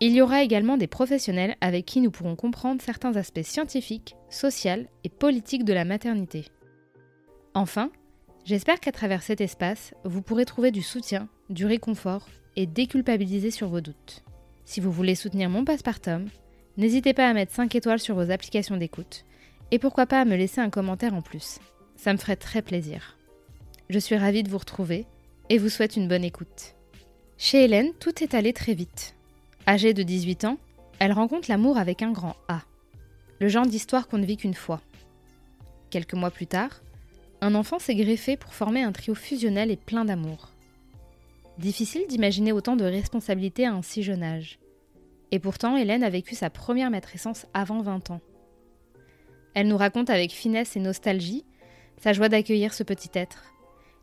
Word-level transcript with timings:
Il 0.00 0.12
y 0.12 0.22
aura 0.22 0.42
également 0.44 0.76
des 0.76 0.86
professionnels 0.86 1.56
avec 1.60 1.84
qui 1.84 2.00
nous 2.00 2.12
pourrons 2.12 2.36
comprendre 2.36 2.80
certains 2.80 3.16
aspects 3.16 3.42
scientifiques, 3.42 4.14
sociaux 4.30 4.86
et 5.02 5.08
politiques 5.08 5.64
de 5.64 5.72
la 5.72 5.84
maternité. 5.84 6.46
Enfin, 7.54 7.90
j'espère 8.44 8.78
qu'à 8.78 8.92
travers 8.92 9.24
cet 9.24 9.40
espace, 9.40 9.94
vous 10.04 10.22
pourrez 10.22 10.44
trouver 10.44 10.70
du 10.70 10.82
soutien, 10.82 11.28
du 11.50 11.66
réconfort 11.66 12.28
et 12.54 12.66
déculpabiliser 12.66 13.50
sur 13.50 13.68
vos 13.68 13.80
doutes. 13.80 14.22
Si 14.64 14.80
vous 14.80 14.92
voulez 14.92 15.16
soutenir 15.16 15.50
mon 15.50 15.64
postpartum, 15.64 16.28
n'hésitez 16.76 17.12
pas 17.12 17.28
à 17.28 17.34
mettre 17.34 17.52
5 17.52 17.74
étoiles 17.74 17.98
sur 17.98 18.14
vos 18.14 18.30
applications 18.30 18.76
d'écoute 18.76 19.24
et 19.72 19.80
pourquoi 19.80 20.06
pas 20.06 20.20
à 20.20 20.24
me 20.24 20.36
laisser 20.36 20.60
un 20.60 20.70
commentaire 20.70 21.14
en 21.14 21.22
plus. 21.22 21.58
Ça 21.96 22.12
me 22.12 22.18
ferait 22.18 22.36
très 22.36 22.62
plaisir. 22.62 23.18
Je 23.90 23.98
suis 23.98 24.16
ravie 24.16 24.44
de 24.44 24.50
vous 24.50 24.58
retrouver 24.58 25.06
et 25.50 25.58
vous 25.58 25.68
souhaite 25.68 25.96
une 25.96 26.06
bonne 26.06 26.24
écoute. 26.24 26.76
Chez 27.36 27.64
Hélène, 27.64 27.92
tout 27.98 28.22
est 28.22 28.34
allé 28.34 28.52
très 28.52 28.74
vite. 28.74 29.17
Âgée 29.68 29.92
de 29.92 30.02
18 30.02 30.46
ans, 30.46 30.56
elle 30.98 31.12
rencontre 31.12 31.50
l'amour 31.50 31.76
avec 31.76 32.00
un 32.00 32.10
grand 32.10 32.36
A. 32.48 32.62
Le 33.38 33.48
genre 33.48 33.66
d'histoire 33.66 34.08
qu'on 34.08 34.16
ne 34.16 34.24
vit 34.24 34.38
qu'une 34.38 34.54
fois. 34.54 34.80
Quelques 35.90 36.14
mois 36.14 36.30
plus 36.30 36.46
tard, 36.46 36.80
un 37.42 37.54
enfant 37.54 37.78
s'est 37.78 37.94
greffé 37.94 38.38
pour 38.38 38.54
former 38.54 38.80
un 38.80 38.92
trio 38.92 39.14
fusionnel 39.14 39.70
et 39.70 39.76
plein 39.76 40.06
d'amour. 40.06 40.48
Difficile 41.58 42.06
d'imaginer 42.08 42.50
autant 42.50 42.76
de 42.76 42.84
responsabilités 42.86 43.66
à 43.66 43.74
un 43.74 43.82
si 43.82 44.02
jeune 44.02 44.22
âge. 44.22 44.58
Et 45.32 45.38
pourtant, 45.38 45.76
Hélène 45.76 46.02
a 46.02 46.08
vécu 46.08 46.34
sa 46.34 46.48
première 46.48 46.90
matrescence 46.90 47.44
avant 47.52 47.82
20 47.82 48.10
ans. 48.10 48.22
Elle 49.52 49.68
nous 49.68 49.76
raconte 49.76 50.08
avec 50.08 50.30
finesse 50.30 50.76
et 50.76 50.80
nostalgie 50.80 51.44
sa 52.00 52.14
joie 52.14 52.30
d'accueillir 52.30 52.72
ce 52.72 52.84
petit 52.84 53.10
être, 53.12 53.44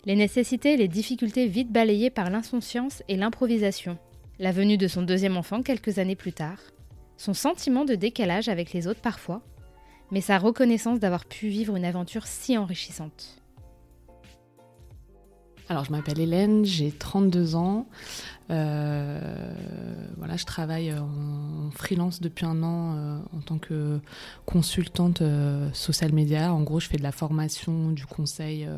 les 0.06 0.16
nécessités 0.16 0.74
et 0.74 0.78
les 0.78 0.88
difficultés 0.88 1.48
vite 1.48 1.72
balayées 1.72 2.12
par 2.12 2.30
l'insouciance 2.30 3.02
et 3.08 3.16
l'improvisation, 3.16 3.98
la 4.40 4.52
venue 4.52 4.78
de 4.78 4.88
son 4.88 5.02
deuxième 5.02 5.38
enfant 5.38 5.62
quelques 5.62 6.00
années 6.00 6.16
plus 6.16 6.34
tard, 6.34 6.60
son 7.18 7.34
sentiment 7.34 7.86
de 7.86 7.96
décalage 7.96 8.50
avec 8.50 8.74
les 8.74 8.88
autres 8.88 9.02
parfois, 9.02 9.42
mais 10.12 10.22
sa 10.22 10.38
reconnaissance 10.38 11.00
d'avoir 11.00 11.26
pu 11.26 11.48
vivre 11.48 11.76
une 11.76 11.86
aventure 11.86 12.28
si 12.28 12.58
enrichissante. 12.58 13.42
Alors, 15.68 15.84
je 15.84 15.92
m'appelle 15.92 16.20
Hélène, 16.20 16.64
j'ai 16.64 16.92
32 16.92 17.56
ans. 17.56 17.88
Euh, 18.52 19.54
voilà, 20.18 20.38
je 20.38 20.46
travaille 20.46 20.94
en 20.94 21.72
freelance 21.72 22.22
depuis 22.22 22.46
un 22.46 22.62
an 22.62 22.94
euh, 22.96 23.18
en 23.36 23.42
tant 23.42 23.58
que 23.58 24.00
consultante 24.46 25.24
euh, 25.24 25.72
social 25.74 26.14
media. 26.14 26.54
En 26.54 26.62
gros, 26.62 26.80
je 26.80 26.88
fais 26.88 26.98
de 26.98 27.04
la 27.04 27.12
formation, 27.12 27.90
du 27.90 28.06
conseil, 28.06 28.70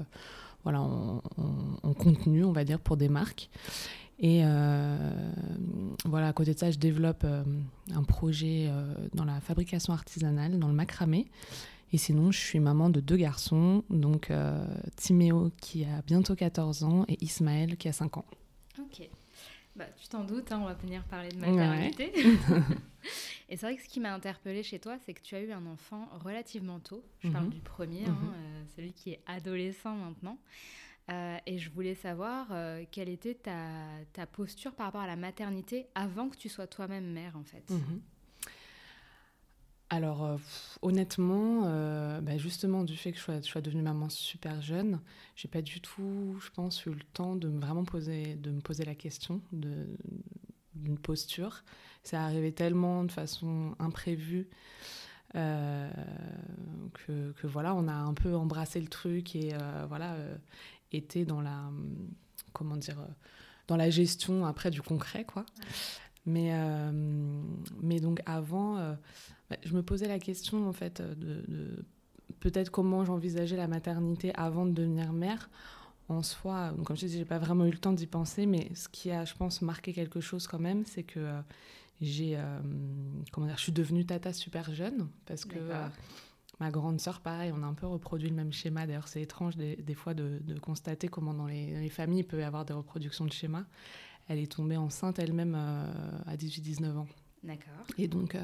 voilà, 0.63 0.79
en, 0.79 1.93
contenu, 1.93 2.45
on 2.45 2.53
va 2.53 2.63
dire, 2.63 2.79
pour 2.79 2.95
des 2.95 3.09
marques. 3.09 3.49
Et 4.19 4.41
voilà, 6.05 6.27
à 6.27 6.33
côté 6.33 6.53
de 6.53 6.59
ça, 6.59 6.71
je 6.71 6.79
développe 6.79 7.25
un 7.25 8.03
projet 8.03 8.71
dans 9.13 9.25
la 9.25 9.39
fabrication 9.41 9.93
artisanale, 9.93 10.57
dans 10.57 10.67
le 10.67 10.73
macramé. 10.73 11.27
Et 11.93 11.97
sinon, 11.97 12.31
je 12.31 12.39
suis 12.39 12.59
maman 12.59 12.89
de 12.89 12.99
deux 12.99 13.15
garçons, 13.15 13.83
donc 13.89 14.29
euh, 14.29 14.65
Timéo 14.97 15.51
qui 15.61 15.85
a 15.85 16.01
bientôt 16.01 16.35
14 16.35 16.83
ans 16.83 17.05
et 17.07 17.23
Ismaël 17.23 17.77
qui 17.77 17.87
a 17.87 17.93
5 17.93 18.17
ans. 18.17 18.25
Ok. 18.79 19.07
Bah, 19.75 19.85
tu 19.95 20.07
t'en 20.07 20.23
doutes, 20.23 20.51
hein, 20.51 20.59
on 20.61 20.65
va 20.65 20.73
venir 20.73 21.03
parler 21.05 21.29
de 21.29 21.37
maternité. 21.37 22.11
et 23.49 23.55
c'est 23.55 23.65
vrai 23.65 23.75
que 23.75 23.83
ce 23.83 23.87
qui 23.87 23.99
m'a 23.99 24.13
interpellée 24.13 24.63
chez 24.63 24.79
toi, 24.79 24.97
c'est 25.05 25.13
que 25.13 25.21
tu 25.21 25.35
as 25.35 25.41
eu 25.41 25.51
un 25.51 25.65
enfant 25.67 26.09
relativement 26.23 26.79
tôt. 26.79 27.03
Je 27.19 27.29
parle 27.29 27.45
mhm. 27.45 27.53
du 27.53 27.61
premier, 27.61 28.05
hein, 28.05 28.17
mhm. 28.21 28.33
euh, 28.33 28.63
celui 28.75 28.91
qui 28.91 29.11
est 29.11 29.21
adolescent 29.25 29.95
maintenant. 29.95 30.37
Euh, 31.09 31.37
et 31.45 31.57
je 31.57 31.69
voulais 31.69 31.95
savoir 31.95 32.47
quelle 32.91 33.09
était 33.09 33.35
ta, 33.35 34.25
posture 34.25 34.73
par 34.73 34.87
rapport 34.87 35.01
à 35.01 35.07
la 35.07 35.15
maternité 35.15 35.87
avant 35.95 36.29
que 36.29 36.37
tu 36.37 36.49
sois 36.49 36.67
toi-même 36.67 37.11
mère, 37.11 37.37
en 37.37 37.43
fait. 37.43 37.69
Mhm. 37.69 38.01
Alors, 39.89 40.25
euh, 40.25 40.37
honnêtement, 40.81 41.63
euh, 41.65 42.19
bah, 42.19 42.37
justement, 42.37 42.83
du 42.83 42.97
fait 42.97 43.13
que 43.13 43.17
je 43.17 43.41
sois, 43.41 43.61
devenue 43.61 43.81
maman 43.81 44.09
super 44.09 44.61
jeune, 44.61 44.99
j'ai 45.35 45.47
pas 45.47 45.61
du 45.61 45.79
tout, 45.79 46.37
je 46.41 46.49
pense, 46.49 46.85
eu 46.85 46.89
le 46.89 47.03
temps 47.13 47.37
de 47.37 47.47
me 47.47 47.61
vraiment 47.61 47.85
poser, 47.85 48.35
de 48.35 48.51
me 48.51 48.59
poser 48.59 48.83
la 48.83 48.95
question 48.95 49.41
d'une 49.53 50.97
posture. 50.97 51.63
Ça 52.03 52.21
arrivé 52.21 52.51
tellement 52.51 53.05
de 53.05 53.11
façon 53.11 53.75
imprévue 53.79 54.49
euh, 55.35 55.89
que, 57.05 57.47
voilà, 57.47 57.73
on 57.73 57.87
a 57.87 57.93
un 57.93 58.13
peu 58.13 58.35
embrassé 58.35 58.81
le 58.81 58.87
truc 58.87 59.35
et 59.37 59.53
voilà, 59.87 60.17
été 60.91 61.25
dans 61.25 61.41
la, 61.41 61.69
comment 62.53 62.77
dire, 62.77 62.97
dans 63.67 63.77
la 63.77 63.89
gestion 63.89 64.45
après 64.45 64.71
du 64.71 64.81
concret, 64.81 65.25
quoi. 65.25 65.45
Mais, 66.25 66.51
mais 67.81 68.01
donc 68.01 68.21
avant 68.25 68.97
bah, 69.49 69.55
je 69.63 69.73
me 69.73 69.81
posais 69.81 70.07
la 70.07 70.19
question 70.19 70.67
en 70.67 70.73
fait 70.73 70.99
euh, 70.99 71.15
de, 71.15 71.85
peut-être 72.39 72.69
comment 72.69 73.05
j'envisageais 73.05 73.55
la 73.55 73.67
maternité 73.67 74.33
avant 74.35 74.65
de 74.65 74.71
devenir 74.71 75.13
mère. 75.13 75.49
En 76.09 76.23
soi, 76.23 76.73
comme 76.85 76.95
je 76.95 77.05
disais, 77.05 77.17
j'ai 77.19 77.25
pas 77.25 77.37
vraiment 77.37 77.65
eu 77.65 77.71
le 77.71 77.77
temps 77.77 77.91
d'y 77.91 78.07
penser, 78.07 78.45
mais 78.45 78.73
ce 78.75 78.87
qui 78.87 79.11
a, 79.11 79.25
je 79.25 79.33
pense, 79.33 79.61
marqué 79.61 79.91
quelque 79.91 80.21
chose 80.21 80.47
quand 80.47 80.59
même, 80.59 80.85
c'est 80.85 81.03
que 81.03 81.19
euh, 81.19 81.41
j'ai, 81.99 82.37
euh, 82.37 82.59
comment 83.33 83.45
dire, 83.45 83.57
je 83.57 83.63
suis 83.63 83.73
devenue 83.73 84.05
tata 84.05 84.31
super 84.31 84.73
jeune 84.73 85.09
parce 85.25 85.43
que 85.43 85.57
ma 86.59 86.71
grande 86.71 86.99
sœur, 86.99 87.21
pareil, 87.21 87.51
on 87.53 87.63
a 87.63 87.65
un 87.65 87.73
peu 87.73 87.87
reproduit 87.87 88.29
le 88.29 88.35
même 88.35 88.51
schéma. 88.51 88.87
D'ailleurs, 88.87 89.07
c'est 89.07 89.21
étrange 89.21 89.55
des, 89.55 89.93
fois 89.93 90.13
de, 90.13 90.41
constater 90.61 91.07
comment 91.07 91.33
dans 91.33 91.47
les, 91.47 91.89
familles 91.89 92.19
il 92.19 92.27
peut 92.27 92.39
y 92.39 92.43
avoir 92.43 92.65
des 92.65 92.73
reproductions 92.73 93.25
de 93.25 93.31
schémas. 93.31 93.65
Elle 94.27 94.39
est 94.39 94.51
tombée 94.51 94.77
enceinte 94.77 95.19
elle-même 95.19 95.55
à 95.55 96.35
18-19 96.35 96.97
ans. 96.97 97.07
D'accord. 97.43 97.85
Et 97.97 98.07
donc, 98.07 98.35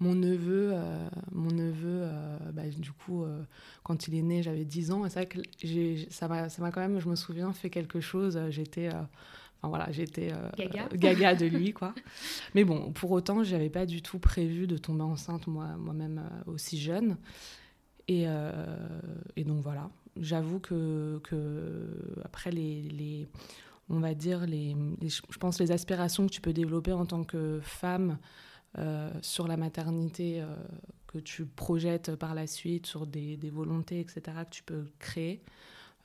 mon 0.00 0.14
neveu, 0.14 0.70
euh, 0.72 1.08
mon 1.32 1.50
neveu 1.50 2.02
euh, 2.02 2.38
bah, 2.52 2.62
du 2.66 2.92
coup, 2.92 3.24
euh, 3.24 3.42
quand 3.84 4.08
il 4.08 4.14
est 4.14 4.22
né, 4.22 4.42
j'avais 4.42 4.64
10 4.64 4.90
ans. 4.90 5.06
Et 5.06 5.10
c'est 5.10 5.20
vrai 5.20 5.26
que 5.26 6.10
ça 6.10 6.28
m'a 6.28 6.70
quand 6.72 6.80
même, 6.80 6.98
je 6.98 7.08
me 7.08 7.16
souviens, 7.16 7.52
fait 7.52 7.70
quelque 7.70 8.00
chose. 8.00 8.38
J'étais. 8.50 8.88
Enfin, 8.88 9.68
voilà, 9.68 9.90
j'étais 9.92 10.32
gaga. 10.58 10.88
gaga. 10.94 11.34
de 11.34 11.46
lui, 11.46 11.72
quoi. 11.72 11.94
Mais 12.54 12.64
bon, 12.64 12.92
pour 12.92 13.12
autant, 13.12 13.44
j'avais 13.44 13.70
pas 13.70 13.86
du 13.86 14.02
tout 14.02 14.18
prévu 14.18 14.66
de 14.66 14.76
tomber 14.76 15.02
enceinte 15.02 15.46
moi, 15.46 15.68
moi-même 15.78 16.22
aussi 16.46 16.78
jeune. 16.78 17.16
Et, 18.06 18.26
et 19.36 19.44
donc 19.44 19.62
voilà, 19.62 19.88
j'avoue 20.20 20.58
que, 20.58 21.18
que, 21.24 21.86
après 22.22 22.50
les, 22.50 22.82
les, 22.82 23.26
on 23.88 24.00
va 24.00 24.12
dire 24.12 24.44
les, 24.44 24.76
je 25.00 25.38
pense 25.38 25.58
les 25.58 25.72
aspirations 25.72 26.26
que 26.26 26.32
tu 26.32 26.42
peux 26.42 26.52
développer 26.52 26.92
en 26.92 27.06
tant 27.06 27.24
que 27.24 27.60
femme 27.62 28.18
sur 29.22 29.46
la 29.46 29.56
maternité 29.56 30.40
euh, 30.40 30.46
que 31.06 31.18
tu 31.18 31.46
projettes 31.46 32.16
par 32.16 32.34
la 32.34 32.46
suite, 32.46 32.86
sur 32.86 33.06
des, 33.06 33.36
volontés, 33.50 34.00
etc., 34.00 34.22
que 34.44 34.54
tu 34.54 34.62
peux 34.62 34.86
créer. 34.98 35.42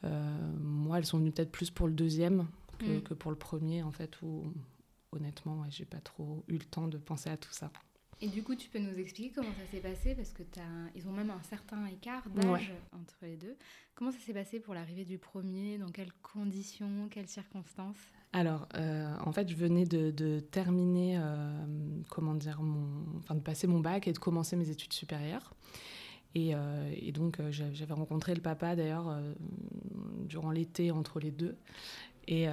Euh, 0.04 0.52
moi, 0.60 0.98
elles 0.98 1.06
sont 1.06 1.18
venues 1.18 1.32
peut-être 1.32 1.52
plus 1.52 1.72
pour 1.72 1.88
le 1.88 1.94
deuxième 1.94 2.48
que, 2.78 3.14
mm. 3.14 3.18
pour 3.18 3.32
le 3.32 3.38
premier, 3.38 3.84
en 3.84 3.92
fait, 3.92 4.22
où 4.22 4.54
honnêtement, 5.12 5.66
j'ai 5.70 5.86
pas 5.86 6.00
trop 6.00 6.44
eu 6.48 6.54
le 6.54 6.66
temps 6.66 6.88
de 6.88 6.98
penser 6.98 7.30
à 7.30 7.38
tout 7.38 7.52
ça. 7.52 7.72
Et 8.22 8.28
du 8.28 8.44
coup, 8.44 8.56
tu 8.56 8.70
peux 8.70 8.80
nous 8.80 8.98
expliquer 9.00 9.32
comment 9.34 9.54
ça 9.54 9.72
s'est 9.72 9.80
passé 9.80 10.14
Parce 10.14 10.32
que 10.32 10.44
ils 10.94 11.08
ont 11.08 11.12
même 11.12 11.32
un 11.32 11.42
certain 11.44 11.86
écart 11.86 12.30
d'âge 12.30 12.72
entre 12.92 13.16
les 13.22 13.38
deux. 13.38 13.56
Comment 13.96 14.12
ça 14.12 14.20
s'est 14.20 14.34
passé 14.34 14.60
pour 14.60 14.74
l'arrivée 14.74 15.06
du 15.06 15.18
premier? 15.18 15.78
Dans 15.78 15.90
quelles 15.90 16.14
conditions? 16.22 17.08
Quelles 17.10 17.30
circonstances? 17.30 18.12
Alors, 18.32 18.68
euh, 18.76 19.16
en 19.26 19.32
fait, 19.32 19.50
je 19.50 19.56
venais 19.56 19.86
de, 19.86 20.40
terminer, 20.40 21.18
euh, 21.18 21.66
comment 22.10 22.36
dire, 22.36 22.60
enfin, 23.18 23.34
de 23.34 23.40
passer 23.40 23.66
mon 23.66 23.80
bac 23.80 24.08
et 24.08 24.14
de 24.14 24.20
commencer 24.20 24.56
mes 24.56 24.70
études 24.70 24.94
supérieures. 24.94 25.54
Et, 26.36 26.54
euh, 26.54 27.12
donc, 27.12 27.40
j'avais 27.50 27.94
rencontré 27.94 28.36
le 28.36 28.42
papa 28.42 28.76
d'ailleurs 28.76 29.18
durant 30.26 30.52
l'été 30.52 30.92
entre 30.92 31.20
les 31.20 31.32
deux. 31.32 31.58
Et, 32.28 32.46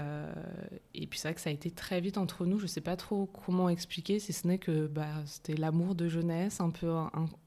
et 0.95 1.07
puis 1.07 1.19
c'est 1.19 1.29
vrai 1.29 1.35
que 1.35 1.41
ça 1.43 1.51
a 1.51 1.53
été 1.53 1.71
très 1.71 2.01
vite 2.01 2.17
entre 2.17 2.47
nous. 2.47 2.57
Je 2.57 2.63
ne 2.63 2.69
sais 2.69 2.81
pas 2.81 2.97
trop 2.97 3.27
comment 3.27 3.69
expliquer, 3.69 4.19
si 4.19 4.33
ce 4.33 4.47
n'est 4.47 4.57
que 4.57 4.87
bah, 4.87 5.23
c'était 5.27 5.57
l'amour 5.57 5.95
de 5.95 6.09
jeunesse, 6.09 6.63
un 6.63 6.71
peu 6.71 6.91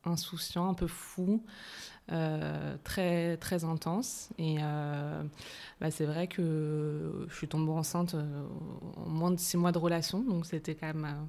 insouciant, 0.03 0.69
un 0.69 0.75
peu 0.75 0.85
fou. 0.85 1.43
Euh, 2.11 2.75
très, 2.83 3.37
très 3.37 3.63
intense. 3.63 4.29
Et 4.39 4.57
euh, 4.61 5.23
bah, 5.79 5.91
c'est 5.91 6.05
vrai 6.05 6.27
que 6.27 7.25
je 7.29 7.35
suis 7.35 7.47
tombée 7.47 7.71
enceinte 7.71 8.15
euh, 8.15 8.43
en 8.97 9.09
moins 9.09 9.31
de 9.31 9.39
six 9.39 9.57
mois 9.57 9.71
de 9.71 9.77
relation, 9.77 10.21
donc 10.21 10.47
c'était 10.47 10.73
quand 10.73 10.87
même 10.87 11.27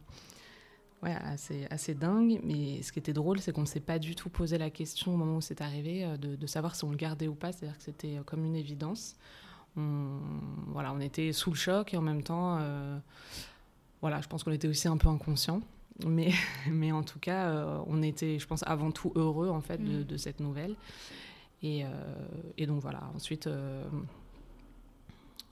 assez, 1.02 1.66
assez 1.70 1.94
dingue. 1.94 2.40
Mais 2.44 2.82
ce 2.82 2.92
qui 2.92 2.98
était 2.98 3.12
drôle, 3.12 3.40
c'est 3.40 3.52
qu'on 3.52 3.62
ne 3.62 3.66
s'est 3.66 3.80
pas 3.80 3.98
du 3.98 4.14
tout 4.14 4.30
posé 4.30 4.56
la 4.56 4.70
question 4.70 5.12
au 5.12 5.16
moment 5.16 5.36
où 5.36 5.40
c'est 5.42 5.60
arrivé 5.60 6.06
de, 6.18 6.34
de, 6.34 6.46
savoir 6.46 6.74
si 6.74 6.84
on 6.84 6.90
le 6.90 6.96
gardait 6.96 7.28
ou 7.28 7.34
pas. 7.34 7.52
C'est-à-dire 7.52 7.76
que 7.76 7.84
c'était 7.84 8.18
comme 8.24 8.44
une 8.44 8.56
évidence. 8.56 9.16
On, 9.76 10.18
voilà, 10.68 10.92
on 10.94 11.00
était 11.00 11.32
sous 11.32 11.50
le 11.50 11.56
choc 11.56 11.92
et 11.92 11.96
en 11.98 12.02
même 12.02 12.22
temps, 12.22 12.58
voilà, 14.00 14.22
je 14.22 14.28
pense 14.28 14.44
qu'on 14.44 14.52
était 14.52 14.68
aussi 14.68 14.88
un 14.88 14.96
peu 14.96 15.08
inconscient. 15.08 15.60
Mais, 16.06 16.32
mais 16.70 16.92
en 16.92 17.02
tout 17.02 17.18
cas, 17.18 17.82
on 17.86 18.02
était, 18.02 18.38
je 18.38 18.46
pense, 18.46 18.62
avant 18.66 18.90
tout 18.90 19.12
heureux 19.14 19.48
en 19.48 19.60
fait 19.60 19.78
de, 19.78 20.00
mm. 20.00 20.04
de 20.04 20.16
cette 20.16 20.40
nouvelle. 20.40 20.76
Et, 21.62 21.84
et, 22.56 22.66
donc 22.66 22.80
voilà, 22.80 23.10
ensuite, 23.14 23.46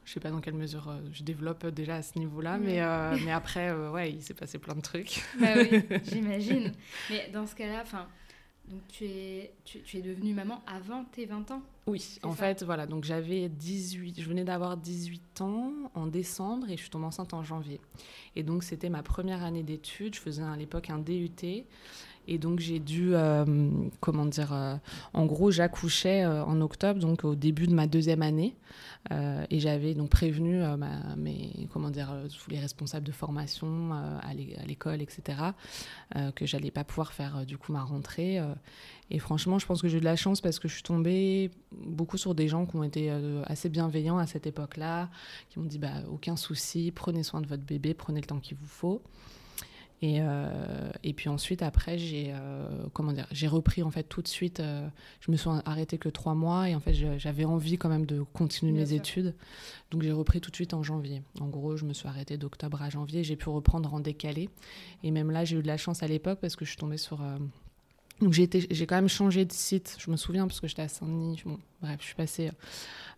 je 0.09 0.15
sais 0.15 0.21
pas 0.21 0.31
dans 0.31 0.41
quelle 0.41 0.55
mesure 0.55 0.89
euh, 0.89 1.01
je 1.13 1.23
développe 1.23 1.67
déjà 1.67 1.97
à 1.97 2.03
ce 2.03 2.19
niveau-là, 2.19 2.57
mais, 2.57 2.81
euh, 2.81 3.15
mais 3.27 3.31
après, 3.31 3.69
euh, 3.69 3.91
ouais, 3.91 4.11
il 4.11 4.23
s'est 4.23 4.33
passé 4.33 4.59
plein 4.59 4.75
de 4.75 4.81
trucs. 4.81 5.23
Bah 5.39 5.49
oui, 5.55 5.83
j'imagine. 6.05 6.73
Mais 7.11 7.29
dans 7.31 7.47
ce 7.47 7.55
cas-là, 7.55 7.81
enfin, 7.83 8.09
donc 8.71 8.81
tu 8.89 9.05
es, 9.05 9.53
tu, 9.67 9.99
es 9.99 10.01
devenue 10.01 10.33
maman 10.33 10.63
avant 10.67 11.05
tes 11.05 11.27
20 11.27 11.51
ans? 11.51 11.63
Oui, 11.89 12.19
en 12.23 12.33
fait, 12.33 12.63
voilà. 12.65 12.87
Donc 12.87 13.05
j'avais 13.05 13.49
18, 13.49 14.21
je 14.21 14.29
venais 14.29 14.45
d'avoir 14.45 14.77
18 14.77 15.41
ans 15.41 15.73
en 15.95 16.07
décembre 16.07 16.69
et 16.69 16.77
je 16.77 16.83
suis 16.83 16.91
tombée 16.91 17.07
enceinte 17.07 17.33
en 17.33 17.43
janvier. 17.43 17.81
Et 18.37 18.43
donc 18.43 18.63
c'était 18.63 18.91
ma 18.91 19.03
première 19.03 19.43
année 19.43 19.63
d'études. 19.63 20.15
Je 20.15 20.21
faisais 20.21 20.43
à 20.43 20.55
l'époque 20.55 20.91
un 20.91 20.99
DUT. 20.99 21.65
Et 22.31 22.37
donc 22.37 22.61
j'ai 22.61 22.79
dû, 22.79 23.15
euh, 23.15 23.71
comment 24.01 24.27
dire, 24.27 24.53
euh, 24.53 24.77
en 25.15 25.25
gros 25.25 25.51
j'accouchais 25.51 26.25
euh, 26.25 26.45
en 26.45 26.61
octobre, 26.61 27.01
donc 27.01 27.25
au 27.25 27.35
début 27.35 27.67
de 27.67 27.75
ma 27.75 27.87
deuxième 27.87 28.21
année. 28.21 28.55
et 29.11 29.61
j'avais 29.61 29.95
donc 29.95 30.11
prévenu 30.11 30.61
mes, 31.17 31.67
comment 31.73 31.91
dire, 31.91 32.11
tous 32.39 32.51
les 32.51 32.61
responsables 32.61 33.07
de 33.07 33.13
formation 33.13 33.93
à 33.93 34.35
l'école, 34.67 35.01
etc., 35.01 35.39
que 36.35 36.45
j'allais 36.45 36.71
pas 36.71 36.85
pouvoir 36.85 37.15
faire 37.15 37.47
du 37.47 37.57
coup 37.57 37.73
ma 37.73 37.83
rentrée. 37.83 38.39
et 39.11 39.19
franchement, 39.19 39.59
je 39.59 39.65
pense 39.65 39.81
que 39.81 39.89
j'ai 39.89 39.97
eu 39.97 40.01
de 40.01 40.05
la 40.05 40.17
chance 40.17 40.43
parce 40.43 40.59
que 40.59 40.69
je 40.69 40.75
suis 40.75 40.83
tombée 40.83 41.51
beaucoup 41.73 42.19
sur 42.19 42.35
des 42.35 42.49
gens 42.49 42.67
qui 42.67 42.77
ont 42.77 42.85
été 42.85 43.11
assez 43.47 43.71
bienveillants 43.71 44.19
à 44.19 44.27
cette 44.27 44.47
époque-là, 44.47 45.09
qui 45.49 45.59
m'ont 45.59 45.67
dit 45.67 45.79
bah, 45.79 46.03
aucun 46.13 46.37
souci, 46.37 46.93
prenez 46.95 47.23
soin 47.23 47.41
de 47.41 47.47
votre 47.47 47.65
bébé, 47.65 47.95
prenez 47.95 48.21
le 48.21 48.27
temps 48.27 48.41
qu'il 48.41 48.59
vous 48.59 48.67
faut. 48.67 49.01
Et, 50.01 50.19
euh, 50.21 50.91
et 51.03 51.13
puis 51.13 51.29
ensuite, 51.29 51.63
après, 51.63 51.99
j'ai 51.99 52.33
euh, 52.33 52.69
comment 52.93 53.13
dire, 53.13 53.27
j'ai 53.33 53.49
repris 53.49 53.83
en 53.83 53.91
fait 53.91 54.05
tout 54.05 54.23
de 54.23 54.29
suite. 54.29 54.61
Euh, 54.61 54.89
je 55.21 55.31
me 55.33 55.37
suis 55.37 55.51
arrêtée 55.65 55.99
que 55.99 56.09
trois 56.09 56.35
mois 56.35 56.69
et 56.69 56.75
en 56.75 56.81
fait, 56.81 56.95
j'avais 56.95 57.45
envie 57.45 57.79
quand 57.79 57.89
même 57.89 58.07
de 58.07 58.23
continuer 58.23 58.73
mes 58.73 58.93
études. 58.93 59.35
Donc 59.91 60.03
j'ai 60.03 60.13
repris 60.13 60.41
tout 60.41 60.51
de 60.51 60.57
suite 60.57 60.73
en 60.73 60.83
janvier. 60.83 61.23
En 61.41 61.49
gros, 61.49 61.77
je 61.77 61.85
me 61.85 61.93
suis 61.93 62.07
arrêtée 62.07 62.37
d'octobre 62.37 62.81
à 62.81 62.91
janvier. 62.91 63.25
J'ai 63.25 63.37
pu 63.37 63.49
reprendre 63.49 63.93
en 63.93 64.01
décalé. 64.01 64.49
Et 65.03 65.11
même 65.11 65.31
là, 65.31 65.45
j'ai 65.45 65.57
eu 65.57 65.63
de 65.63 65.67
la 65.67 65.77
chance 65.77 66.03
à 66.03 66.07
l'époque 66.07 66.39
parce 66.41 66.55
que 66.55 66.65
je 66.65 66.71
suis 66.71 66.79
tombée 66.79 66.99
sur 66.99 67.21
donc 68.21 68.33
j'ai 68.33 68.49
quand 68.87 68.97
même 68.97 69.09
changé 69.09 69.45
de 69.45 69.53
site. 69.53 69.97
Je 70.01 70.11
me 70.11 70.17
souviens 70.17 70.49
parce 70.49 70.61
que 70.61 70.67
j'étais 70.67 70.83
à 70.83 70.89
Saint-Denis. 70.89 71.43
Bon, 71.45 71.59
bref, 71.81 71.99
je 72.01 72.07
suis 72.07 72.15
passée 72.17 72.51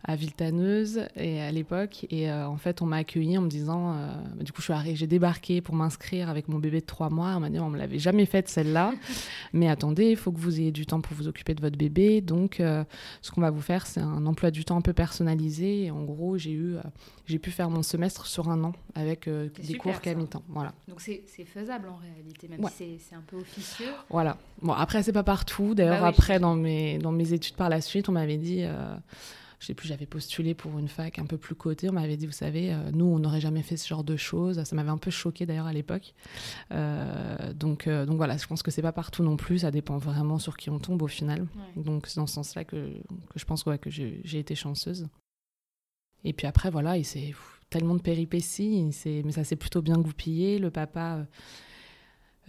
à 0.03 0.15
Viltaneuse 0.15 1.07
et 1.15 1.41
à 1.41 1.51
l'époque. 1.51 2.05
Et 2.09 2.31
euh, 2.31 2.47
en 2.47 2.57
fait 2.57 2.81
on 2.81 2.85
m'a 2.85 2.97
accueilli 2.97 3.37
en 3.37 3.41
me 3.41 3.49
disant 3.49 3.93
euh, 3.93 4.07
bah, 4.35 4.43
du 4.43 4.51
coup 4.51 4.61
je 4.61 4.73
suis 4.73 4.95
j'ai 4.95 5.07
débarqué 5.07 5.61
pour 5.61 5.75
m'inscrire 5.75 6.29
avec 6.29 6.47
mon 6.47 6.59
bébé 6.59 6.81
de 6.81 6.85
trois 6.85 7.09
mois. 7.09 7.33
On 7.35 7.39
m'a 7.39 7.49
dit 7.49 7.59
on 7.59 7.69
me 7.69 7.77
l'avait 7.77 7.99
jamais 7.99 8.25
faite 8.25 8.49
celle-là. 8.49 8.93
Mais 9.53 9.69
attendez 9.69 10.09
il 10.09 10.17
faut 10.17 10.31
que 10.31 10.39
vous 10.39 10.59
ayez 10.59 10.71
du 10.71 10.85
temps 10.85 11.01
pour 11.01 11.15
vous 11.15 11.27
occuper 11.27 11.53
de 11.53 11.61
votre 11.61 11.77
bébé. 11.77 12.21
Donc 12.21 12.59
euh, 12.59 12.83
ce 13.21 13.31
qu'on 13.31 13.41
va 13.41 13.51
vous 13.51 13.61
faire 13.61 13.85
c'est 13.85 13.99
un 13.99 14.25
emploi 14.25 14.51
du 14.51 14.65
temps 14.65 14.77
un 14.77 14.81
peu 14.81 14.93
personnalisé. 14.93 15.85
Et 15.85 15.91
en 15.91 16.03
gros 16.03 16.37
j'ai 16.37 16.53
eu 16.53 16.75
j'ai 17.27 17.39
pu 17.39 17.51
faire 17.51 17.69
mon 17.69 17.83
semestre 17.83 18.25
sur 18.25 18.49
un 18.49 18.63
an 18.63 18.73
avec 18.95 19.29
des 19.29 19.75
cours 19.75 20.01
qu'à 20.01 20.15
mi-temps 20.15 20.43
voilà. 20.49 20.73
Donc 20.87 21.01
c'est 21.01 21.23
faisable 21.45 21.89
en 21.89 21.97
réalité 21.97 22.47
même 22.47 22.67
si 22.69 22.99
c'est 22.99 23.15
un 23.15 23.23
peu 23.25 23.37
officieux. 23.37 23.91
Voilà. 24.09 24.37
Bon 24.61 24.73
après 24.73 25.03
c'est 25.03 25.13
pas 25.13 25.23
partout. 25.23 25.75
D'ailleurs 25.75 26.01
bah 26.01 26.07
après 26.07 26.39
dans 26.39 26.55
mes 26.55 26.97
dans 26.97 27.11
mes 27.11 27.33
études 27.33 27.55
par 27.55 27.69
la 27.69 27.81
suite 27.81 28.09
on 28.09 28.13
m'avait 28.13 28.37
dit 28.37 28.65
je 29.61 29.67
sais 29.67 29.75
plus, 29.75 29.87
j'avais 29.87 30.07
postulé 30.07 30.55
pour 30.55 30.79
une 30.79 30.87
fac 30.87 31.19
un 31.19 31.27
peu 31.27 31.37
plus 31.37 31.53
cotée. 31.53 31.87
On 31.87 31.93
m'avait 31.93 32.17
dit, 32.17 32.25
vous 32.25 32.31
savez, 32.31 32.73
euh, 32.73 32.89
nous, 32.91 33.05
on 33.05 33.19
n'aurait 33.19 33.39
jamais 33.39 33.61
fait 33.61 33.77
ce 33.77 33.87
genre 33.87 34.03
de 34.03 34.17
choses. 34.17 34.63
Ça 34.63 34.75
m'avait 34.75 34.89
un 34.89 34.97
peu 34.97 35.11
choqué 35.11 35.45
d'ailleurs 35.45 35.67
à 35.67 35.73
l'époque. 35.73 36.15
Euh, 36.71 37.53
donc, 37.53 37.85
euh, 37.85 38.07
donc 38.07 38.17
voilà, 38.17 38.37
je 38.37 38.47
pense 38.47 38.63
que 38.63 38.71
c'est 38.71 38.81
pas 38.81 38.91
partout 38.91 39.21
non 39.21 39.37
plus. 39.37 39.59
Ça 39.59 39.69
dépend 39.69 39.99
vraiment 39.99 40.39
sur 40.39 40.57
qui 40.57 40.71
on 40.71 40.79
tombe 40.79 41.03
au 41.03 41.07
final. 41.07 41.45
Donc 41.75 42.07
c'est 42.07 42.15
dans 42.15 42.25
ce 42.25 42.33
sens-là 42.33 42.63
que, 42.63 42.91
que, 43.29 43.39
je 43.39 43.45
pense 43.45 43.63
ouais, 43.65 43.77
que 43.77 43.91
j'ai 43.91 44.39
été 44.39 44.55
chanceuse. 44.55 45.07
Et 46.23 46.33
puis 46.33 46.47
après, 46.47 46.71
voilà, 46.71 46.97
il 46.97 47.05
s'est 47.05 47.35
tellement 47.69 47.93
de 47.93 48.01
péripéties, 48.01 48.89
mais 49.05 49.31
ça 49.31 49.43
s'est 49.43 49.55
plutôt 49.55 49.83
bien 49.83 49.99
goupillé. 49.99 50.57
Le 50.57 50.71
papa 50.71 51.27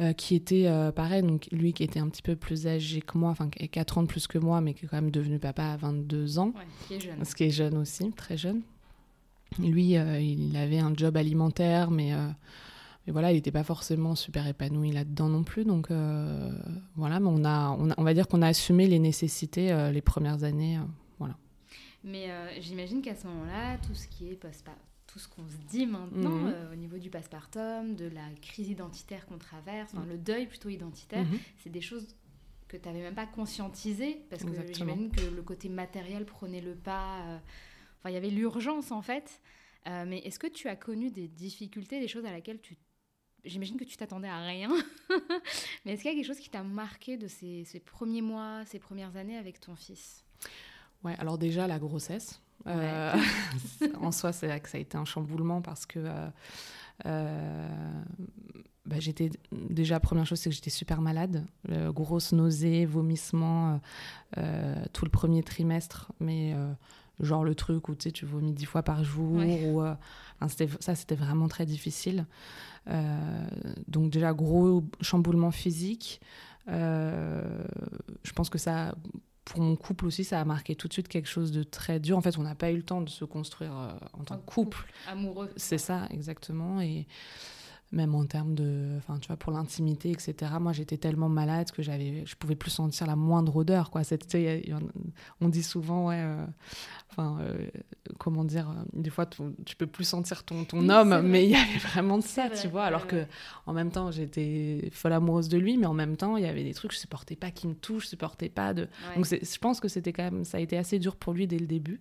euh, 0.00 0.15
qui 0.15 0.35
était 0.35 0.67
euh, 0.69 0.91
pareil, 0.91 1.23
donc 1.23 1.49
lui 1.53 1.75
qui 1.75 1.83
était 1.83 2.00
un 2.00 2.09
petit 2.09 2.23
peu 2.23 2.35
plus 2.35 2.67
âgé 2.67 3.03
que 3.03 3.19
moi, 3.19 3.29
enfin 3.29 3.49
4 3.50 3.99
ans 3.99 4.03
de 4.03 4.06
plus 4.09 4.27
que 4.27 4.39
moi, 4.39 4.62
mais 4.62 4.73
qui 4.73 4.87
est 4.87 4.89
quand 4.89 4.97
même 4.97 5.11
devenu 5.11 5.39
papa 5.39 5.65
à 5.65 5.77
22 5.77 6.39
ans. 6.39 6.55
qui 6.89 6.94
est 6.94 7.00
jeune. 7.00 7.25
Ce 7.25 7.35
qui 7.35 7.44
est 7.44 7.50
jeune 7.50 7.77
aussi, 7.77 8.11
très 8.12 8.39
jeune. 8.39 8.62
Lui, 9.59 9.99
euh, 9.99 10.19
il 10.19 10.56
avait 10.56 10.79
un 10.79 10.94
job 10.97 11.19
alimentaire, 11.19 11.91
mais, 11.91 12.12
mais 13.06 13.12
voilà, 13.12 13.33
il 13.33 13.35
n'était 13.35 13.53
pas 13.53 13.65
forcément 13.65 14.15
super 14.15 14.47
épanoui 14.47 14.93
là-dedans 14.93 15.29
non 15.29 15.43
plus. 15.43 15.67
Donc 15.67 15.89
voilà, 16.97 17.21
mais 17.21 17.29
on, 17.29 17.45
a, 17.45 17.77
on, 17.79 17.91
a, 17.91 17.95
on 17.99 18.03
va 18.03 18.15
dire 18.15 18.29
qu'on 18.29 18.41
a 18.41 18.49
assumé 18.49 18.87
les 18.87 18.99
nécessités 18.99 19.91
les 19.93 20.00
premières 20.00 20.43
années. 20.43 20.79
voilà. 21.19 21.37
Mais 22.03 22.31
j'imagine 22.62 23.03
qu'à 23.03 23.15
ce 23.15 23.27
moment-là, 23.27 23.77
tout 23.87 23.95
ce 23.95 24.09
qui 24.09 24.31
est 24.31 24.37
post 24.37 24.65
tout 25.12 25.19
ce 25.19 25.29
qu'on 25.29 25.47
se 25.47 25.56
dit 25.69 25.87
maintenant 25.87 26.31
mhm. 26.31 26.53
euh, 26.55 26.73
au 26.73 26.76
niveau 26.76 26.97
du 26.97 27.11
passepartum, 27.11 27.94
de 27.94 28.06
la 28.06 28.26
crise 28.41 28.70
identitaire 28.70 29.26
qu'on 29.26 29.37
traverse, 29.37 29.93
le 30.09 30.17
deuil 30.17 30.47
plutôt 30.47 30.70
identitaire, 30.70 31.25
mhm. 31.25 31.38
c'est 31.59 31.70
des 31.70 31.82
choses 31.82 32.17
que 32.67 32.79
tu 32.79 32.88
n'avais 32.88 33.03
même 33.03 33.14
pas 33.14 33.26
conscientisées, 33.26 34.25
parce 34.31 34.43
que 34.43 34.50
j'imagine 34.73 35.11
que 35.11 35.20
le 35.20 35.43
côté 35.43 35.69
matériel 35.69 36.25
prenait 36.25 36.62
le 36.62 36.75
pas. 36.75 37.20
Euh, 37.26 37.38
enfin, 37.99 38.09
il 38.09 38.14
y 38.14 38.17
avait 38.17 38.31
l'urgence 38.31 38.91
en 38.91 39.03
fait. 39.03 39.41
Euh, 39.87 40.05
mais 40.06 40.19
est-ce 40.20 40.38
que 40.38 40.47
tu 40.47 40.69
as 40.69 40.76
connu 40.76 41.11
des 41.11 41.29
difficultés, 41.29 42.00
des 42.00 42.09
choses 42.09 42.25
à 42.25 42.31
laquelle 42.31 42.61
tu 42.61 42.79
J'imagine 43.44 43.76
que 43.76 43.85
tu 43.85 43.97
t'attendais 43.97 44.29
à 44.29 44.38
rien. 44.38 44.70
mais 45.85 45.93
est-ce 45.93 46.03
qu'il 46.03 46.11
y 46.12 46.14
a 46.14 46.17
quelque 46.17 46.26
chose 46.26 46.38
qui 46.38 46.49
t'a 46.49 46.62
marqué 46.62 47.17
de 47.17 47.26
ces, 47.26 47.64
ces, 47.64 47.81
premiers 47.81 48.23
mois, 48.23 48.64
ces 48.67 48.79
premières 48.79 49.17
années 49.17 49.37
avec 49.37 49.61
ton 49.61 49.75
fils? 49.75 50.25
Ouais, 51.03 51.17
alors 51.19 51.37
déjà 51.37 51.67
la 51.67 51.81
grossesse. 51.81 52.41
Euh, 52.67 53.14
en 54.00 54.12
soi, 54.12 54.32
c'est 54.32 54.61
que 54.61 54.69
ça 54.69 54.79
a 54.79 54.81
été 54.81 54.97
un 54.97 55.05
chamboulement 55.05 55.62
parce 55.62 55.87
que 55.87 55.99
euh, 55.99 56.28
euh, 57.07 57.69
bah, 58.87 58.97
j'étais 58.99 59.31
déjà 59.52 60.00
première 60.00 60.26
chose, 60.26 60.40
c'est 60.40 60.50
que 60.50 60.57
j'étais 60.57 60.71
super 60.71 61.00
malade, 61.00 61.47
grosse 61.69 62.33
nausée, 62.33 62.85
vomissement 62.85 63.81
tout 64.92 65.04
le 65.04 65.11
premier 65.11 65.42
trimestre, 65.42 66.12
mais 66.21 66.57
genre 67.21 67.45
le 67.45 67.54
truc 67.54 67.88
où 67.88 67.95
tu 67.95 68.04
sais, 68.04 68.12
tu 68.12 68.26
vomis 68.26 68.52
dix 68.52 68.64
fois 68.64 68.83
par 68.83 69.04
jour. 69.04 69.37
Ou, 69.37 69.83
ça, 70.81 70.95
c'était 70.97 71.14
vraiment 71.14 71.47
très 71.47 71.64
difficile. 71.64 72.26
donc 73.87 74.11
déjà 74.11 74.33
gros 74.33 74.83
chamboulement 75.00 75.52
physique. 75.52 76.21
je 76.66 78.33
pense 78.35 78.50
que 78.50 78.59
ça 78.59 78.97
pour 79.44 79.61
mon 79.61 79.76
couple 79.76 80.06
aussi, 80.06 80.25
ça 80.25 80.40
a 80.40 80.44
marqué 80.44 80.76
tout 80.76 80.88
de 80.88 80.92
suite 80.92 81.08
quelque 81.08 81.28
chose 81.28 81.50
de 81.52 81.62
très 81.62 81.99
dur. 82.00 82.16
En 82.16 82.20
fait, 82.20 82.38
on 82.38 82.42
n'a 82.42 82.54
pas 82.54 82.70
eu 82.70 82.76
le 82.76 82.82
temps 82.82 83.00
de 83.00 83.08
se 83.08 83.25
construire 83.25 83.76
euh, 83.76 83.90
en 84.12 84.25
tant 84.25 84.38
que 84.38 84.46
couple. 84.46 84.87
Amoureux. 85.08 85.50
C'est 85.56 85.78
ça, 85.78 86.06
exactement. 86.11 86.80
Et 86.80 87.06
même 87.92 88.14
en 88.14 88.25
termes 88.25 88.54
de, 88.54 88.96
enfin, 88.96 89.18
tu 89.18 89.28
vois, 89.28 89.37
pour 89.37 89.52
l'intimité, 89.52 90.11
etc. 90.11 90.52
Moi, 90.58 90.72
j'étais 90.72 90.96
tellement 90.96 91.28
malade 91.28 91.70
que 91.70 91.82
j'avais, 91.82 92.25
je 92.25 92.34
pouvais 92.37 92.56
plus 92.56 92.70
sentir 92.70 93.06
la 93.06 93.16
moindre 93.16 93.54
odeur, 93.54 93.90
quoi. 93.90 94.02
Cette, 94.02 94.34
on 95.42 95.49
dit 95.50 95.62
souvent, 95.62 96.08
ouais, 96.08 96.18
euh, 96.18 96.46
enfin, 97.11 97.38
euh, 97.42 97.66
comment 98.18 98.44
dire, 98.44 98.70
euh, 98.70 98.82
des 98.94 99.11
fois, 99.11 99.26
tu 99.26 99.76
peux 99.76 99.87
plus 99.87 100.04
sentir 100.04 100.42
ton, 100.42 100.64
ton 100.64 100.88
homme, 100.88 101.20
mais 101.22 101.44
il 101.44 101.50
y 101.50 101.54
avait 101.54 101.78
vraiment 101.78 102.16
de 102.16 102.25
ça, 102.25 102.49
tu 102.49 102.66
vois. 102.66 102.84
Alors 102.84 103.06
que, 103.06 103.26
en 103.66 103.75
même 103.75 103.90
temps, 103.90 104.11
j'étais 104.11 104.88
folle 104.90 105.12
amoureuse 105.12 105.50
de 105.50 105.58
lui, 105.58 105.76
mais 105.76 105.87
en 105.87 105.94
même 105.94 106.16
temps, 106.16 106.38
il 106.38 106.44
y 106.44 106.49
avait 106.49 106.64
des 106.64 106.75
trucs, 106.75 106.92
je 106.92 106.99
supportais 106.99 107.37
pas 107.37 107.50
qu'il 107.50 107.68
me 107.68 107.75
touche, 107.75 108.04
je 108.04 108.08
supportais 108.08 108.49
pas 108.49 108.72
de. 108.72 108.88
Donc, 109.14 109.26
je 109.26 109.58
pense 109.58 109.80
que 109.80 109.88
c'était 109.88 110.14
quand 110.14 110.25
même, 110.25 110.44
ça 110.44 110.56
a 110.56 110.61
été 110.61 110.78
assez 110.78 110.99
dur 110.99 111.14
pour 111.14 111.34
lui 111.34 111.46
dès 111.46 111.58
le 111.58 111.66
début, 111.66 112.00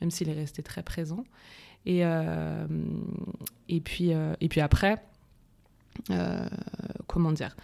même 0.00 0.10
s'il 0.10 0.30
est 0.30 0.34
resté 0.34 0.62
très 0.62 0.82
présent. 0.82 1.24
Et, 1.84 2.00
et, 3.68 3.80
puis, 3.80 4.10
et 4.40 4.48
puis 4.48 4.60
après, 4.60 5.02
comment 7.06 7.32
dire? 7.32 7.56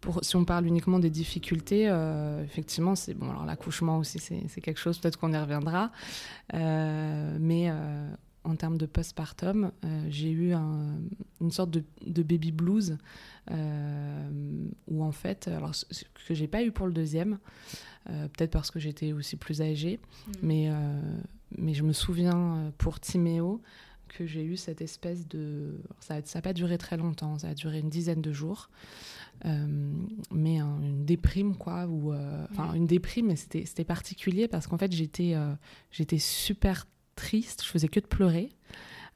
Pour, 0.00 0.24
si 0.24 0.36
on 0.36 0.44
parle 0.44 0.66
uniquement 0.66 0.98
des 0.98 1.10
difficultés, 1.10 1.88
euh, 1.88 2.42
effectivement, 2.42 2.94
c'est 2.94 3.12
bon. 3.12 3.30
Alors 3.30 3.44
l'accouchement 3.44 3.98
aussi, 3.98 4.18
c'est 4.18 4.60
quelque 4.60 4.80
chose. 4.80 4.98
Peut-être 4.98 5.18
qu'on 5.18 5.32
y 5.32 5.38
reviendra. 5.38 5.92
Euh, 6.54 7.36
mais 7.38 7.70
en 8.44 8.56
termes 8.56 8.78
de 8.78 8.86
postpartum, 8.86 9.72
j'ai 10.08 10.30
eu 10.30 10.54
une 10.54 11.50
sorte 11.50 11.70
de, 11.70 12.22
baby 12.22 12.50
blues 12.50 12.96
où 13.50 15.04
en 15.04 15.12
fait, 15.12 15.48
alors 15.48 15.72
que 16.26 16.34
j'ai 16.34 16.48
pas 16.48 16.62
eu 16.62 16.72
pour 16.72 16.86
le 16.86 16.92
deuxième, 16.94 17.38
peut-être 18.06 18.52
parce 18.52 18.70
que 18.70 18.78
j'étais 18.78 19.12
aussi 19.12 19.36
plus 19.36 19.60
âgée, 19.60 20.00
mm. 20.26 20.32
mais 20.42 20.70
mais 21.58 21.74
je 21.74 21.82
me 21.82 21.92
souviens 21.92 22.72
pour 22.78 23.00
Timéo 23.00 23.60
que 24.10 24.26
j'ai 24.26 24.44
eu 24.44 24.56
cette 24.56 24.80
espèce 24.80 25.26
de... 25.28 25.80
Ça 26.00 26.20
n'a 26.20 26.42
pas 26.42 26.52
duré 26.52 26.78
très 26.78 26.96
longtemps, 26.96 27.38
ça 27.38 27.48
a 27.48 27.54
duré 27.54 27.78
une 27.80 27.88
dizaine 27.88 28.20
de 28.20 28.32
jours. 28.32 28.70
Euh, 29.46 29.66
mais 30.30 30.60
une 30.60 31.04
déprime, 31.04 31.56
quoi. 31.56 31.86
Ou, 31.86 32.12
euh, 32.12 32.46
enfin, 32.50 32.74
une 32.74 32.86
déprime, 32.86 33.28
mais 33.28 33.36
c'était 33.36 33.84
particulier 33.84 34.48
parce 34.48 34.66
qu'en 34.66 34.78
fait, 34.78 34.92
j'étais 34.92 35.34
j'étais 35.90 36.18
super 36.18 36.86
triste, 37.16 37.62
je 37.64 37.68
faisais 37.68 37.88
que 37.88 38.00
de 38.00 38.06
pleurer. 38.06 38.50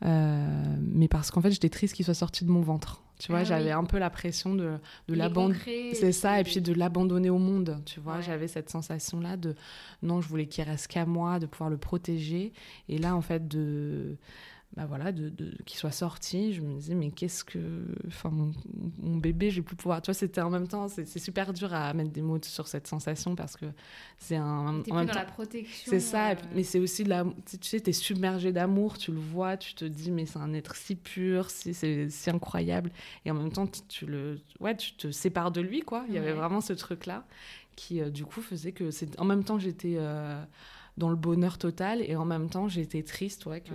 mais 0.03 1.09
parce 1.09 1.31
qu'en 1.31 1.43
fait, 1.43 1.51
j'étais 1.51 1.69
triste 1.69 1.95
qu'il 1.95 2.05
soit 2.05 2.15
sorti 2.15 2.45
de 2.45 2.51
mon 2.51 2.63
ventre. 2.63 3.05
Tu 3.19 3.31
vois, 3.31 3.41
ah 3.41 3.45
j'avais 3.45 3.71
un 3.71 3.85
peu 3.85 3.99
la 3.99 4.11
pression 4.11 4.55
de, 4.55 4.79
de 5.09 5.15
l'abandonner. 5.15 5.95
C'est 5.95 6.13
ça, 6.13 6.41
et 6.41 6.45
puis 6.45 6.61
de 6.61 6.73
l'abandonner 6.73 7.31
au 7.31 7.39
monde. 7.39 7.81
Tu 7.87 8.01
vois, 8.01 8.21
j'avais 8.21 8.49
cette 8.49 8.71
sensation-là 8.71 9.37
de 9.37 9.55
non, 10.03 10.21
je 10.21 10.29
voulais 10.29 10.47
qu'il 10.47 10.65
reste 10.65 10.89
qu'à 10.89 11.07
moi, 11.07 11.39
de 11.39 11.47
pouvoir 11.47 11.71
le 11.71 11.77
protéger. 11.77 12.53
Et 12.89 12.99
là, 12.99 13.15
en 13.15 13.21
fait, 13.21 13.47
de 13.47 14.17
bah 14.77 14.87
voilà, 14.87 15.13
de, 15.13 15.29
de 15.29 15.55
qu'il 15.67 15.79
soit 15.79 15.93
sorti, 15.93 16.53
je 16.53 16.61
me 16.61 16.75
disais, 16.75 16.97
mais 16.97 17.11
qu'est-ce 17.13 17.45
que. 17.45 17.85
Enfin, 18.09 18.31
mon, 18.31 19.17
bébé, 19.19 19.51
je 19.51 19.57
vais 19.57 19.63
plus 19.63 19.77
pouvoir. 19.77 20.03
Tu 20.03 20.07
vois, 20.07 20.15
c'était 20.15 20.41
en 20.41 20.51
même 20.51 20.67
temps, 20.67 20.89
c'est 20.89 21.07
super 21.21 21.53
dur 21.53 21.73
à 21.73 21.95
mettre 21.95 22.11
des 22.11 22.23
mots 22.23 22.41
sur 22.43 22.67
cette 22.67 22.89
sensation 22.89 23.37
parce 23.37 23.57
que 23.57 23.67
c'est 24.19 24.35
un. 24.35 24.83
en 24.91 24.95
même 24.95 25.07
dans 25.07 25.15
la 25.15 25.25
protection. 25.27 25.93
C'est 25.93 26.01
ça, 26.01 26.31
euh, 26.31 26.35
mais 26.57 26.65
c'est 26.65 26.81
aussi 26.81 27.05
de 27.05 27.11
la. 27.11 27.25
Tu 27.25 27.59
sais, 27.63 27.81
tu 27.81 27.91
es 27.91 27.93
submergé 27.93 28.51
d'amour, 28.51 28.99
tu 28.99 29.13
le 29.13 29.21
vois, 29.21 29.57
tu 29.57 29.75
te 29.75 29.85
dis, 29.85 30.11
mais 30.11 30.27
c'est 30.27 30.41
un 30.41 30.53
être 30.53 30.75
si 30.75 30.97
pur, 30.97 31.51
c'est 31.51 32.09
si 32.11 32.31
incroyable. 32.31 32.91
Et 33.25 33.31
en 33.31 33.35
même 33.35 33.53
temps, 33.53 33.69
tu, 33.89 34.07
le. 34.07 34.41
Ouais, 34.59 34.77
tu 34.77 34.95
te 34.95 35.13
sépares 35.13 35.53
de 35.53 35.61
lui, 35.61 35.83
quoi. 35.83 36.05
Il 36.09 36.15
y 36.15 36.19
avait 36.19 36.33
vraiment 36.33 36.61
ce 36.61 36.73
truc-là 36.73 37.25
qui, 37.77 38.01
euh, 38.01 38.11
du 38.11 38.25
coup, 38.25 38.41
faisait 38.41 38.73
que. 38.73 38.91
c'est 38.91 39.21
En 39.21 39.25
même 39.25 39.45
temps, 39.45 39.61
j'étais. 39.61 39.95
Euh, 39.99 40.43
dans 40.97 41.09
le 41.09 41.17
bonheur 41.17 41.59
total 41.59 42.03
et 42.03 42.15
en 42.17 42.25
même 42.25 42.49
temps 42.49 42.69
j'étais 42.69 43.03
triste 43.03 43.47
ouais 43.47 43.61
que 43.61 43.75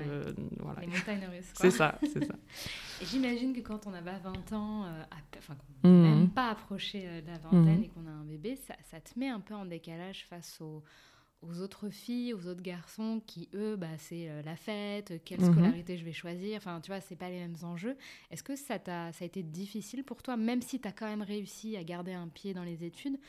voilà. 0.60 0.82
les 0.82 0.88
montagnes 0.88 1.28
russes 1.30 1.52
c'est 1.54 1.72
ça 1.72 2.00
c'est 2.02 2.24
ça 2.24 2.36
j'imagine 3.04 3.54
que 3.54 3.60
quand 3.60 3.88
on 3.88 3.92
n'a 3.92 4.02
pas 4.02 4.20
20 4.20 4.54
ans 4.54 4.86
euh, 4.86 5.04
enfin 5.38 5.56
qu'on 5.82 5.90
mmh. 5.90 6.02
même 6.02 6.30
pas 6.30 6.50
approché 6.50 7.04
euh, 7.06 7.22
de 7.22 7.28
la 7.28 7.38
vingtaine 7.38 7.80
mmh. 7.80 7.84
et 7.84 7.88
qu'on 7.90 8.08
a 8.08 8.12
un 8.12 8.24
bébé 8.24 8.56
ça, 8.56 8.76
ça, 8.90 9.02
te 9.02 9.18
met 9.20 9.28
un 9.28 9.42
peu 9.42 9.54
en 9.54 9.66
décalage 9.66 10.26
face 10.30 10.62
aux, 10.62 10.82
aux 11.42 11.60
autres 11.60 11.90
filles 11.90 12.34
aux 12.34 12.48
autres 12.48 12.62
garçons 12.62 13.22
qui 13.28 13.50
eux 13.54 13.76
bah 13.76 13.98
c'est 13.98 14.30
euh, 14.30 14.42
la 14.44 14.56
fête 14.56 15.22
quelle 15.26 15.42
mmh. 15.42 15.52
scolarité 15.52 15.98
je 15.98 16.06
vais 16.06 16.14
choisir 16.14 16.56
enfin 16.58 16.80
tu 16.80 16.90
vois 16.90 17.02
c'est 17.02 17.18
pas 17.18 17.30
les 17.30 17.40
mêmes 17.40 17.58
enjeux 17.64 17.98
est-ce 18.32 18.44
que 18.44 18.56
ça 18.56 18.80
t'a 18.80 19.12
ça 19.12 19.24
a 19.24 19.26
été 19.26 19.44
difficile 19.44 20.06
pour 20.06 20.22
toi 20.22 20.38
même 20.38 20.62
si 20.62 20.80
tu 20.80 20.88
as 20.88 20.94
quand 20.94 21.08
même 21.08 21.22
réussi 21.22 21.76
à 21.76 21.84
garder 21.84 22.14
un 22.14 22.30
pied 22.30 22.54
dans 22.54 22.64
les 22.64 22.86
études 22.86 23.20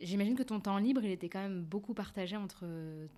J'imagine 0.00 0.36
que 0.36 0.42
ton 0.42 0.60
temps 0.60 0.78
libre, 0.78 1.02
il 1.04 1.10
était 1.10 1.28
quand 1.28 1.40
même 1.40 1.62
beaucoup 1.62 1.94
partagé 1.94 2.36
entre 2.36 2.66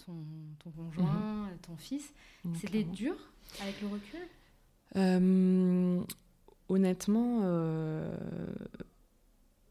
ton, 0.04 0.14
ton 0.62 0.70
conjoint, 0.70 1.46
mhm. 1.50 1.58
ton 1.62 1.76
fils. 1.76 2.12
C'était 2.54 2.84
dur 2.84 3.14
avec 3.60 3.80
le 3.80 3.88
recul? 3.88 4.20
Euh, 4.96 6.02
Honnêtement, 6.70 7.40
euh, 7.44 8.14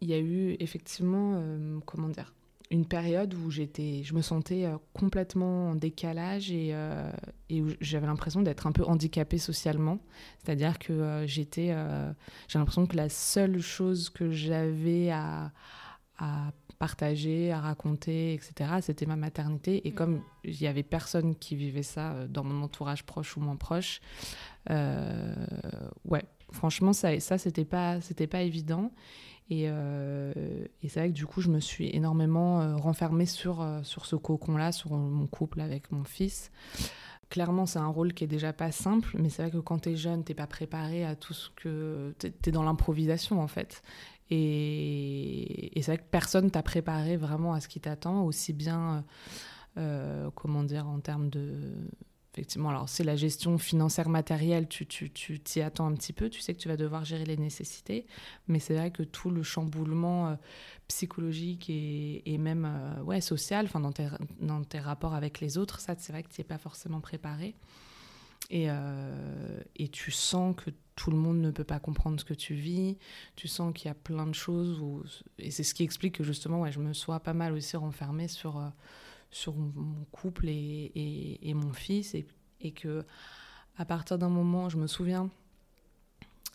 il 0.01 0.07
y 0.07 0.13
a 0.13 0.19
eu 0.19 0.55
effectivement, 0.59 1.35
euh, 1.37 1.79
comment 1.85 2.09
dire, 2.09 2.33
une 2.71 2.85
période 2.85 3.35
où 3.35 3.51
j'étais, 3.51 4.01
je 4.03 4.15
me 4.15 4.21
sentais 4.21 4.65
complètement 4.93 5.69
en 5.69 5.75
décalage 5.75 6.51
et, 6.51 6.75
et 7.49 7.61
où 7.61 7.69
j'avais 7.79 8.07
l'impression 8.07 8.41
d'être 8.41 8.67
un 8.67 8.73
peu 8.73 8.83
handicapée 8.83 9.37
socialement. 9.37 9.99
C'est-à-dire 10.43 10.77
que 10.77 11.23
j'étais, 11.27 11.73
j'ai 12.49 12.59
l'impression 12.59 12.85
que 12.85 12.97
la 12.97 13.07
seule 13.07 13.61
chose 13.61 14.09
que 14.09 14.31
j'avais 14.31 15.11
à, 15.11 15.53
à 16.17 16.51
partager, 16.79 17.51
à 17.51 17.59
raconter, 17.59 18.33
etc. 18.33 18.71
C'était 18.81 19.05
ma 19.05 19.15
maternité. 19.15 19.87
Et 19.87 19.91
comme 19.91 20.21
il 20.43 20.57
n'y 20.59 20.67
avait 20.67 20.83
personne 20.83 21.35
qui 21.35 21.55
vivait 21.55 21.83
ça 21.83 22.13
euh, 22.13 22.27
dans 22.27 22.43
mon 22.43 22.63
entourage 22.63 23.03
proche 23.03 23.37
ou 23.37 23.39
moins 23.39 23.55
proche, 23.55 24.01
euh, 24.69 25.33
ouais, 26.05 26.23
franchement, 26.51 26.93
ça, 26.93 27.19
ça 27.19 27.37
c'était 27.37 27.65
pas, 27.65 27.99
pas 28.29 28.41
évident. 28.41 28.91
Et, 29.49 29.65
euh, 29.67 30.33
et 30.83 30.89
c'est 30.89 30.99
vrai 30.99 31.09
que 31.09 31.13
du 31.13 31.25
coup, 31.25 31.41
je 31.41 31.49
me 31.49 31.61
suis 31.61 31.89
énormément 31.95 32.75
renfermée 32.77 33.25
sur, 33.25 33.65
sur 33.83 34.05
ce 34.05 34.17
cocon-là, 34.17 34.73
sur 34.73 34.91
mon 34.91 35.25
couple 35.25 35.61
avec 35.61 35.91
mon 35.91 36.03
fils. 36.03 36.51
Clairement, 37.29 37.65
c'est 37.65 37.79
un 37.79 37.87
rôle 37.87 38.13
qui 38.13 38.23
est 38.23 38.27
déjà 38.27 38.53
pas 38.53 38.71
simple, 38.71 39.17
mais 39.19 39.29
c'est 39.29 39.41
vrai 39.41 39.51
que 39.51 39.57
quand 39.57 39.79
tu 39.79 39.89
es 39.89 39.95
jeune, 39.97 40.23
tu 40.23 40.33
pas 40.33 40.47
préparé 40.47 41.05
à 41.05 41.15
tout 41.15 41.33
ce 41.33 41.49
que. 41.49 42.13
Tu 42.19 42.31
es 42.45 42.51
dans 42.51 42.63
l'improvisation 42.63 43.41
en 43.41 43.47
fait. 43.47 43.81
Et, 44.29 45.71
c'est 45.75 45.91
vrai 45.91 45.97
que 45.97 46.09
personne 46.09 46.51
t'a 46.51 46.63
préparé 46.63 47.17
vraiment 47.17 47.53
à 47.53 47.59
ce 47.59 47.67
qui 47.67 47.79
t'attend, 47.79 48.23
aussi 48.23 48.53
bien, 48.53 49.05
euh, 49.77 50.29
comment 50.35 50.63
dire, 50.63 50.87
en 50.87 50.99
termes 50.99 51.29
de... 51.29 51.73
Effectivement, 52.33 52.69
alors 52.69 52.87
c'est 52.87 53.03
la 53.03 53.15
gestion 53.15 53.57
financière 53.57 54.09
matérielle, 54.09 54.67
tu 54.67 54.85
t'y 54.85 55.09
tu, 55.09 55.39
t'y 55.39 55.59
attends 55.59 55.87
un 55.87 55.95
petit 55.95 56.13
peu, 56.13 56.29
tu 56.29 56.39
sais 56.39 56.53
que 56.53 56.59
tu 56.59 56.67
vas 56.67 56.77
devoir 56.77 57.03
gérer 57.03 57.25
les 57.25 57.35
nécessités, 57.35 58.05
mais 58.47 58.59
c'est 58.59 58.75
vrai 58.75 58.91
que 58.91 59.01
tout 59.01 59.31
le 59.31 59.41
chamboulement 59.41 60.27
euh, 60.27 60.35
psychologique 60.87 61.67
et, 61.71 62.31
et 62.31 62.37
même 62.37 62.65
euh, 62.65 63.01
ouais, 63.01 63.21
social, 63.21 63.67
dans 63.73 63.91
tes, 63.91 64.07
dans 64.39 64.63
tes 64.63 64.77
rapports 64.77 65.15
avec 65.15 65.39
les 65.39 65.57
autres, 65.57 65.79
ça 65.79 65.95
c'est 65.97 66.11
vrai 66.11 66.21
que 66.21 66.29
tu 66.29 66.39
n'y 66.39 66.45
es 66.45 66.47
pas 66.47 66.59
forcément 66.59 67.01
préparé. 67.01 67.55
Et, 68.51 68.67
et 69.75 69.89
tu 69.89 70.09
sens 70.11 70.55
que 70.55 70.69
tout 70.97 71.11
le 71.11 71.17
monde 71.17 71.37
ne 71.39 71.51
peut 71.51 71.63
pas 71.63 71.79
comprendre 71.79 72.19
ce 72.19 72.25
que 72.25 72.33
tu 72.33 72.55
vis. 72.55 72.97
Tu 73.35 73.47
sens 73.47 73.71
qu'il 73.73 73.87
y 73.87 73.91
a 73.91 73.93
plein 73.93 74.25
de 74.25 74.33
choses. 74.33 75.23
Et 75.37 75.51
c'est 75.51 75.63
ce 75.63 75.73
qui 75.73 75.83
explique 75.83 76.15
que 76.15 76.23
justement, 76.23 76.61
ouais, 76.61 76.71
je 76.71 76.79
me 76.79 76.91
sois 76.91 77.19
pas 77.21 77.33
mal 77.33 77.53
aussi 77.53 77.77
renfermée 77.77 78.27
sur, 78.27 78.57
euh, 78.57 78.67
sur 79.29 79.55
mon 79.55 80.03
couple 80.11 80.49
et, 80.49 81.39
et, 81.41 81.53
mon 81.53 81.71
fils. 81.71 82.15
Et, 82.15 82.27
et, 82.61 82.71
que 82.71 83.05
à 83.77 83.85
partir 83.85 84.17
d'un 84.17 84.29
moment, 84.29 84.69
je 84.69 84.77
me 84.77 84.87
souviens, 84.87 85.29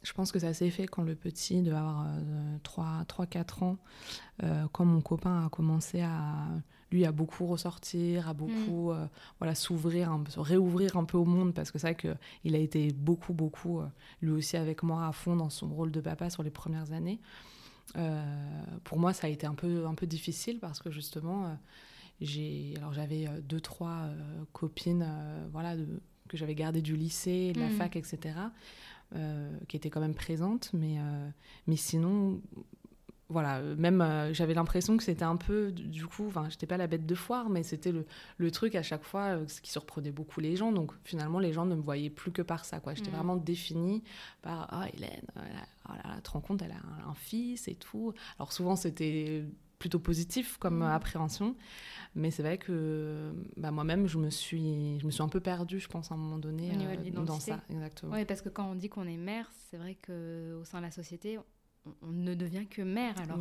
je 0.03 0.13
pense 0.13 0.33
que 0.33 0.41
ça 0.41 0.53
s'est 0.53 0.71
fait 0.71 0.89
quand 0.89 1.05
le 1.05 1.15
petit 1.15 1.63
devait 1.63 1.77
avoir 1.77 2.09
3-4 2.65 3.63
ans, 3.63 3.79
euh, 4.43 4.67
quand 4.73 4.85
mon 4.85 5.01
copain 5.01 5.47
a 5.47 5.49
commencé 5.51 6.01
à 6.01 6.49
lui 6.93 7.05
à 7.05 7.13
beaucoup 7.13 7.47
ressortir, 7.47 8.29
à 8.29 8.35
beaucoup 8.35 8.91
mm. 8.91 8.97
euh, 8.97 9.07
voilà 9.39 9.55
s'ouvrir, 9.55 10.17
se 10.29 10.39
réouvrir 10.39 10.97
un 10.97 11.05
peu 11.05 11.17
au 11.19 11.25
monde 11.25 11.55
parce 11.55 11.71
que 11.71 11.79
c'est 11.79 11.95
vrai 11.95 11.97
qu'il 11.97 12.55
a 12.55 12.59
été 12.59 12.93
beaucoup 12.93 13.33
beaucoup 13.33 13.81
euh, 13.81 13.87
lui 14.21 14.31
aussi 14.31 14.57
avec 14.57 14.83
moi 14.83 15.07
à 15.07 15.13
fond 15.13 15.37
dans 15.37 15.51
son 15.51 15.69
rôle 15.69 15.91
de 15.91 16.01
papa 16.01 16.31
sur 16.31 16.43
les 16.43 16.51
premières 16.51 16.93
années. 16.93 17.21
Euh, 17.97 18.23
pour 18.85 18.99
moi, 18.99 19.13
ça 19.13 19.27
a 19.27 19.31
été 19.31 19.47
un 19.47 19.55
peu 19.55 19.87
un 19.87 19.95
peu 19.95 20.07
difficile 20.07 20.59
parce 20.61 20.81
que 20.81 20.91
justement 20.91 21.59
j'ai 22.21 22.75
alors 22.77 22.93
j'avais 22.93 23.27
deux 23.43 23.61
trois 23.61 24.09
copines 24.53 25.07
voilà 25.51 25.75
que 26.29 26.37
j'avais 26.37 26.55
gardées 26.55 26.83
du 26.83 26.97
lycée, 26.97 27.53
de 27.53 27.61
la 27.61 27.69
mm. 27.69 27.73
fac, 27.73 27.97
etc. 27.97 28.35
qui 29.69 29.77
étaient 29.77 29.91
quand 29.91 30.01
même 30.01 30.15
présentes, 30.15 30.71
mais 30.73 30.97
mais 31.67 31.77
sinon 31.77 32.41
voilà, 33.29 33.59
euh, 33.59 33.75
même 33.77 34.01
euh, 34.01 34.33
j'avais 34.33 34.55
l'impression 34.55 34.97
que 34.97 35.03
c'était 35.03 35.25
un 35.25 35.37
peu, 35.37 35.73
du 35.73 36.07
coup, 36.07 36.27
enfin, 36.27 36.49
j'étais 36.49 36.67
pas 36.67 36.77
la 36.77 36.87
bête 36.87 37.07
de 37.07 37.15
foire, 37.15 37.49
mais 37.49 37.63
c'était 37.63 37.93
le, 37.93 38.07
le, 38.37 38.51
truc 38.51 38.75
à 38.75 38.83
chaque 38.83 39.05
fois 39.05 39.37
euh, 39.37 39.49
ce 39.49 39.61
qui 39.61 39.71
surprenait 39.71 40.13
beaucoup 40.13 40.41
les 40.41 40.57
gens. 40.57 40.73
Donc 40.73 40.93
finalement, 41.05 41.39
les 41.39 41.53
gens 41.53 41.65
ne 41.65 41.75
me 41.75 41.83
voyaient 41.83 42.11
plus 42.11 42.33
que 42.33 42.43
par 42.43 42.65
ça, 42.65 42.81
quoi. 42.81 42.95
J'étais 42.95 43.11
mm. 43.11 43.15
vraiment 43.15 43.37
définie 43.37 44.03
par 44.43 44.69
Ah, 44.71 44.87
Hélène, 44.93 45.27
oh 45.37 45.93
là, 45.93 46.17
tu 46.17 46.23
te 46.23 46.31
rends 46.31 46.41
compte, 46.41 46.63
elle 46.63 46.73
a 46.73 47.09
un, 47.09 47.15
fils 47.15 47.69
et 47.69 47.75
tout. 47.75 48.13
Alors 48.39 48.53
souvent, 48.53 48.77
c'était 48.77 49.45
plutôt 49.79 49.99
positif 49.99 50.59
comme 50.59 50.81
mm. 50.81 50.83
appréhension, 50.83 51.57
mais 52.15 52.31
c'est 52.31 52.43
vrai 52.43 52.59
que 52.59 53.33
bah, 53.57 53.71
moi-même, 53.71 54.07
je 54.07 54.19
me 54.19 54.31
suis, 54.31 55.01
je 55.01 55.07
me 55.07 55.11
suis 55.11 55.23
un 55.23 55.29
peu 55.29 55.41
perdue, 55.41 55.81
je 55.81 55.89
pense, 55.89 56.13
à 56.13 56.15
un 56.15 56.19
moment 56.19 56.39
donné, 56.39 56.71
dans 57.13 57.41
ça, 57.41 57.61
exactement. 57.71 58.13
Oui, 58.13 58.25
parce 58.25 58.43
que 58.43 58.49
quand 58.51 58.71
on 58.71 58.75
dit 58.75 58.89
qu'on 58.89 59.07
est 59.07 59.17
mère, 59.17 59.51
c'est 59.71 59.79
vrai 59.79 59.95
que 59.95 60.59
au 60.61 60.65
sein 60.65 60.79
de 60.79 60.85
la 60.85 60.91
société 60.91 61.39
on 62.03 62.13
ne 62.13 62.35
devient 62.35 62.67
que 62.67 62.83
mère. 62.83 63.15
Alors 63.19 63.39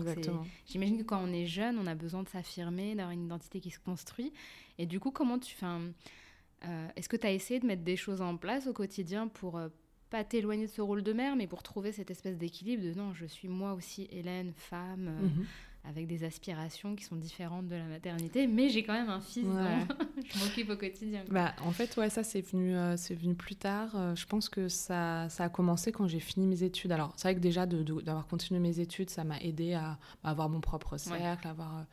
j'imagine 0.66 0.98
que 0.98 1.04
quand 1.04 1.22
on 1.24 1.32
est 1.32 1.46
jeune, 1.46 1.78
on 1.78 1.88
a 1.88 1.96
besoin 1.96 2.24
de 2.24 2.30
s'affirmer, 2.30 2.96
d'avoir 2.96 3.12
une 3.12 3.26
identité 3.26 3.60
qui 3.60 3.72
se 3.72 3.80
construit. 3.80 4.34
Et 4.78 4.86
du 4.86 5.00
coup, 5.00 5.12
comment 5.12 5.40
tu 5.40 5.56
fais 5.56 5.66
euh, 5.66 6.88
Est-ce 6.96 7.10
que 7.10 7.18
tu 7.18 7.28
as 7.28 7.32
essayé 7.32 7.60
de 7.60 7.66
mettre 7.66 7.84
des 7.84 7.98
choses 7.98 8.22
en 8.22 8.38
place 8.38 8.68
au 8.68 8.74
quotidien 8.74 9.28
pour 9.28 9.58
euh, 9.58 9.70
pas 10.10 10.24
t'éloigner 10.24 10.66
de 10.66 10.72
ce 10.72 10.82
rôle 10.82 11.04
de 11.04 11.14
mère, 11.14 11.36
mais 11.36 11.48
pour 11.48 11.64
trouver 11.64 11.92
cette 11.92 12.12
espèce 12.12 12.38
d'équilibre 12.38 12.84
de 12.84 12.94
non, 12.94 13.14
je 13.14 13.26
suis 13.26 13.48
moi 13.48 13.74
aussi 13.74 14.08
Hélène, 14.12 14.54
femme, 14.56 15.08
euh, 15.08 15.22
mhm 15.22 15.46
avec 15.84 16.08
des 16.08 16.24
aspirations 16.24 16.96
qui 16.96 17.04
sont 17.04 17.16
différentes 17.16 17.68
de 17.68 17.76
la 17.76 17.86
maternité, 17.86 18.46
mais 18.48 18.70
j'ai 18.70 18.84
quand 18.84 18.94
même 18.94 19.10
un 19.10 19.20
fils 19.20 19.46
je 20.24 20.40
m'occupe 20.40 20.70
au 20.70 20.76
quotidien. 20.76 21.24
Bah, 21.30 21.54
en 21.64 21.72
fait, 21.72 21.96
ouais, 21.98 22.10
ça 22.10 22.24
c'est 22.24 22.42
venu, 22.42 22.76
euh, 22.76 22.96
c'est 22.98 23.16
venu 23.16 23.34
plus 23.34 23.56
tard. 23.56 23.90
Euh, 23.96 24.16
je 24.16 24.26
pense 24.26 24.48
que 24.48 24.68
ça, 24.68 25.28
ça 25.30 25.46
a 25.46 25.50
commencé 25.50 25.92
quand 25.92 26.08
j'ai 26.08 26.20
fini 26.20 26.46
mes 26.46 26.64
études. 26.64 26.92
Alors, 26.92 27.14
c'est 27.18 27.28
vrai 27.28 27.36
que 27.36 27.40
déjà 27.40 27.66
d'avoir 27.66 28.28
continué 28.28 28.60
mes 28.60 28.80
études, 28.80 29.10
ça 29.10 29.24
m'a 29.24 29.40
aidé 29.40 29.74
à, 29.74 29.98
avoir 30.24 30.50
mon 30.50 30.62
propre 30.62 30.98
cercle, 30.98 31.48
à 31.48 31.52
avoir 31.52 31.86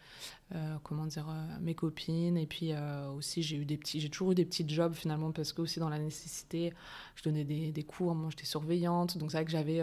euh, 0.54 0.76
comment 0.82 1.06
dire 1.06 1.26
mes 1.60 1.74
copines, 1.74 2.36
et 2.36 2.46
puis 2.46 2.72
aussi 3.16 3.42
j'ai 3.42 3.56
eu 3.56 3.64
des 3.64 3.76
petits, 3.76 4.00
j'ai 4.00 4.08
toujours 4.08 4.32
eu 4.32 4.34
des 4.34 4.44
petits 4.44 4.68
jobs 4.68 4.94
finalement 4.94 5.30
parce 5.32 5.52
que 5.52 5.62
aussi 5.62 5.80
dans 5.80 5.88
la 5.88 5.98
nécessité, 5.98 6.72
je 7.16 7.22
donnais 7.22 7.44
des, 7.44 7.72
des 7.72 7.82
cours, 7.82 8.14
moi 8.14 8.30
j'étais 8.30 8.46
surveillante, 8.46 9.18
donc 9.18 9.30
c'est 9.30 9.38
vrai 9.38 9.44
que 9.44 9.50
j'avais, 9.50 9.82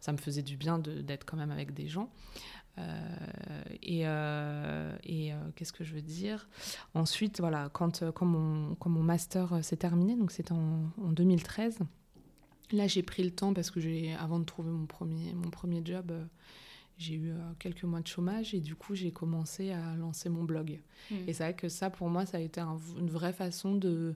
ça 0.00 0.12
me 0.12 0.18
faisait 0.18 0.42
du 0.42 0.56
bien 0.56 0.78
d'être 0.78 1.24
quand 1.24 1.36
même 1.36 1.50
avec 1.50 1.74
des 1.74 1.88
gens. 1.88 2.10
Et, 3.82 4.02
et 4.02 5.32
qu'est-ce 5.54 5.72
que 5.72 5.84
je 5.84 5.94
veux 5.94 6.02
dire? 6.02 6.48
Ensuite, 6.94 7.40
voilà, 7.40 7.68
quand, 7.72 8.10
quand, 8.12 8.26
mon, 8.26 8.74
quand 8.76 8.90
mon 8.90 9.02
master 9.02 9.64
s'est 9.64 9.76
terminé, 9.76 10.16
donc 10.16 10.32
c'était 10.32 10.52
en, 10.52 10.90
en 11.02 11.12
2013, 11.12 11.78
là 12.72 12.86
j'ai 12.86 13.02
pris 13.02 13.22
le 13.22 13.30
temps 13.30 13.54
parce 13.54 13.70
que 13.70 13.80
j'ai, 13.80 14.14
avant 14.14 14.38
de 14.38 14.44
trouver 14.44 14.70
mon 14.70 14.86
premier, 14.86 15.32
mon 15.34 15.50
premier 15.50 15.82
job, 15.84 16.12
j'ai 16.98 17.14
eu 17.14 17.30
euh, 17.30 17.36
quelques 17.58 17.84
mois 17.84 18.00
de 18.00 18.06
chômage 18.06 18.54
et 18.54 18.60
du 18.60 18.74
coup 18.74 18.94
j'ai 18.94 19.10
commencé 19.10 19.72
à 19.72 19.94
lancer 19.96 20.28
mon 20.28 20.44
blog. 20.44 20.80
Hmm. 21.10 21.16
Et 21.26 21.32
c'est 21.32 21.44
vrai 21.44 21.54
que 21.54 21.68
ça 21.68 21.90
pour 21.90 22.08
moi 22.08 22.26
ça 22.26 22.38
a 22.38 22.40
été 22.40 22.60
une 22.60 23.10
vraie 23.10 23.32
façon 23.32 23.74
de, 23.74 24.14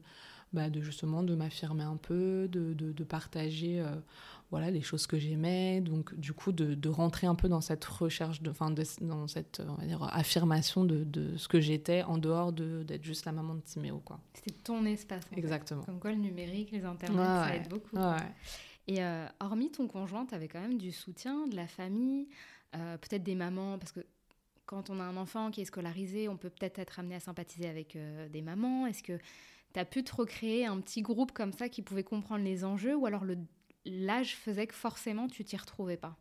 bah, 0.53 0.71
de 0.71 0.81
justement 0.81 1.23
de 1.23 1.35
m'affirmer 1.35 1.85
un 1.85 1.97
peu, 1.97 2.49
de, 2.49 2.75
de, 2.75 3.05
partager 3.05 3.81
euh, 3.81 3.95
voilà 4.51 4.71
les 4.71 4.83
choses 4.83 5.07
que 5.07 5.19
j'aimais, 5.19 5.81
donc 5.81 6.15
du 6.17 6.33
coup 6.33 6.53
de, 6.53 6.75
de, 6.75 6.89
rentrer 6.89 7.27
un 7.27 7.35
peu 7.35 7.49
dans 7.49 7.61
cette 7.61 7.85
recherche, 7.85 8.43
de, 8.43 8.53
fin, 8.53 8.71
dans 9.01 9.27
cette 9.29 9.63
on 9.67 9.75
va 9.75 9.87
dire, 9.87 10.03
affirmation 10.03 10.85
de, 10.85 11.05
de 11.05 11.37
ce 11.37 11.49
que 11.49 11.61
j'étais 11.61 12.03
en 12.03 12.19
dehors 12.19 12.53
d'être 12.53 13.05
juste 13.05 13.27
la 13.27 13.33
maman 13.33 13.55
de 13.55 13.61
Timéo. 13.61 14.03
C'était 14.35 14.57
ton 14.63 14.85
espace. 14.85 15.25
Exactement. 15.37 15.83
Comme 15.83 16.01
quoi 16.01 16.11
le 16.11 16.19
numérique, 16.19 16.71
les 16.73 16.85
internets, 16.85 17.23
ça 17.23 17.57
aide 17.57 17.69
beaucoup. 17.69 17.97
Et 18.91 19.05
euh, 19.05 19.27
hormis 19.39 19.71
ton 19.71 19.87
conjoint, 19.87 20.27
tu 20.27 20.35
avais 20.35 20.49
quand 20.49 20.61
même 20.61 20.79
du 20.79 20.91
soutien 20.91 21.47
de 21.47 21.55
la 21.55 21.69
famille. 21.69 22.29
Euh, 22.75 22.99
peut-être 22.99 23.23
des 23.23 23.37
mamans, 23.37 23.79
parce 23.79 23.93
que 23.93 24.01
quand 24.67 24.91
on 24.91 24.99
a 24.99 25.05
un 25.05 25.17
enfant 25.17 25.51
qui 25.53 25.61
est 25.61 25.65
scolarisé, 25.65 26.29
on 26.29 26.37
peut 26.37 26.51
peut-être 26.51 26.81
être 26.81 26.99
amené 26.99 27.15
à 27.15 27.21
sympathiser 27.21 27.69
avec 27.69 27.95
euh, 27.95 28.29
des 28.29 28.43
mamans. 28.43 28.87
Est-ce 28.87 29.05
que 29.05 29.19
tu 29.73 29.81
as 29.81 29.85
pu 29.85 30.05
te 30.05 30.15
recréer 30.15 30.67
un 30.67 30.81
petit 30.81 31.03
groupe 31.03 31.33
comme 31.33 31.53
ça 31.53 31.69
qui 31.69 31.83
pouvait 31.83 32.05
comprendre 32.05 32.45
les 32.45 32.65
enjeux 32.65 32.97
ou 32.97 33.07
alors 33.07 33.25
l'âge 33.85 34.37
faisait 34.37 34.67
que 34.67 34.75
forcément 34.75 35.29
tu 35.29 35.45
t'y 35.45 35.57
retrouvais 35.57 35.97
pas? 35.97 36.17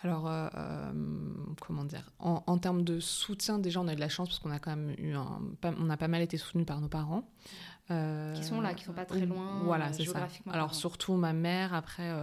Alors, 0.00 0.28
euh, 0.28 0.92
comment 1.60 1.84
dire? 1.84 2.12
En, 2.20 2.44
en, 2.46 2.58
termes 2.58 2.82
de 2.82 3.00
soutien, 3.00 3.58
déjà, 3.58 3.80
on 3.80 3.88
a 3.88 3.92
eu 3.92 3.96
de 3.96 4.00
la 4.00 4.08
chance 4.08 4.28
parce 4.28 4.38
qu'on 4.38 4.52
a 4.52 4.60
quand 4.60 4.76
même 4.76 4.94
eu 4.96 5.14
un, 5.14 5.40
on 5.64 5.90
a 5.90 5.96
pas 5.96 6.06
mal 6.06 6.22
été 6.22 6.36
soutenu 6.36 6.64
par 6.64 6.80
nos 6.80 6.88
parents. 6.88 7.28
Euh, 7.90 8.34
qui 8.34 8.44
sont 8.44 8.60
là, 8.60 8.74
qui 8.74 8.84
sont 8.84 8.92
pas 8.92 9.06
très 9.06 9.24
loin 9.24 9.62
voilà, 9.64 9.86
euh, 9.86 9.92
c'est 9.92 10.04
ça. 10.04 10.28
Alors 10.50 10.74
surtout 10.74 11.14
ma 11.14 11.32
mère, 11.32 11.72
après 11.72 12.14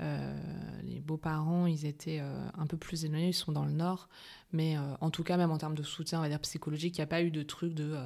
euh, 0.00 0.36
les 0.82 0.98
beaux-parents, 0.98 1.66
ils 1.66 1.86
étaient 1.86 2.20
un 2.20 2.66
peu 2.66 2.76
plus 2.76 3.04
éloignés, 3.04 3.28
ils 3.28 3.34
sont 3.34 3.52
dans 3.52 3.64
le 3.64 3.72
nord, 3.72 4.08
mais 4.52 4.76
en 5.00 5.10
tout 5.10 5.22
cas 5.22 5.36
même 5.36 5.52
en 5.52 5.58
termes 5.58 5.76
de 5.76 5.84
soutien, 5.84 6.18
on 6.18 6.22
va 6.22 6.28
dire 6.28 6.40
psychologique, 6.40 6.98
il 6.98 7.00
n'y 7.00 7.04
a 7.04 7.08
pas 7.08 7.22
eu 7.22 7.30
de 7.30 7.42
truc 7.42 7.72
de, 7.74 7.96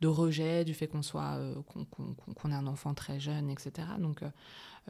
de 0.00 0.08
rejet 0.08 0.64
du 0.64 0.74
fait 0.74 0.88
qu'on 0.88 1.02
soit 1.02 1.38
qu'on 2.34 2.50
ait 2.50 2.54
un 2.54 2.66
enfant 2.66 2.94
très 2.94 3.20
jeune, 3.20 3.48
etc. 3.48 3.86
Donc 3.98 4.22
euh, 4.22 4.30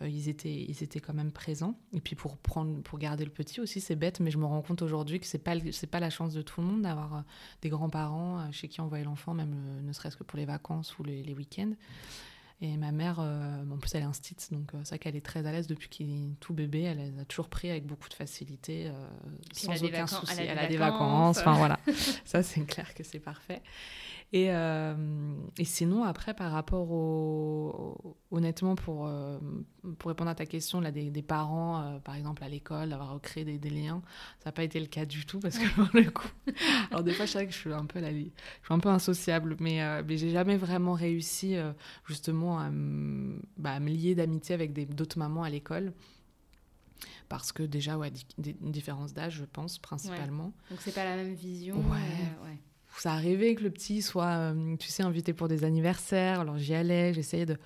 ils, 0.07 0.28
étaient, 0.28 0.52
ils 0.52 0.83
étaient 0.83 1.00
quand 1.00 1.14
même 1.14 1.33
présents. 1.33 1.75
Et 1.92 2.00
puis 2.00 2.16
pour, 2.16 2.37
prendre, 2.37 2.80
pour 2.83 2.99
garder 2.99 3.25
le 3.25 3.30
petit 3.30 3.61
aussi, 3.61 3.80
c'est 3.80 3.97
bête, 3.97 4.21
mais 4.21 4.30
je 4.30 4.38
me 4.38 4.45
rends 4.45 4.62
compte 4.62 4.83
aujourd'hui 4.83 5.21
que 5.21 5.26
ce 5.26 5.37
n'est 5.37 5.42
pas, 5.42 5.54
pas 5.90 6.00
la 6.00 6.11
chance 6.11 6.33
de 6.33 6.42
tout 6.42 6.61
le 6.61 6.66
monde 6.66 6.83
d'avoir 6.83 7.14
euh, 7.14 7.21
des 7.62 7.69
grands-parents 7.69 8.40
euh, 8.40 8.45
chez 8.50 8.69
qui 8.69 8.80
envoyer 8.80 9.04
l'enfant, 9.04 9.35
même 9.35 9.54
ne 9.83 9.92
serait-ce 9.92 10.16
que 10.16 10.25
pour 10.25 10.38
les 10.38 10.47
vacances 10.47 10.99
ou 10.99 11.04
les, 11.04 11.35
week-ends. 11.35 11.73
Et 12.62 12.76
ma 12.76 12.92
mère, 12.92 13.21
en 13.21 13.78
plus, 13.78 13.95
elle 13.95 14.02
est 14.02 14.04
instite, 14.04 14.49
donc 14.52 14.73
c'est 14.83 14.90
vrai 14.90 14.99
qu'elle 14.99 15.16
est 15.16 15.25
très 15.25 15.47
à 15.47 15.52
l'aise 15.52 15.66
depuis 15.66 15.88
qu'il 15.88 16.11
est 16.11 16.40
tout 16.40 16.52
bébé. 16.52 16.83
Elle 16.83 17.14
a 17.19 17.25
toujours 17.25 17.49
pris 17.49 17.71
avec 17.71 17.87
beaucoup 17.87 18.11
de 18.11 18.14
facilité, 18.14 18.92
sans 19.52 19.83
aucun 19.83 20.07
souci. 20.07 20.35
Elle 20.38 20.59
a, 20.59 20.66
des, 20.66 20.76
vacances. 20.76 21.38
Enfin 21.38 21.54
voilà, 21.54 21.80
ça 22.26 22.42
c'est 22.42 22.66
clair 22.66 22.92
que 22.92 23.02
c'est 23.02 23.19
parfait. 23.19 23.62
Et, 24.32 24.52
euh, 24.52 24.94
et, 25.58 25.64
sinon, 25.64 26.04
après, 26.04 26.34
par 26.34 26.52
rapport 26.52 26.90
au. 26.92 28.16
Honnêtement, 28.30 28.76
pour, 28.76 29.06
euh, 29.08 29.40
pour 29.99 30.08
répondre 30.08 30.30
à 30.30 30.37
ta 30.37 30.46
question, 30.46 30.80
là, 30.80 30.92
des, 30.92 31.10
des 31.10 31.22
parents, 31.22 31.82
euh, 31.82 31.99
par 31.99 32.14
exemple, 32.14 32.44
à 32.44 32.49
l'école, 32.49 32.90
d'avoir 32.90 33.12
recréé 33.12 33.44
des, 33.44 33.58
des, 33.58 33.70
liens, 33.70 34.02
ça 34.38 34.50
n'a 34.50 34.52
pas 34.52 34.62
été 34.62 34.78
le 34.78 34.87
cas 34.87 35.04
du 35.04 35.26
tout 35.26 35.40
parce 35.40 35.58
que 35.58 35.68
pour 35.75 35.88
le 35.94 36.08
coup. 36.10 36.28
Alors, 36.92 37.02
des 37.02 37.12
fois, 37.12 37.26
je 37.26 37.32
sais 37.32 37.46
que 37.46 37.52
je 37.52 37.58
suis 37.58 37.72
un 37.72 37.87
peu, 37.87 37.99
la, 37.99 38.12
je 38.12 38.18
suis 38.18 38.30
un 38.68 38.78
peu 38.78 38.88
insociable, 38.88 39.56
mais, 39.58 39.80
mais 40.04 40.16
j'ai 40.16 40.30
jamais 40.30 40.56
vraiment 40.56 40.92
réussi, 40.92 41.56
justement, 42.06 42.60
à, 42.60 42.70
bah, 43.56 43.80
me 43.80 43.88
lier 43.88 44.14
d'amitié 44.14 44.54
avec 44.54 44.94
d'autres 44.94 45.18
mamans 45.18 45.42
à 45.42 45.50
l'école 45.50 45.92
parce 47.28 47.52
que 47.52 47.62
déjà, 47.62 47.96
ouais, 47.96 48.11
des, 48.38 48.57
une 48.61 48.72
différence 48.72 49.14
d'âge, 49.14 49.35
je 49.35 49.44
pense, 49.44 49.78
principalement. 49.78 50.46
Ouais. 50.46 50.70
Donc, 50.70 50.81
c'est 50.81 50.94
pas 50.94 51.05
la 51.05 51.16
même 51.16 51.35
vision. 51.35 51.76
Ouais. 51.76 52.44
ouais 52.44 52.59
ça 52.98 53.12
arrivait 53.12 53.55
que 53.55 53.62
le 53.62 53.70
petit 53.70 54.03
soit, 54.03 54.26
euh, 54.26 54.76
tu 54.76 54.88
sais, 54.88 55.03
invité 55.03 55.33
pour 55.33 55.48
des 55.48 55.64
anniversaires. 55.64 56.40
Alors 56.40 56.59
j'y 56.59 56.74
allais, 56.74 57.14
j'essayais 57.14 57.46
de. 57.46 57.57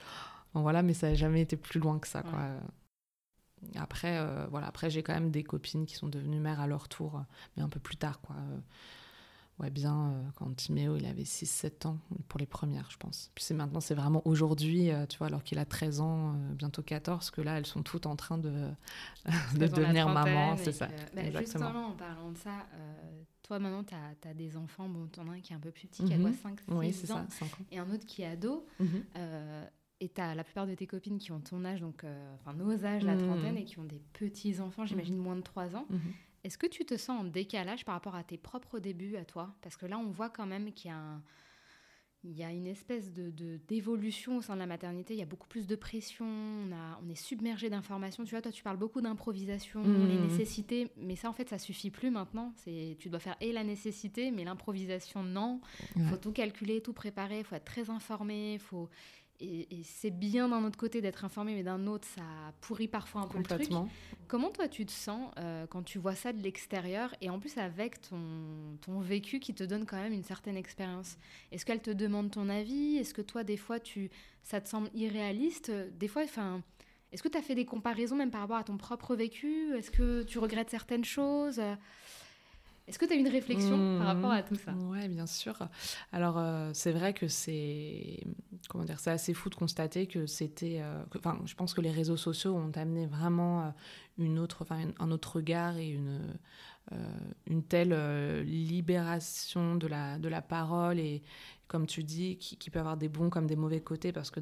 Bon, 0.55 0.63
voilà, 0.63 0.83
mais 0.83 0.95
ça 0.95 1.09
n'a 1.09 1.15
jamais 1.15 1.41
été 1.41 1.57
plus 1.57 1.81
loin 1.81 1.99
que 1.99 2.07
ça, 2.07 2.23
quoi. 2.23 2.41
Après, 3.77 4.19
euh, 4.19 4.47
voilà, 4.51 4.67
après 4.67 4.91
j'ai 4.91 5.03
quand 5.03 5.15
même 5.15 5.31
des 5.31 5.43
copines 5.43 5.87
qui 5.87 5.95
sont 5.97 6.09
devenues 6.09 6.39
mères 6.39 6.61
à 6.61 6.67
leur 6.67 6.89
tour, 6.89 7.25
mais 7.57 7.63
un 7.63 7.69
peu 7.69 7.81
plus 7.81 7.97
tard, 7.97 8.21
quoi. 8.21 8.37
Ouais, 9.61 9.71
bien, 9.71 10.11
euh, 10.11 10.23
quand 10.35 10.53
Timéo, 10.57 10.97
il 10.97 11.07
avait 11.07 11.23
6-7 11.23 11.87
ans 11.87 11.99
pour 12.29 12.41
les 12.41 12.47
premières, 12.47 12.91
je 12.91 12.97
pense. 12.97 13.31
Puis 13.35 13.45
c'est 13.45 13.55
maintenant, 13.55 13.81
c'est 13.81 13.95
vraiment 13.95 14.21
aujourd'hui, 14.25 14.91
tu 15.09 15.19
vois, 15.19 15.29
alors 15.29 15.45
qu'il 15.45 15.59
a 15.59 15.65
13 15.65 16.01
ans, 16.01 16.35
bientôt 16.55 16.83
14, 16.83 17.31
que 17.31 17.41
là, 17.41 17.59
elles 17.59 17.67
sont 17.67 17.83
toutes 17.83 18.07
en 18.07 18.17
train 18.17 18.37
de, 18.37 18.69
de 19.57 19.67
devenir 19.67 20.09
maman, 20.09 20.57
c'est 20.57 20.73
ça. 20.73 20.89
Bah, 21.15 21.23
justement, 21.41 21.87
en 21.87 21.93
parlant 21.93 22.33
de 22.33 22.39
ça, 22.39 22.67
toi, 23.45 23.59
maintenant, 23.59 23.85
tu 23.85 23.95
as, 23.95 24.35
des 24.35 24.57
enfants. 24.57 24.89
Bon, 24.89 25.07
tu 25.07 25.21
en 25.21 25.29
as 25.29 25.33
un 25.33 25.41
qui 25.41 25.53
est 25.53 25.57
un 25.57 25.61
peu 25.61 25.71
plus 25.71 25.87
petit, 25.87 26.03
qui 26.03 26.15
a 26.15 26.19
quoi, 26.19 26.33
5, 26.33 26.67
mhm. 26.67 26.79
oui, 26.79 26.89
ans, 26.89 27.07
ça, 27.07 27.27
5 27.29 27.45
ans. 27.45 27.65
Et 27.71 27.79
un 27.79 27.91
autre 27.91 28.07
qui 28.07 28.23
est 28.23 28.27
ado. 28.27 28.67
Mhm. 28.81 29.05
Euh, 29.17 29.67
et 30.01 30.09
tu 30.09 30.21
as 30.21 30.35
la 30.35 30.45
plupart 30.45 30.67
de 30.67 30.75
tes 30.75 30.87
copines 30.87 31.19
qui 31.19 31.31
ont 31.31 31.41
ton 31.41 31.65
âge, 31.65 31.81
donc 31.81 32.05
euh, 32.05 32.35
enfin 32.35 32.55
nos 32.55 32.85
âges, 32.85 33.05
la 33.05 33.15
mhm. 33.15 33.27
trentaine, 33.27 33.57
et 33.59 33.65
qui 33.65 33.79
ont 33.79 33.85
des 33.85 34.01
petits-enfants, 34.15 34.87
j'imagine 34.87 35.17
moins 35.17 35.37
de 35.37 35.43
3 35.43 35.77
ans. 35.77 35.87
Est-ce 36.45 36.59
que 36.59 36.67
tu 36.67 36.85
te 36.85 36.97
sens 36.97 37.21
en 37.21 37.25
décalage 37.25 37.85
par 37.85 37.95
rapport 37.95 38.15
à 38.15 38.23
tes 38.23 38.37
propres 38.39 38.79
débuts 38.79 39.17
à 39.17 39.25
toi? 39.25 39.55
Parce 39.63 39.77
que 39.77 39.87
là, 39.87 39.99
on 39.99 40.11
voit 40.11 40.31
quand 40.31 40.47
même 40.47 40.73
qu'il 40.73 40.91
y 40.91 40.95
a 40.95 40.99
un 40.99 41.23
il 42.25 42.39
y 42.39 42.43
a 42.43 42.51
une 42.51 42.67
espèce 42.67 43.13
de, 43.13 43.31
d'évolution 43.69 44.39
au 44.39 44.43
sein 44.43 44.55
de 44.55 44.59
la 44.59 44.67
maternité. 44.67 45.13
Il 45.13 45.19
y 45.19 45.23
a 45.23 45.27
beaucoup 45.27 45.47
plus 45.47 45.67
de 45.67 45.77
pression. 45.77 46.25
On, 46.25 46.73
a, 46.73 46.99
on 47.05 47.11
est 47.11 47.15
submergé 47.15 47.69
d'informations. 47.69 48.25
Tu 48.25 48.31
vois, 48.31 48.41
toi, 48.41 48.51
tu 48.51 48.63
parles 48.63 48.79
beaucoup 48.79 49.03
d'improvisation, 49.03 49.83
mmh. 49.83 50.09
les 50.09 50.19
nécessités. 50.19 50.91
Mais 50.97 51.17
ça, 51.17 51.29
en 51.29 51.35
fait, 51.35 51.51
ça 51.51 51.59
suffit 51.59 51.91
plus 51.91 52.11
maintenant. 52.11 52.55
C'est, 52.57 52.97
tu 52.99 53.11
dois 53.11 53.21
faire 53.21 53.37
et 53.43 53.53
la 53.53 53.63
nécessité, 53.63 54.31
mais 54.31 54.45
l'improvisation, 54.45 55.23
non. 55.23 55.61
Il 55.97 56.05
faut 56.05 56.17
tout 56.17 56.33
calculer, 56.33 56.81
tout 56.81 56.95
préparer. 56.95 57.41
Il 57.41 57.45
faut 57.45 57.57
être 57.57 57.67
très 57.67 57.91
informé. 57.91 58.59
faut 58.59 58.89
et, 59.41 59.83
c'est 59.83 60.11
bien 60.11 60.49
d'un 60.49 60.65
autre 60.65 60.79
côté 60.79 61.01
d'être 61.01 61.25
informé, 61.25 61.55
mais 61.55 61.63
d'un 61.63 61.87
autre, 61.87 62.07
ça 62.07 62.23
pourrit 62.61 62.89
parfois 62.89 63.23
un 63.23 63.27
peu 63.27 63.39
le 63.39 63.45
truc. 63.45 63.69
Comment 64.29 64.51
toi 64.51 64.69
tu 64.69 64.87
te 64.87 64.93
sens 64.93 65.31
euh, 65.39 65.67
quand 65.67 65.83
tu 65.83 65.99
vois 65.99 66.15
ça 66.15 66.33
de 66.33 66.43
l'extérieur 66.43 67.15
et 67.21 67.31
en 67.31 67.39
plus 67.39 67.59
avec 67.59 68.01
ton, 68.01 68.19
ton 68.81 69.01
vécu 69.01 69.41
qui 69.41 69.55
te 69.55 69.65
donne 69.65 69.87
quand 69.87 69.97
même 69.97 70.13
une 70.13 70.25
certaine 70.25 70.57
expérience? 70.57 71.17
Est-ce 71.53 71.67
qu'elle 71.67 71.83
te 71.83 71.91
demande 71.91 72.31
ton 72.31 72.49
avis? 72.49 72.97
Est-ce 72.97 73.15
que 73.15 73.23
toi, 73.23 73.45
des 73.45 73.57
fois, 73.57 73.81
tu, 73.81 74.11
ça 74.43 74.61
te 74.61 74.69
semble 74.69 74.89
irréaliste? 74.95 75.71
Des 75.99 76.09
fois, 76.09 76.23
enfin. 76.23 76.63
Est-ce 77.13 77.23
que 77.23 77.29
tu 77.29 77.39
as 77.39 77.43
fait 77.43 77.55
des 77.55 77.65
comparaisons 77.65 78.17
même 78.17 78.33
par 78.33 78.41
rapport 78.41 78.57
à 78.57 78.65
ton 78.65 78.77
propre 78.77 79.15
vécu? 79.15 79.73
Est-ce 79.77 79.93
que 79.93 80.25
tu 80.25 80.41
regrettes 80.41 80.71
certaines 80.71 81.05
choses? 81.05 81.61
Est-ce 82.87 82.99
que 82.99 83.07
tu 83.07 83.15
as 83.15 83.17
une 83.17 83.29
réflexion 83.29 83.99
par 83.99 84.07
rapport 84.09 84.31
à 84.31 84.43
tout 84.43 84.57
ça? 84.57 84.73
Oui, 84.77 85.09
bien 85.09 85.27
sûr. 85.27 85.57
Alors, 86.13 86.37
euh, 86.37 86.71
c'est 86.75 86.93
vrai 86.93 87.15
que 87.15 87.29
c'est 87.29 88.21
comment 88.69 88.85
dire, 88.85 89.01
c'est 89.01 89.11
assez 89.11 89.33
fou 89.33 89.49
de 89.49 89.55
constater 89.55 90.07
que 90.07 90.27
c'était. 90.27 90.81
Euh, 90.83 91.03
enfin, 91.17 91.39
je 91.47 91.55
pense 91.55 91.73
que 91.73 91.81
les 91.81 91.91
réseaux 91.91 92.19
sociaux 92.19 92.55
ont 92.55 92.73
amené 92.75 93.07
vraiment 93.07 93.63
euh, 93.63 93.71
une 94.19 94.39
autre, 94.39 94.67
un 94.99 95.11
autre 95.11 95.37
regard 95.37 95.79
et 95.79 95.89
une 95.89 96.21
une 97.47 97.63
telle 97.63 97.95
libération 98.43 99.77
de 99.77 99.87
la 99.87 100.19
de 100.19 100.29
la 100.29 100.43
parole 100.43 100.99
et 100.99 101.23
comme 101.67 101.87
tu 101.87 102.05
dis, 102.05 102.37
qui, 102.37 102.71
peut 102.71 102.79
avoir 102.79 102.97
des 102.97 103.09
bons 103.09 103.31
comme 103.31 103.47
des 103.47 103.57
mauvais 103.57 103.81
côtés 103.81 104.13
parce 104.13 104.31
que 104.31 104.39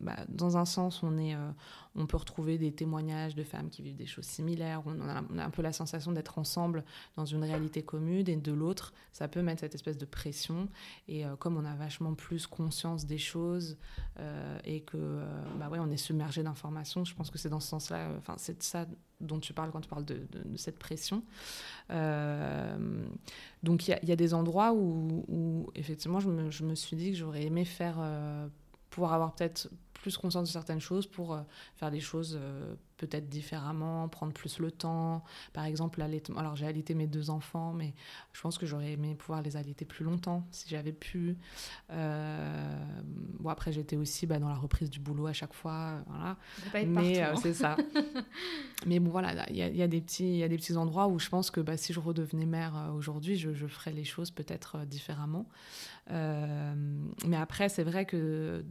bah, 0.00 0.16
dans 0.28 0.58
un 0.58 0.66
sens, 0.66 1.00
euh, 1.02 1.52
on 1.94 2.06
peut 2.06 2.18
retrouver 2.18 2.58
des 2.58 2.70
témoignages 2.70 3.34
de 3.34 3.42
femmes 3.42 3.70
qui 3.70 3.82
vivent 3.82 3.96
des 3.96 4.06
choses 4.06 4.26
similaires, 4.26 4.82
on 4.84 5.08
a, 5.08 5.22
un 5.42 5.50
peu 5.50 5.62
la 5.62 5.72
sensation 5.72 6.12
d'être 6.12 6.38
ensemble 6.38 6.84
dans 7.16 7.24
une 7.24 7.42
réalité 7.42 7.82
commune, 7.82 8.28
et 8.28 8.36
de 8.36 8.52
l'autre, 8.52 8.92
ça 9.12 9.26
peut 9.26 9.40
mettre 9.40 9.60
cette 9.60 9.74
espèce 9.74 9.96
de 9.96 10.04
pression. 10.04 10.68
Et 11.08 11.24
euh, 11.24 11.34
comme 11.36 11.56
on 11.56 11.64
a 11.64 11.74
vachement 11.74 12.14
plus 12.14 12.46
conscience 12.46 13.06
des 13.06 13.18
choses 13.18 13.78
euh, 14.18 14.58
et 14.64 14.82
que 14.82 15.24
bah 15.58 15.68
ouais, 15.70 15.78
on 15.78 15.90
est 15.90 15.96
submergé 15.96 16.42
d'informations, 16.42 17.04
je 17.04 17.14
pense 17.14 17.30
que 17.30 17.38
c'est 17.38 17.48
dans 17.48 17.60
ce 17.60 17.68
sens-là, 17.68 18.10
enfin 18.18 18.34
c'est 18.36 18.62
ça 18.62 18.86
dont 19.20 19.40
tu 19.40 19.54
parles 19.54 19.70
quand 19.70 19.80
tu 19.80 19.88
parles 19.88 20.04
de, 20.04 20.26
cette 20.56 20.78
pression. 20.78 21.22
donc 21.88 23.88
il 23.88 23.98
y, 24.02 24.12
a 24.12 24.16
des 24.16 24.34
endroits 24.34 24.74
où, 24.74 25.70
effectivement 25.74 26.20
je 26.20 26.28
me, 26.28 26.50
je 26.50 26.64
me, 26.64 26.74
suis 26.74 26.96
dit 26.96 27.12
que 27.12 27.16
j'aurais 27.16 27.44
aimé 27.44 27.64
faire 27.64 27.98
pouvoir 28.96 29.12
avoir 29.12 29.34
peut-être 29.34 29.68
plus 30.06 30.16
conscience 30.18 30.46
de 30.46 30.52
certaines 30.52 30.80
choses 30.80 31.08
pour 31.08 31.34
euh, 31.34 31.40
faire 31.74 31.90
des 31.90 31.98
choses 31.98 32.38
euh, 32.40 32.76
peut-être 32.96 33.28
différemment, 33.28 34.08
prendre 34.08 34.32
plus 34.32 34.60
le 34.60 34.70
temps. 34.70 35.24
Par 35.52 35.64
exemple, 35.64 35.98
l'allaitement. 35.98 36.38
Alors, 36.38 36.54
j'ai 36.54 36.64
allaité 36.64 36.94
mes 36.94 37.08
deux 37.08 37.28
enfants, 37.28 37.72
mais 37.72 37.92
je 38.32 38.40
pense 38.40 38.56
que 38.56 38.66
j'aurais 38.66 38.92
aimé 38.92 39.16
pouvoir 39.16 39.42
les 39.42 39.56
allaiter 39.56 39.84
plus 39.84 40.04
longtemps 40.04 40.46
si 40.52 40.68
j'avais 40.68 40.92
pu. 40.92 41.36
Euh, 41.90 42.84
bon, 43.40 43.48
après, 43.48 43.72
j'étais 43.72 43.96
aussi 43.96 44.26
bah, 44.26 44.38
dans 44.38 44.48
la 44.48 44.54
reprise 44.54 44.90
du 44.90 45.00
boulot 45.00 45.26
à 45.26 45.32
chaque 45.32 45.54
fois. 45.54 46.04
Voilà. 46.06 46.36
Pas 46.70 46.82
être 46.82 46.88
mais 46.88 47.20
hein. 47.20 47.34
c'est 47.42 47.54
ça. 47.54 47.76
mais 48.86 49.00
bon, 49.00 49.10
voilà, 49.10 49.50
il 49.50 49.56
y 49.56 49.62
a, 49.62 49.66
il 49.66 49.76
y, 49.76 49.82
a 49.82 49.88
des 49.88 50.00
petits- 50.00 50.22
il 50.34 50.36
y 50.36 50.44
a 50.44 50.48
des 50.48 50.56
petits 50.56 50.76
endroits 50.76 51.08
où 51.08 51.18
je 51.18 51.28
pense 51.28 51.50
que 51.50 51.60
bah, 51.60 51.76
si 51.76 51.92
je 51.92 51.98
redevenais 51.98 52.46
mère 52.46 52.92
aujourd'hui, 52.94 53.34
je, 53.34 53.52
je 53.52 53.66
ferais 53.66 53.90
les 53.90 54.04
choses 54.04 54.30
peut-être 54.30 54.86
différemment. 54.86 55.48
Euh, 56.12 56.74
mais 57.26 57.36
après, 57.36 57.68
c'est 57.68 57.82
vrai 57.82 58.04
que 58.06 58.64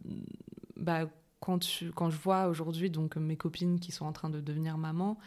bah, 0.77 1.09
quand, 1.39 1.59
tu- 1.59 1.91
quand 1.91 2.09
je 2.09 2.17
vois 2.17 2.47
aujourd'hui 2.47 2.89
donc 2.89 3.17
mes 3.17 3.37
copines 3.37 3.79
qui 3.79 3.91
sont 3.91 4.05
en 4.05 4.11
train 4.13 4.29
de 4.29 4.39
devenir 4.41 4.77
maman, 4.77 5.17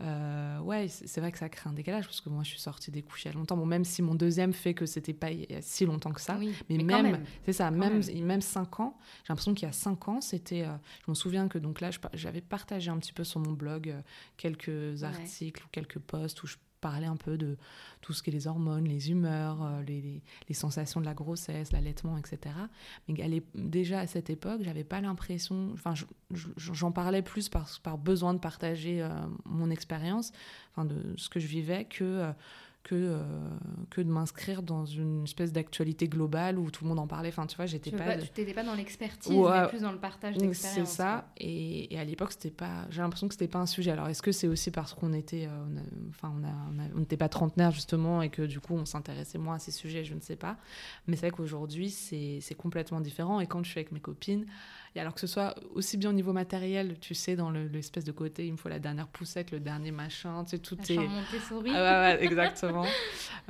euh, 0.00 0.58
ouais, 0.60 0.88
c'est 0.88 1.20
vrai 1.20 1.32
que 1.32 1.38
ça 1.38 1.48
crée 1.48 1.68
un 1.68 1.72
décalage 1.72 2.04
parce 2.06 2.20
que 2.20 2.28
moi 2.28 2.42
je 2.42 2.50
suis 2.50 2.60
sortie 2.60 2.90
des 2.90 3.02
couches 3.02 3.24
il 3.24 3.28
y 3.28 3.30
a 3.30 3.34
longtemps. 3.34 3.56
Bon, 3.56 3.66
même 3.66 3.84
si 3.84 4.02
mon 4.02 4.14
deuxième 4.14 4.52
fait 4.52 4.74
que 4.74 4.86
c'était 4.86 5.12
pas 5.14 5.30
il 5.30 5.50
y 5.50 5.54
a 5.54 5.62
si 5.62 5.86
longtemps 5.86 6.12
que 6.12 6.20
ça, 6.20 6.36
Oui, 6.38 6.52
mais, 6.68 6.78
quand 6.84 7.02
même, 7.02 7.24
c'est 7.44 7.52
ça, 7.52 7.70
même, 7.70 8.00
même. 8.04 8.24
même 8.24 8.40
5 8.40 8.80
ans, 8.80 8.96
j'ai 9.24 9.28
l'impression 9.30 9.54
qu'il 9.54 9.66
y 9.66 9.68
a 9.68 9.72
5 9.72 10.08
ans, 10.08 10.20
c'était. 10.20 10.62
euh, 10.62 10.76
je 11.06 11.10
me 11.10 11.14
souviens 11.14 11.48
que 11.48 11.58
donc 11.58 11.80
là, 11.80 11.90
j'avais 12.12 12.40
partagé 12.40 12.90
un 12.90 12.98
petit 12.98 13.12
peu 13.12 13.24
sur 13.24 13.40
mon 13.40 13.52
blog 13.52 13.88
euh, 13.88 14.00
quelques 14.36 15.02
articles 15.04 15.62
ou 15.64 15.68
quelques 15.72 15.98
posts 15.98 16.42
où 16.42 16.46
je 16.46 16.56
parlais 16.88 17.06
un 17.06 17.16
peu 17.16 17.36
de 17.38 17.56
tout 18.02 18.12
ce 18.12 18.22
qui 18.22 18.30
est 18.30 18.32
les 18.32 18.46
hormones, 18.46 18.84
les 18.84 19.10
humeurs, 19.10 19.58
euh, 19.62 19.82
les, 19.82 20.20
sensations 20.54 21.00
de 21.00 21.06
la 21.06 21.14
grossesse, 21.14 21.72
l'allaitement, 21.72 22.16
etc. 22.18 22.54
Mais 23.08 23.14
déjà 23.54 24.00
à 24.00 24.06
cette 24.06 24.28
époque, 24.30 24.60
j'avais 24.62 24.84
pas 24.84 25.00
l'impression. 25.00 25.70
Enfin, 25.72 25.94
je- 25.94 26.04
je- 26.32 26.72
j'en 26.72 26.92
parlais 26.92 27.22
plus 27.22 27.48
par, 27.48 27.68
par 27.82 27.96
besoin 27.98 28.34
de 28.34 28.38
partager 28.38 29.02
euh, 29.02 29.08
mon 29.46 29.70
expérience, 29.70 30.32
enfin 30.72 30.84
de 30.84 30.96
ce 31.16 31.28
que 31.28 31.40
je 31.40 31.46
vivais, 31.46 31.84
que. 31.86 32.04
euh, 32.04 32.32
que, 32.84 32.94
euh, 32.94 33.22
que 33.90 34.02
de 34.02 34.10
m'inscrire 34.10 34.62
dans 34.62 34.84
une 34.84 35.24
espèce 35.24 35.52
d'actualité 35.52 36.06
globale 36.06 36.58
où 36.58 36.70
tout 36.70 36.84
le 36.84 36.90
monde 36.90 36.98
en 36.98 37.06
parlait. 37.06 37.30
Enfin, 37.30 37.46
tu 37.46 37.56
vois, 37.56 37.64
j'étais 37.64 37.90
pas. 37.90 38.04
pas, 38.04 38.16
de- 38.16 38.22
tu 38.22 38.28
t'étais 38.28 38.52
pas 38.52 38.62
dans 38.62 38.74
l'expertise, 38.74 39.32
Ouais. 39.32 39.62
mais 39.62 39.68
plus 39.68 39.80
dans 39.80 39.90
le 39.90 39.98
partage 39.98 40.34
c'est 40.38 40.46
d'expérience. 40.46 40.90
ça. 40.90 41.26
Et, 41.38 41.92
et 41.94 41.98
à 41.98 42.04
l'époque, 42.04 42.32
c'était 42.32 42.50
pas. 42.50 42.86
J'ai 42.90 43.00
l'impression 43.00 43.26
que 43.26 43.32
c'était 43.34 43.48
pas 43.48 43.58
un 43.60 43.64
sujet. 43.66 43.90
Alors, 43.90 44.08
est-ce 44.08 44.20
que 44.20 44.32
c'est 44.32 44.48
aussi 44.48 44.70
parce 44.70 44.92
qu'on 44.92 45.14
était, 45.14 45.46
euh, 45.46 45.64
on 45.66 45.76
a- 45.78 46.08
enfin, 46.10 46.34
on 46.94 46.98
n'était 47.00 47.16
pas 47.16 47.30
trentenaire 47.30 47.70
justement 47.70 48.20
et 48.20 48.28
que 48.28 48.42
du 48.42 48.60
coup, 48.60 48.74
on 48.74 48.84
s'intéressait 48.84 49.38
moins 49.38 49.54
à 49.54 49.58
ces 49.58 49.72
sujets. 49.72 50.04
Je 50.04 50.12
ne 50.14 50.20
sais 50.20 50.36
pas. 50.36 50.58
Mais 51.06 51.16
c'est 51.16 51.28
vrai 51.28 51.36
qu'aujourd'hui, 51.36 51.88
c'est 51.90 52.38
c'est 52.42 52.54
complètement 52.54 53.00
différent. 53.00 53.40
Et 53.40 53.46
quand 53.46 53.64
je 53.64 53.70
suis 53.70 53.80
avec 53.80 53.92
mes 53.92 54.00
copines, 54.00 54.44
et 54.94 55.00
alors 55.00 55.12
que 55.14 55.20
ce 55.20 55.26
soit 55.26 55.54
aussi 55.72 55.96
bien 55.96 56.10
au 56.10 56.12
niveau 56.12 56.32
matériel, 56.32 56.98
tu 57.00 57.14
sais, 57.14 57.34
dans 57.36 57.50
le- 57.50 57.66
l'espèce 57.66 58.04
de 58.04 58.12
côté, 58.12 58.46
il 58.46 58.52
me 58.52 58.56
faut 58.56 58.68
la 58.68 58.78
dernière 58.78 59.08
poussette, 59.08 59.50
le 59.50 59.58
dernier 59.60 59.90
machin, 59.90 60.44
tu 60.44 60.50
sais, 60.50 60.58
tout 60.58 60.76
La 60.76 60.94
est. 60.94 61.08
Montessori. 61.08 61.70
Ah 61.74 61.74
ouais, 62.12 62.16
ouais, 62.18 62.24
exactement. 62.24 62.84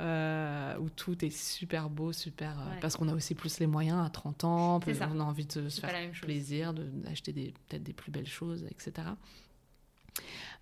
Euh, 0.01 0.77
où 0.79 0.89
tout 0.89 1.23
est 1.23 1.29
super 1.29 1.89
beau, 1.89 2.11
super. 2.11 2.59
euh, 2.59 2.69
Ouais. 2.71 2.79
Parce 2.81 2.97
qu'on 2.97 3.07
a 3.07 3.13
aussi 3.13 3.33
plus 3.33 3.59
les 3.59 3.67
moyens 3.67 4.05
à 4.05 4.09
30 4.09 4.43
ans, 4.43 4.79
ça. 4.93 5.09
on 5.13 5.19
a 5.21 5.23
envie 5.23 5.45
de 5.45 5.69
se 5.69 5.79
faire 5.79 5.89
plaisir, 6.21 6.73
de- 6.73 6.83
d'acheter 6.83 7.31
des- 7.31 7.53
peut-être 7.69 7.83
des 7.83 7.93
plus 7.93 8.11
belles 8.11 8.27
choses, 8.27 8.65
etc. 8.69 9.07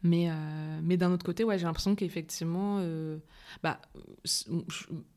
Mais, 0.03 0.29
euh, 0.29 0.79
mais 0.83 0.97
d'un 0.97 1.11
autre 1.11 1.25
côté, 1.25 1.43
ouais, 1.43 1.57
j'ai 1.57 1.65
l'impression 1.65 1.95
qu'effectivement, 1.95 2.77
euh, 2.81 3.17
bah, 3.63 3.79
je- 4.25 4.43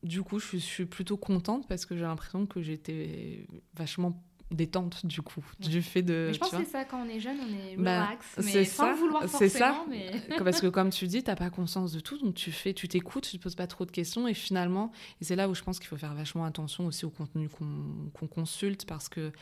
du 0.03 0.23
coup, 0.23 0.39
je 0.39 0.57
suis 0.59 0.87
plutôt 0.87 1.17
contente 1.17 1.67
parce 1.69 1.85
que 1.87 1.97
j'ai 1.97 2.03
l'impression 2.05 2.47
que 2.47 2.63
j'étais 2.63 3.47
vachement 3.75 4.23
détente 4.53 5.05
du 5.05 5.23
coup, 5.23 5.45
Ouais. 5.61 5.69
du 5.69 5.83
fait 5.83 6.03
de. 6.03 6.27
Mais 6.29 6.35
je 6.35 6.39
pense 6.39 6.51
que 6.51 6.59
c'est 6.59 6.65
ça, 6.71 6.85
quand 6.85 7.05
on 7.05 7.09
est 7.09 7.19
jeune, 7.19 7.37
on 7.41 7.53
est 7.53 7.77
Bah, 7.77 8.05
relax, 8.07 8.27
c'est 8.39 8.45
mais 8.45 8.65
sans 8.65 8.85
ça, 8.85 8.91
le 8.93 8.97
vouloir 8.97 9.29
c'est 9.29 9.49
ça. 9.49 9.73
forcément. 9.73 9.87
Mais... 9.91 10.37
parce 10.45 10.61
que 10.61 10.69
comme 10.69 10.91
tu 10.91 11.07
dis, 11.09 11.23
t'as 11.25 11.35
pas 11.37 11.51
conscience 11.51 11.93
de 11.93 12.01
tout, 12.01 12.17
donc 12.19 12.35
tu 12.35 12.53
fais, 12.53 12.73
tu 12.73 12.87
t'écoutes, 12.87 13.29
tu 13.29 13.39
te 13.39 13.43
poses 13.43 13.57
pas 13.57 13.67
trop 13.67 13.85
de 13.85 13.91
questions, 13.91 14.29
et 14.29 14.35
finalement, 14.35 14.93
et 15.21 15.25
c'est 15.25 15.35
là 15.37 15.49
où 15.49 15.55
je 15.55 15.63
pense 15.63 15.79
qu'il 15.81 15.89
faut 15.89 15.97
faire 15.97 16.15
vachement 16.15 16.45
attention 16.45 16.87
aussi 16.87 17.05
au 17.05 17.11
contenu 17.11 17.49
qu'on 17.49 18.27
consulte, 18.29 18.87
parce 18.87 19.09
que 19.09 19.33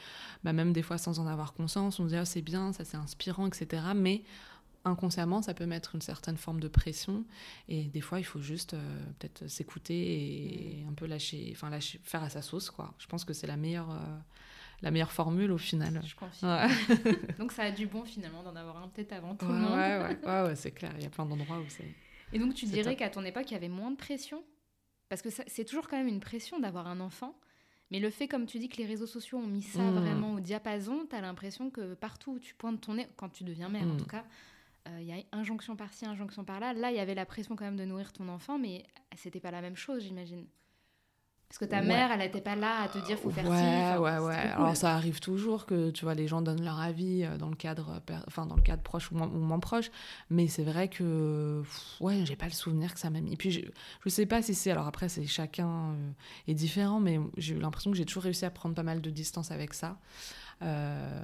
bah, 0.43 0.53
même 0.55 0.73
des 0.73 0.83
fois 0.83 0.97
sans 0.97 1.19
en 1.19 1.27
avoir 1.27 1.53
conscience, 1.53 2.01
on 2.01 2.05
se 2.05 2.09
dit 2.09 2.17
ah, 2.17 2.25
c'est 2.25 2.43
bien, 2.43 2.73
ça 2.73 2.85
c'est 2.85 2.97
inspirant, 2.97 3.47
etc. 3.47 3.83
Mais 3.95 4.23
inconsciemment, 4.87 5.41
ça 5.43 5.55
peut 5.55 5.67
mettre 5.67 5.95
une 5.95 6.03
certaine 6.03 6.37
forme 6.37 6.61
de 6.61 6.69
pression, 6.69 7.25
et 7.69 7.85
des 7.85 8.01
fois, 8.01 8.21
il 8.21 8.25
faut 8.25 8.41
juste 8.41 8.75
euh, 8.75 9.05
peut-être 9.19 9.49
s'écouter 9.49 9.95
et 10.81 10.85
un 10.89 10.93
peu 10.93 11.07
lâcher, 11.07 11.51
enfin 11.55 11.71
lâcher, 11.71 12.01
faire 12.05 12.23
à 12.23 12.29
sa 12.31 12.43
sauce, 12.43 12.71
quoi. 12.71 12.95
Je 12.99 13.07
pense 13.07 13.25
que 13.25 13.33
c'est 13.33 13.47
la 13.47 13.57
meilleure, 13.57 13.91
euh, 13.91 14.19
la 14.85 14.91
meilleure 14.93 15.11
formule 15.13 15.51
au 15.51 15.59
final. 15.59 16.01
Je 16.07 16.15
confirme. 16.15 16.53
Ouais. 16.53 17.17
Donc 17.39 17.51
ça 17.53 17.65
a 17.65 17.71
du 17.73 17.87
bon 17.87 18.05
finalement 18.05 18.43
d'en 18.43 18.55
avoir 18.55 18.77
un 18.83 18.89
peut-être 18.89 19.13
avant 19.15 19.35
tout 19.35 19.47
Ouais, 19.47 19.53
le 19.53 19.59
monde. 19.59 19.73
ouais, 20.25 20.43
ouais, 20.43 20.55
c'est 20.57 20.71
clair. 20.71 20.93
Il 20.97 21.03
y 21.03 21.07
a 21.07 21.11
plein 21.11 21.27
d'endroits 21.27 21.59
où 21.59 21.65
c'est. 21.69 21.89
Et 22.33 22.39
donc 22.39 22.55
tu 22.55 22.67
dirais 22.67 22.95
qu'à 22.95 23.11
ton 23.11 23.25
époque, 23.25 23.51
il 23.51 23.55
y 23.55 23.57
avait 23.57 23.69
moins 23.69 23.91
de 23.91 23.97
pression? 23.97 24.45
Parce 25.09 25.23
que 25.23 25.29
c'est 25.31 25.65
toujours 25.65 25.89
quand 25.89 25.97
même 25.97 26.09
une 26.09 26.21
pression 26.21 26.59
d'avoir 26.61 26.87
un 26.87 27.01
enfant. 27.01 27.35
Mais 27.91 28.01
le 28.01 28.11
fait, 28.11 28.27
comme 28.29 28.47
tu 28.47 28.59
dis, 28.59 28.69
que 28.69 28.79
les 28.79 28.87
réseaux 28.87 29.07
sociaux 29.07 29.39
ont 29.39 29.47
mis 29.47 29.63
ça 29.63 29.83
Mm. 29.83 29.95
vraiment 30.01 30.35
au 30.35 30.41
diapason, 30.41 31.07
tu 31.09 31.15
as 31.15 31.21
l'impression 31.21 31.71
que 31.71 31.95
partout 31.95 32.33
où 32.33 32.39
tu 32.39 32.55
pointes 32.55 32.81
ton 32.81 32.95
nez, 32.95 33.07
quand 33.17 33.29
tu 33.29 33.45
deviens 33.45 33.69
mère 33.69 33.83
en 33.85 33.95
Mm. 33.95 33.97
tout 33.99 34.07
cas, 34.07 34.25
euh, 34.89 34.99
il 35.01 35.07
y 35.07 35.13
a 35.13 35.17
injonction 35.33 35.77
par-ci, 35.77 36.05
injonction 36.07 36.45
par-là. 36.45 36.73
Là, 36.73 36.91
il 36.91 36.97
y 36.97 37.01
avait 37.01 37.15
la 37.15 37.27
pression 37.27 37.55
quand 37.57 37.65
même 37.65 37.77
de 37.77 37.85
nourrir 37.85 38.13
ton 38.13 38.29
enfant, 38.29 38.59
mais 38.59 38.85
c'était 39.17 39.39
pas 39.41 39.51
la 39.51 39.61
même 39.61 39.77
chose, 39.77 40.03
j'imagine. 40.03 40.47
Parce 41.55 41.71
que 41.71 41.71
ta 41.77 41.83
Ouais. 41.83 41.87
mère, 41.87 42.11
elle 42.11 42.19
n'était 42.19 42.41
pas 42.41 42.57
là 42.57 42.83
à 42.83 42.89
te 42.89 42.99
dire 43.07 43.17
faut 43.17 43.31
faire 43.31 43.45
ouais, 43.49 43.51
ci. 43.57 43.65
enfin, 43.65 44.01
ouais, 44.01 44.19
ouais. 44.19 44.35
cool. 44.57 44.63
Alors 44.65 44.77
ça 44.77 44.93
arrive 44.97 45.21
toujours 45.21 45.67
que 45.67 45.91
tu 45.91 46.05
vois 46.05 46.15
les 46.15 46.27
gens 46.27 46.43
donnent 46.43 46.65
leur 46.65 46.81
avis 46.81 47.23
euh, 47.23 47.37
dans 47.37 47.49
le 47.49 47.55
cadre, 47.55 48.03
enfin 48.27 48.45
dans 48.45 48.57
le 48.57 48.63
cadre 48.63 48.83
proche 48.83 49.13
ou 49.13 49.15
moins, 49.15 49.29
ou 49.29 49.39
moins 49.39 49.61
proche, 49.61 49.93
mais 50.31 50.49
c'est 50.49 50.65
vrai 50.65 50.89
que 50.89 51.61
pff, 51.63 51.97
ouais, 52.01 52.23
j'ai 52.27 52.35
pas 52.35 52.47
le 52.47 52.51
souvenir 52.51 52.93
que 52.93 52.99
ça 52.99 53.09
m'a 53.09 53.21
mis. 53.21 53.35
Et 53.35 53.37
puis 53.37 53.53
je, 53.53 53.61
je 54.05 54.09
sais 54.09 54.27
pas 54.27 54.43
si 54.43 54.53
c'est 54.53 54.73
alors 54.73 54.89
après 54.89 55.09
c'est 55.09 55.27
chacun 55.29 55.69
euh, 55.93 56.11
est 56.49 56.55
différent, 56.55 56.99
mais 56.99 57.21
j'ai 57.37 57.55
eu 57.55 57.61
l'impression 57.61 57.93
que 57.93 57.97
j'ai 57.97 58.05
toujours 58.05 58.25
réussi 58.25 58.45
à 58.45 58.51
prendre 58.51 58.75
pas 58.75 58.83
mal 58.83 59.01
de 59.01 59.11
distance 59.11 59.53
avec 59.53 59.75
ça. 59.75 59.97
Euh, 60.63 61.23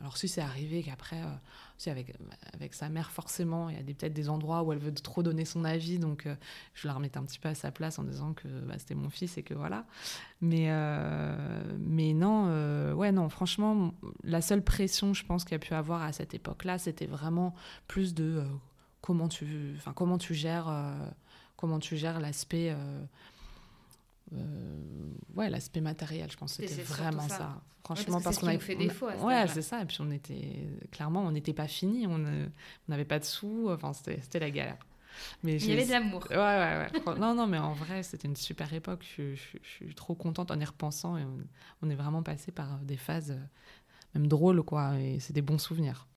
alors 0.00 0.16
si 0.16 0.28
c'est 0.28 0.40
arrivé 0.40 0.82
qu'après, 0.82 1.20
euh, 1.20 1.34
si 1.78 1.90
avec 1.90 2.14
avec 2.52 2.74
sa 2.74 2.88
mère 2.88 3.10
forcément, 3.10 3.68
il 3.68 3.76
y 3.76 3.78
a 3.78 3.82
peut-être 3.82 4.12
des 4.12 4.28
endroits 4.28 4.62
où 4.62 4.72
elle 4.72 4.78
veut 4.78 4.92
trop 4.92 5.22
donner 5.22 5.44
son 5.44 5.64
avis, 5.64 5.98
donc 5.98 6.26
euh, 6.26 6.34
je 6.74 6.86
la 6.86 6.94
remettais 6.94 7.18
un 7.18 7.24
petit 7.24 7.38
peu 7.38 7.48
à 7.48 7.54
sa 7.54 7.70
place 7.70 7.98
en 7.98 8.04
disant 8.04 8.32
que 8.32 8.48
bah, 8.48 8.74
c'était 8.78 8.94
mon 8.94 9.10
fils 9.10 9.38
et 9.38 9.42
que 9.42 9.54
voilà. 9.54 9.86
Mais, 10.40 10.68
mais 11.78 12.12
non, 12.12 12.92
ouais, 12.94 13.12
non, 13.12 13.28
franchement, 13.30 13.94
la 14.22 14.42
seule 14.42 14.62
pression, 14.62 15.14
je 15.14 15.24
pense, 15.24 15.44
qu'il 15.44 15.52
y 15.52 15.56
a 15.56 15.58
pu 15.58 15.72
avoir 15.72 16.02
à 16.02 16.12
cette 16.12 16.34
époque-là, 16.34 16.76
c'était 16.76 17.06
vraiment 17.06 17.54
plus 17.88 18.12
de 18.12 18.44
comment, 19.00 19.28
tu, 19.28 19.76
comment 19.94 20.18
tu 20.18 20.34
gères, 20.34 20.70
comment 21.56 21.78
tu 21.78 21.96
gères 21.96 22.20
l'aspect. 22.20 22.76
Ouais, 25.34 25.50
l'aspect 25.50 25.80
matériel, 25.80 26.30
je 26.30 26.36
pense 26.36 26.54
c'était 26.54 26.82
vraiment 26.82 27.28
ça. 27.28 27.60
Franchement, 27.84 28.20
parce 28.22 28.38
qu'on 28.38 28.46
qui 28.46 28.52
avait 28.54 28.58
fait 28.58 28.76
défaut 28.76 29.08
à 29.08 29.16
Ouais, 29.16 29.46
c'est 29.48 29.60
ça. 29.62 29.82
Et 29.82 29.84
puis 29.84 29.98
on 30.00 30.10
était 30.10 30.66
clairement, 30.90 31.22
on 31.22 31.30
n'était 31.32 31.52
pas 31.52 31.68
fini, 31.68 32.06
on 32.06 32.18
euh, 32.24 32.46
n'avait 32.88 33.04
pas 33.04 33.18
de 33.18 33.24
sous. 33.24 33.68
Enfin, 33.70 33.92
c'était 33.92 34.38
la 34.40 34.50
galère. 34.50 34.78
Mais 35.42 35.52
Il 35.52 35.56
y 35.56 35.60
j'ai- 35.60 35.72
avait 35.74 35.86
de 35.86 35.90
l'amour. 35.92 36.26
Ouais, 36.30 36.36
ouais, 36.36 36.88
non, 37.20 37.34
non, 37.34 37.46
mais 37.46 37.58
en 37.58 37.72
vrai, 37.74 38.02
c'était 38.02 38.26
une 38.26 38.36
super 38.36 38.72
époque. 38.72 39.04
Je, 39.16 39.34
je- 39.34 39.58
je 39.62 39.68
suis 39.68 39.94
trop 39.94 40.14
contente 40.14 40.50
en 40.50 40.58
y 40.58 40.64
repensant. 40.64 41.16
Et 41.18 41.24
on, 41.24 41.38
on 41.82 41.90
est 41.90 41.94
vraiment 41.94 42.22
passé 42.22 42.50
par 42.52 42.78
des 42.78 42.96
phases, 42.96 43.32
euh, 43.32 43.38
même 44.14 44.26
drôles, 44.28 44.62
quoi. 44.62 44.98
Et 44.98 45.20
c'est 45.20 45.32
des 45.34 45.42
bons 45.42 45.58
souvenirs. 45.58 46.08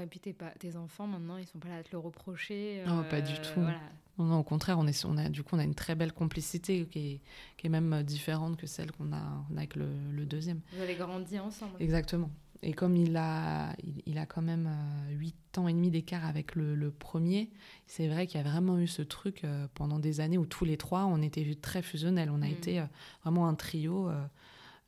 Et 0.00 0.06
puis 0.06 0.20
tes, 0.20 0.34
tes 0.58 0.76
enfants, 0.76 1.06
maintenant, 1.06 1.36
ils 1.36 1.46
sont 1.46 1.58
pas 1.58 1.68
là 1.68 1.76
à 1.76 1.82
te 1.82 1.90
le 1.92 1.98
reprocher. 1.98 2.82
Non, 2.86 3.04
pas 3.04 3.20
du 3.20 3.32
euh, 3.34 3.36
tout. 3.36 3.60
Voilà. 3.60 3.78
Non, 4.18 4.26
non, 4.26 4.38
au 4.38 4.42
contraire, 4.44 4.78
on 4.78 4.86
est, 4.86 5.04
on 5.04 5.16
a, 5.16 5.28
du 5.28 5.42
coup, 5.42 5.56
on 5.56 5.58
a 5.58 5.64
une 5.64 5.74
très 5.74 5.94
belle 5.96 6.12
complicité 6.12 6.86
qui 6.86 6.98
est, 6.98 7.20
qui 7.56 7.66
est 7.66 7.70
même 7.70 7.92
euh, 7.92 8.02
différente 8.02 8.56
que 8.56 8.66
celle 8.66 8.92
qu'on 8.92 9.12
a, 9.12 9.22
on 9.50 9.56
a 9.56 9.58
avec 9.58 9.74
le, 9.76 9.88
le 10.12 10.24
deuxième. 10.24 10.60
Vous 10.72 10.82
avez 10.82 10.94
grandi 10.94 11.38
ensemble. 11.38 11.72
Exactement. 11.80 12.30
Et 12.62 12.72
comme 12.72 12.96
il 12.96 13.14
a, 13.16 13.74
il, 13.82 14.00
il 14.06 14.16
a 14.18 14.24
quand 14.24 14.40
même 14.40 14.68
euh, 14.68 15.14
8 15.16 15.58
ans 15.58 15.68
et 15.68 15.72
demi 15.72 15.90
d'écart 15.90 16.24
avec 16.24 16.54
le, 16.54 16.74
le 16.74 16.90
premier, 16.90 17.50
c'est 17.86 18.08
vrai 18.08 18.26
qu'il 18.26 18.40
y 18.40 18.44
a 18.44 18.48
vraiment 18.48 18.78
eu 18.78 18.86
ce 18.86 19.02
truc 19.02 19.44
euh, 19.44 19.66
pendant 19.74 19.98
des 19.98 20.20
années 20.20 20.38
où 20.38 20.46
tous 20.46 20.64
les 20.64 20.76
trois, 20.78 21.04
on 21.04 21.20
était 21.20 21.54
très 21.60 21.82
fusionnels. 21.82 22.30
On 22.30 22.40
a 22.40 22.46
Mm. 22.46 22.50
été 22.52 22.82
vraiment 23.22 23.48
un 23.48 23.54
trio. 23.54 24.08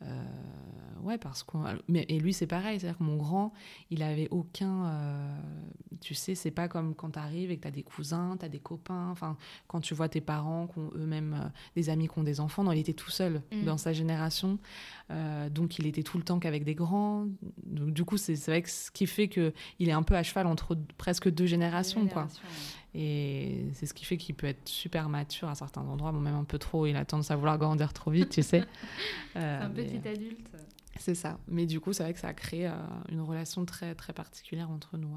Euh, 0.03 0.25
ouais, 1.03 1.17
parce 1.19 1.43
qu'on. 1.43 1.65
Et 1.95 2.19
lui, 2.21 2.33
c'est 2.33 2.47
pareil. 2.47 2.79
C'est-à-dire 2.81 2.99
que 2.99 3.05
mon 3.05 3.17
grand, 3.17 3.53
il 3.91 4.03
avait 4.03 4.29
aucun. 4.31 4.87
euh, 4.87 5.41
tu 6.03 6.15
sais, 6.15 6.35
c'est 6.35 6.51
pas 6.51 6.69
comme 6.69 6.95
quand 6.95 7.13
tu 7.13 7.19
arrives 7.19 7.51
et 7.51 7.57
que 7.57 7.63
tu 7.63 7.69
as 7.69 7.71
des 7.71 7.83
cousins, 7.83 8.37
tu 8.39 8.45
as 8.45 8.49
des 8.51 8.59
copains. 8.59 9.09
Enfin, 9.11 9.37
quand 9.67 9.81
tu 9.81 9.95
vois 9.95 10.09
tes 10.09 10.21
parents 10.21 10.67
qui 10.67 10.79
ont 10.79 10.91
eux-mêmes 10.95 11.35
euh, 11.43 11.49
des 11.77 11.89
amis 11.89 12.09
qui 12.09 12.19
ont 12.19 12.23
des 12.25 12.41
enfants. 12.41 12.63
Non, 12.65 12.73
il 12.73 12.79
était 12.81 12.93
tout 12.93 13.11
seul 13.11 13.43
Mm. 13.53 13.65
dans 13.65 13.79
sa 13.79 13.93
génération. 13.93 14.59
Donc, 15.51 15.79
il 15.79 15.87
était 15.87 16.03
tout 16.03 16.19
le 16.19 16.25
temps 16.25 16.39
qu'avec 16.41 16.65
des 16.65 16.75
grands. 16.75 17.27
Donc, 17.65 17.93
du 17.93 18.05
coup, 18.05 18.17
c'est 18.17 18.35
vrai 18.47 18.63
que 18.63 18.69
ce 18.71 18.91
qui 18.91 19.07
fait 19.07 19.29
qu'il 19.29 19.53
est 19.79 19.93
un 19.93 20.03
peu 20.03 20.17
à 20.17 20.23
cheval 20.25 20.47
entre 20.49 20.77
presque 20.99 21.31
deux 21.31 21.47
générations, 21.47 22.07
quoi. 22.09 22.23
Ouais. 22.25 22.29
Et 22.99 23.69
c'est 23.75 23.85
ce 23.85 23.93
qui 23.93 24.07
fait 24.07 24.17
qu'il 24.17 24.35
peut 24.35 24.47
être 24.47 24.67
super 24.67 25.11
mature 25.11 25.49
à 25.49 25.55
certains 25.55 25.83
endroits, 25.83 26.13
bon, 26.13 26.21
même 26.21 26.35
un 26.35 26.45
peu 26.45 26.59
trop. 26.59 26.87
Il 26.87 26.97
a 26.97 27.05
tendance 27.05 27.31
à 27.31 27.37
vouloir 27.37 27.59
grandir 27.59 27.93
trop 27.93 28.11
vite, 28.11 28.31
tu 28.31 28.43
sais. 28.43 28.65
Euh, 29.37 29.65
un 29.65 29.69
mais- 29.69 29.85
petit 29.85 30.09
adulte. 30.09 30.49
C'est 30.99 31.15
ça. 31.15 31.39
Mais 31.47 31.67
du 31.67 31.79
coup, 31.79 31.93
c'est 31.93 32.03
vrai 32.03 32.15
que 32.15 32.19
ça 32.21 32.29
a 32.29 32.33
créé 32.33 32.71
une 33.11 33.21
relation 33.21 33.67
très, 33.67 33.95
très 33.95 34.15
particulière 34.15 34.71
entre 34.71 34.97
nous. 34.97 35.11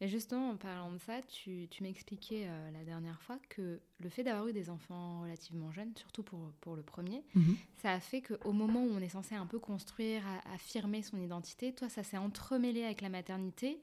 Et 0.00 0.06
justement, 0.06 0.50
en 0.50 0.56
parlant 0.56 0.92
de 0.92 0.98
ça, 0.98 1.20
tu, 1.22 1.66
tu 1.68 1.82
m'expliquais 1.82 2.46
euh, 2.46 2.70
la 2.70 2.84
dernière 2.84 3.20
fois 3.22 3.38
que 3.48 3.80
le 3.98 4.08
fait 4.08 4.22
d'avoir 4.22 4.46
eu 4.46 4.52
des 4.52 4.70
enfants 4.70 5.22
relativement 5.22 5.72
jeunes, 5.72 5.92
surtout 5.96 6.22
pour, 6.22 6.52
pour 6.60 6.76
le 6.76 6.82
premier, 6.82 7.24
mhm. 7.34 7.56
ça 7.82 7.92
a 7.92 7.98
fait 8.00 8.22
qu'au 8.22 8.52
moment 8.52 8.84
où 8.84 8.90
on 8.92 9.00
est 9.00 9.08
censé 9.08 9.34
un 9.34 9.46
peu 9.46 9.58
construire, 9.58 10.22
affirmer 10.54 11.02
son 11.02 11.20
identité, 11.20 11.74
toi, 11.74 11.88
ça 11.88 12.04
s'est 12.04 12.16
entremêlé 12.16 12.84
avec 12.84 13.00
la 13.00 13.08
maternité 13.08 13.80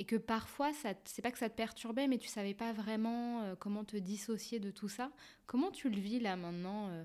et 0.00 0.04
que 0.04 0.16
parfois, 0.16 0.72
c'est 1.04 1.20
pas 1.20 1.30
que 1.30 1.38
ça 1.38 1.50
te 1.50 1.54
perturbait, 1.54 2.08
mais 2.08 2.16
tu 2.16 2.26
savais 2.26 2.54
pas 2.54 2.72
vraiment 2.72 3.42
euh, 3.42 3.54
comment 3.54 3.84
te 3.84 3.98
dissocier 3.98 4.58
de 4.58 4.70
tout 4.70 4.88
ça. 4.88 5.12
Comment 5.46 5.70
tu 5.70 5.90
le 5.90 6.00
vis 6.00 6.18
là 6.20 6.36
maintenant 6.36 6.88
euh, 6.88 7.04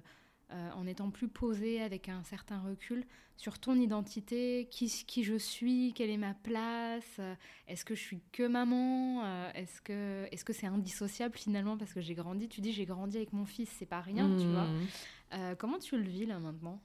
euh, 0.54 0.72
en 0.72 0.88
étant 0.88 1.12
plus 1.12 1.28
posé 1.28 1.82
avec 1.82 2.08
un 2.08 2.24
certain 2.24 2.58
recul 2.62 3.06
sur 3.36 3.60
ton 3.60 3.76
identité, 3.76 4.70
qui, 4.72 4.88
qui 5.06 5.26
je 5.26 5.36
suis, 5.36 5.92
quelle 5.94 6.10
est 6.10 6.16
ma 6.16 6.36
place, 6.36 7.20
est-ce 7.68 7.84
que 7.84 7.96
je 7.96 8.02
suis 8.02 8.22
que 8.32 8.48
maman, 8.48 9.52
est-ce 9.56 9.82
que 9.82 10.26
est-ce 10.32 10.46
que 10.46 10.54
c'est 10.54 10.68
indissociable 10.68 11.38
finalement 11.38 11.76
parce 11.78 11.94
que 11.94 12.00
j'ai 12.00 12.14
grandi? 12.14 12.48
Tu 12.48 12.62
dis 12.62 12.72
j'ai 12.72 12.86
grandi 12.86 13.18
avec 13.18 13.34
mon 13.34 13.44
fils, 13.44 13.70
c'est 13.78 13.86
pas 13.86 14.00
rien, 14.00 14.30
tu 14.38 14.46
vois. 14.46 14.68
Mmh. 14.68 15.56
comment 15.58 15.80
tu 15.80 15.98
le 15.98 16.04
vis 16.04 16.26
là 16.26 16.40
maintenant? 16.40 16.82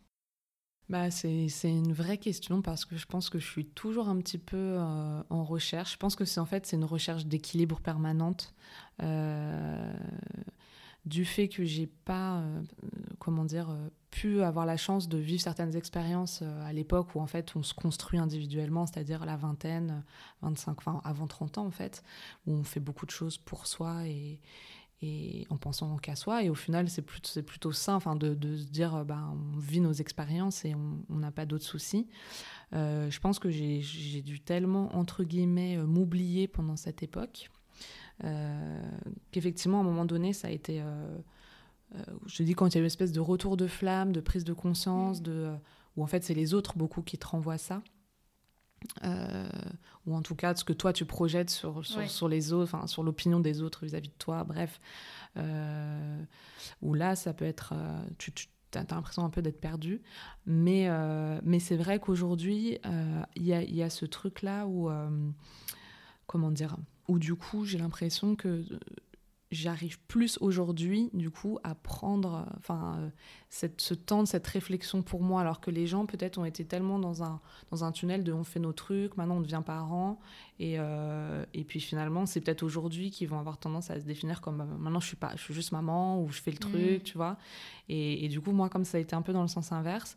Bah, 0.90 1.11
c'est 1.11 1.48
une 1.64 1.92
vraie 1.92 2.18
question 2.18 2.61
parce 2.61 2.85
que 2.85 2.96
je 2.96 3.07
pense 3.07 3.31
que 3.31 3.38
je 3.38 3.46
suis 3.46 3.64
toujours 3.64 4.09
un 4.09 4.18
petit 4.18 4.38
peu 4.38 4.76
en 4.79 5.44
recherche. 5.44 5.92
Je 5.92 5.96
pense 5.96 6.16
que 6.16 6.26
c'est 6.26 6.40
en 6.40 6.46
fait 6.46 6.70
une 6.72 6.85
recherche 6.85 7.24
d'équilibre 7.24 7.81
permanente 7.81 8.55
du 11.07 11.24
fait 11.24 11.48
que 11.48 11.64
j'ai 11.64 11.87
pas, 11.87 12.38
euh, 12.38 12.62
comment 13.18 13.44
dire, 13.44 13.70
euh, 13.70 13.88
pu 14.11 14.42
avoir 14.42 14.66
la 14.66 14.76
chance 14.76 15.09
de 15.09 15.18
vivre 15.18 15.40
certaines 15.40 15.74
expériences 15.74 16.40
euh, 16.42 16.66
à 16.66 16.72
l'époque 16.72 17.14
où 17.14 17.20
en 17.20 17.26
fait 17.26 17.55
on 17.57 17.62
se 17.62 17.72
construit 17.72 18.18
individuellement, 18.18 18.87
c'est-à-dire 18.87 19.24
la 19.24 19.37
vingtaine, 19.37 20.05
25, 20.42 20.76
enfin 20.79 21.00
avant 21.05 21.26
30 21.26 21.59
ans 21.59 21.66
en 21.66 21.70
fait, 21.70 22.03
où 22.46 22.53
on 22.53 22.64
fait 22.64 22.81
beaucoup 22.81 23.07
de 23.07 23.11
choses 23.11 23.38
pour 23.38 23.66
soi 23.66 24.07
et, 24.07 24.40
et 25.02 25.46
en 25.50 25.56
pensant 25.56 25.96
qu'à 25.96 26.16
soi. 26.16 26.42
Et 26.42 26.50
au 26.50 26.54
final, 26.54 26.88
c'est 26.88 27.02
plutôt, 27.02 27.42
plutôt 27.42 27.72
sain 27.72 27.94
enfin, 27.94 28.16
de, 28.16 28.34
de, 28.34 28.56
se 28.56 28.66
dire 28.66 29.04
bah, 29.04 29.32
on 29.32 29.58
vit 29.58 29.80
nos 29.80 29.92
expériences 29.92 30.64
et 30.64 30.74
on 30.74 31.16
n'a 31.16 31.30
pas 31.30 31.46
d'autres 31.46 31.64
soucis. 31.64 32.06
je 32.72 33.18
pense 33.20 33.38
que 33.38 33.50
j'ai, 33.50 34.22
dû 34.22 34.40
tellement, 34.40 34.94
entre 34.96 35.24
guillemets, 35.24 35.76
m'oublier 35.78 36.48
pendant 36.48 36.76
cette 36.76 37.02
époque 37.02 37.50
euh, 38.24 38.82
qu'effectivement, 39.30 39.78
à 39.78 39.80
un 39.80 39.84
moment 39.84 40.04
donné, 40.04 40.32
ça 40.32 40.48
a 40.48 40.50
été. 40.50 40.80
Euh, 40.80 41.18
euh, 41.94 42.02
je 42.26 42.42
dis, 42.42 42.54
quand 42.54 42.68
il 42.68 42.74
y 42.74 42.76
a 42.78 42.80
une 42.80 42.86
espèce 42.86 43.12
de 43.12 43.20
retour 43.20 43.56
de 43.56 43.66
flamme, 43.66 44.12
de 44.12 44.20
prise 44.20 44.44
de 44.44 44.52
conscience, 44.52 45.20
mm. 45.20 45.24
de, 45.24 45.50
où 45.96 46.02
en 46.02 46.06
fait, 46.06 46.22
c'est 46.22 46.34
les 46.34 46.54
autres 46.54 46.76
beaucoup 46.76 47.02
qui 47.02 47.18
te 47.18 47.26
renvoient 47.26 47.58
ça. 47.58 47.82
Ou 50.06 50.14
en 50.14 50.22
tout 50.22 50.34
cas 50.34 50.54
ce 50.54 50.64
que 50.64 50.72
toi 50.72 50.92
tu 50.92 51.04
projettes 51.04 51.50
sur, 51.50 51.84
sur, 51.84 52.28
les 52.28 52.52
autres, 52.52 52.74
enfin, 52.74 52.86
sur 52.86 53.02
l'opinion 53.02 53.40
des 53.40 53.62
autres 53.62 53.84
vis-à-vis 53.84 54.08
de 54.08 54.14
toi, 54.18 54.44
bref. 54.44 54.80
Euh, 55.36 56.22
où 56.82 56.94
là, 56.94 57.14
ça 57.16 57.32
peut 57.32 57.44
être. 57.44 57.74
tu, 58.18 58.32
tu 58.32 58.48
as 58.74 58.84
l'impression 58.90 59.24
un 59.24 59.30
peu 59.30 59.42
d'être 59.42 59.60
perdu. 59.60 60.02
Mais, 60.46 60.88
mais 61.42 61.60
c'est 61.60 61.76
vrai 61.76 61.98
qu'aujourd'hui, 61.98 62.78
il 63.36 63.42
y, 63.42 63.50
y, 63.50 63.82
a 63.82 63.90
ce 63.90 64.06
truc-là 64.06 64.66
où. 64.66 64.90
comment 66.26 66.50
dire 66.50 66.76
où 67.10 67.18
du 67.18 67.34
coup 67.34 67.64
j'ai 67.64 67.78
l'impression 67.78 68.36
que 68.36 68.48
euh, 68.48 68.78
j'arrive 69.50 69.98
plus 70.06 70.38
aujourd'hui 70.40 71.10
du 71.12 71.30
coup 71.30 71.58
à 71.64 71.74
prendre 71.74 72.46
enfin 72.56 72.98
euh, 72.98 73.08
cette, 73.48 73.80
ce 73.80 73.94
temps 73.94 74.22
de 74.22 74.28
cette 74.28 74.46
réflexion 74.46 75.02
pour 75.02 75.22
moi 75.22 75.40
alors 75.40 75.60
que 75.60 75.72
les 75.72 75.88
gens 75.88 76.06
peut-être 76.06 76.38
ont 76.38 76.44
été 76.44 76.64
tellement 76.64 77.00
dans 77.00 77.24
un, 77.24 77.40
dans 77.72 77.82
un 77.82 77.90
tunnel 77.90 78.22
de 78.22 78.32
on 78.32 78.44
fait 78.44 78.60
nos 78.60 78.72
trucs 78.72 79.16
maintenant 79.16 79.38
on 79.38 79.40
devient 79.40 79.62
parent 79.66 80.20
et, 80.60 80.76
euh, 80.78 81.44
et 81.52 81.64
puis 81.64 81.80
finalement 81.80 82.26
c'est 82.26 82.40
peut-être 82.40 82.62
aujourd'hui 82.62 83.10
qu'ils 83.10 83.28
vont 83.28 83.40
avoir 83.40 83.58
tendance 83.58 83.90
à 83.90 83.98
se 83.98 84.04
définir 84.04 84.40
comme 84.40 84.64
maintenant 84.78 85.00
je 85.00 85.08
suis 85.08 85.16
pas 85.16 85.32
je 85.34 85.42
suis 85.42 85.54
juste 85.54 85.72
maman 85.72 86.22
ou 86.22 86.30
je 86.30 86.40
fais 86.40 86.52
le 86.52 86.58
truc 86.58 87.00
mmh. 87.00 87.04
tu 87.04 87.16
vois 87.16 87.36
et, 87.88 88.24
et, 88.24 88.28
du 88.28 88.40
coup 88.40 88.52
moi 88.52 88.68
comme 88.68 88.84
ça 88.84 88.98
a 88.98 89.00
été 89.00 89.16
un 89.16 89.22
peu 89.22 89.32
dans 89.32 89.42
le 89.42 89.48
sens 89.48 89.72
inverse 89.72 90.16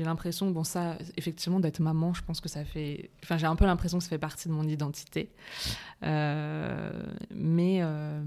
j'ai 0.00 0.06
l'impression, 0.06 0.50
bon, 0.50 0.64
ça, 0.64 0.96
effectivement, 1.18 1.60
d'être 1.60 1.78
maman, 1.80 2.14
je 2.14 2.22
pense 2.22 2.40
que 2.40 2.48
ça 2.48 2.64
fait. 2.64 3.10
Enfin, 3.22 3.36
j'ai 3.36 3.44
un 3.44 3.54
peu 3.54 3.66
l'impression 3.66 3.98
que 3.98 4.04
ça 4.04 4.08
fait 4.08 4.18
partie 4.18 4.48
de 4.48 4.54
mon 4.54 4.66
identité. 4.66 5.30
Euh, 6.04 6.90
mais, 7.34 7.80
euh, 7.82 8.22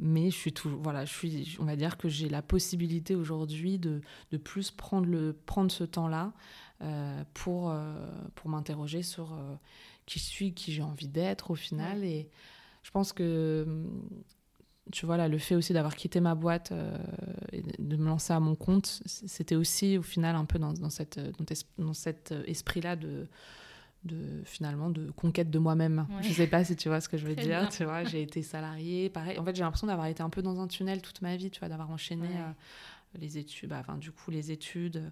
mais 0.00 0.30
je 0.30 0.34
suis 0.34 0.54
toujours. 0.54 0.80
Voilà, 0.80 1.04
je 1.04 1.12
suis. 1.12 1.58
On 1.60 1.66
va 1.66 1.76
dire 1.76 1.98
que 1.98 2.08
j'ai 2.08 2.30
la 2.30 2.40
possibilité 2.40 3.14
aujourd'hui 3.14 3.78
de, 3.78 4.00
de, 4.30 4.36
plus 4.38 4.70
prendre, 4.70 5.06
le, 5.06 5.34
prendre 5.44 5.70
ce 5.70 5.84
temps-là 5.84 6.32
euh, 6.80 7.22
pour, 7.34 7.70
pour 8.34 8.48
m'interroger 8.48 9.02
sur 9.02 9.36
qui 10.06 10.18
je 10.18 10.24
suis, 10.24 10.54
qui 10.54 10.72
j'ai 10.72 10.82
envie 10.82 11.08
d'être 11.08 11.50
au 11.50 11.54
final. 11.54 12.02
Et 12.02 12.30
je 12.82 12.90
pense 12.90 13.12
que 13.12 13.66
tu 14.92 15.06
vois, 15.06 15.16
là, 15.16 15.28
le 15.28 15.38
fait 15.38 15.54
aussi 15.54 15.72
d'avoir 15.72 15.96
quitté 15.96 16.20
ma 16.20 16.34
boîte 16.34 16.72
euh, 16.72 16.96
et 17.52 17.62
de 17.78 17.96
me 17.96 18.06
lancer 18.06 18.32
à 18.32 18.40
mon 18.40 18.54
compte, 18.54 19.02
c'était 19.06 19.54
aussi 19.54 19.96
au 19.98 20.02
final 20.02 20.36
un 20.36 20.44
peu 20.44 20.58
dans, 20.58 20.72
dans 20.72 20.90
cette, 20.90 21.18
dans, 21.78 21.94
cet 21.94 22.32
esprit-là 22.46 22.96
de, 22.96 23.26
de, 24.04 24.42
finalement, 24.44 24.90
de 24.90 25.10
conquête 25.12 25.50
de 25.50 25.58
moi-même. 25.58 26.06
Je 26.22 26.32
sais 26.32 26.46
pas 26.46 26.64
si 26.64 26.76
tu 26.76 26.88
vois 26.88 27.00
ce 27.00 27.08
que 27.08 27.16
je 27.16 27.26
veux 27.26 27.34
dire, 27.34 27.68
tu 27.70 27.84
vois, 27.84 28.04
j'ai 28.04 28.22
été 28.22 28.42
salariée, 28.42 29.08
pareil. 29.08 29.38
En 29.38 29.44
fait, 29.44 29.56
j'ai 29.56 29.62
l'impression 29.62 29.86
d'avoir 29.86 30.06
été 30.06 30.22
un 30.22 30.30
peu 30.30 30.42
dans 30.42 30.60
un 30.60 30.68
tunnel 30.68 31.00
toute 31.02 31.22
ma 31.22 31.36
vie, 31.36 31.50
tu 31.50 31.60
vois, 31.60 31.68
d'avoir 31.68 31.90
enchaîné 31.90 32.28
euh, 32.28 32.52
les 33.18 33.38
études, 33.38 33.70
bah, 33.70 33.78
enfin, 33.80 33.96
du 33.96 34.12
coup, 34.12 34.30
les 34.30 34.52
études. 34.52 35.10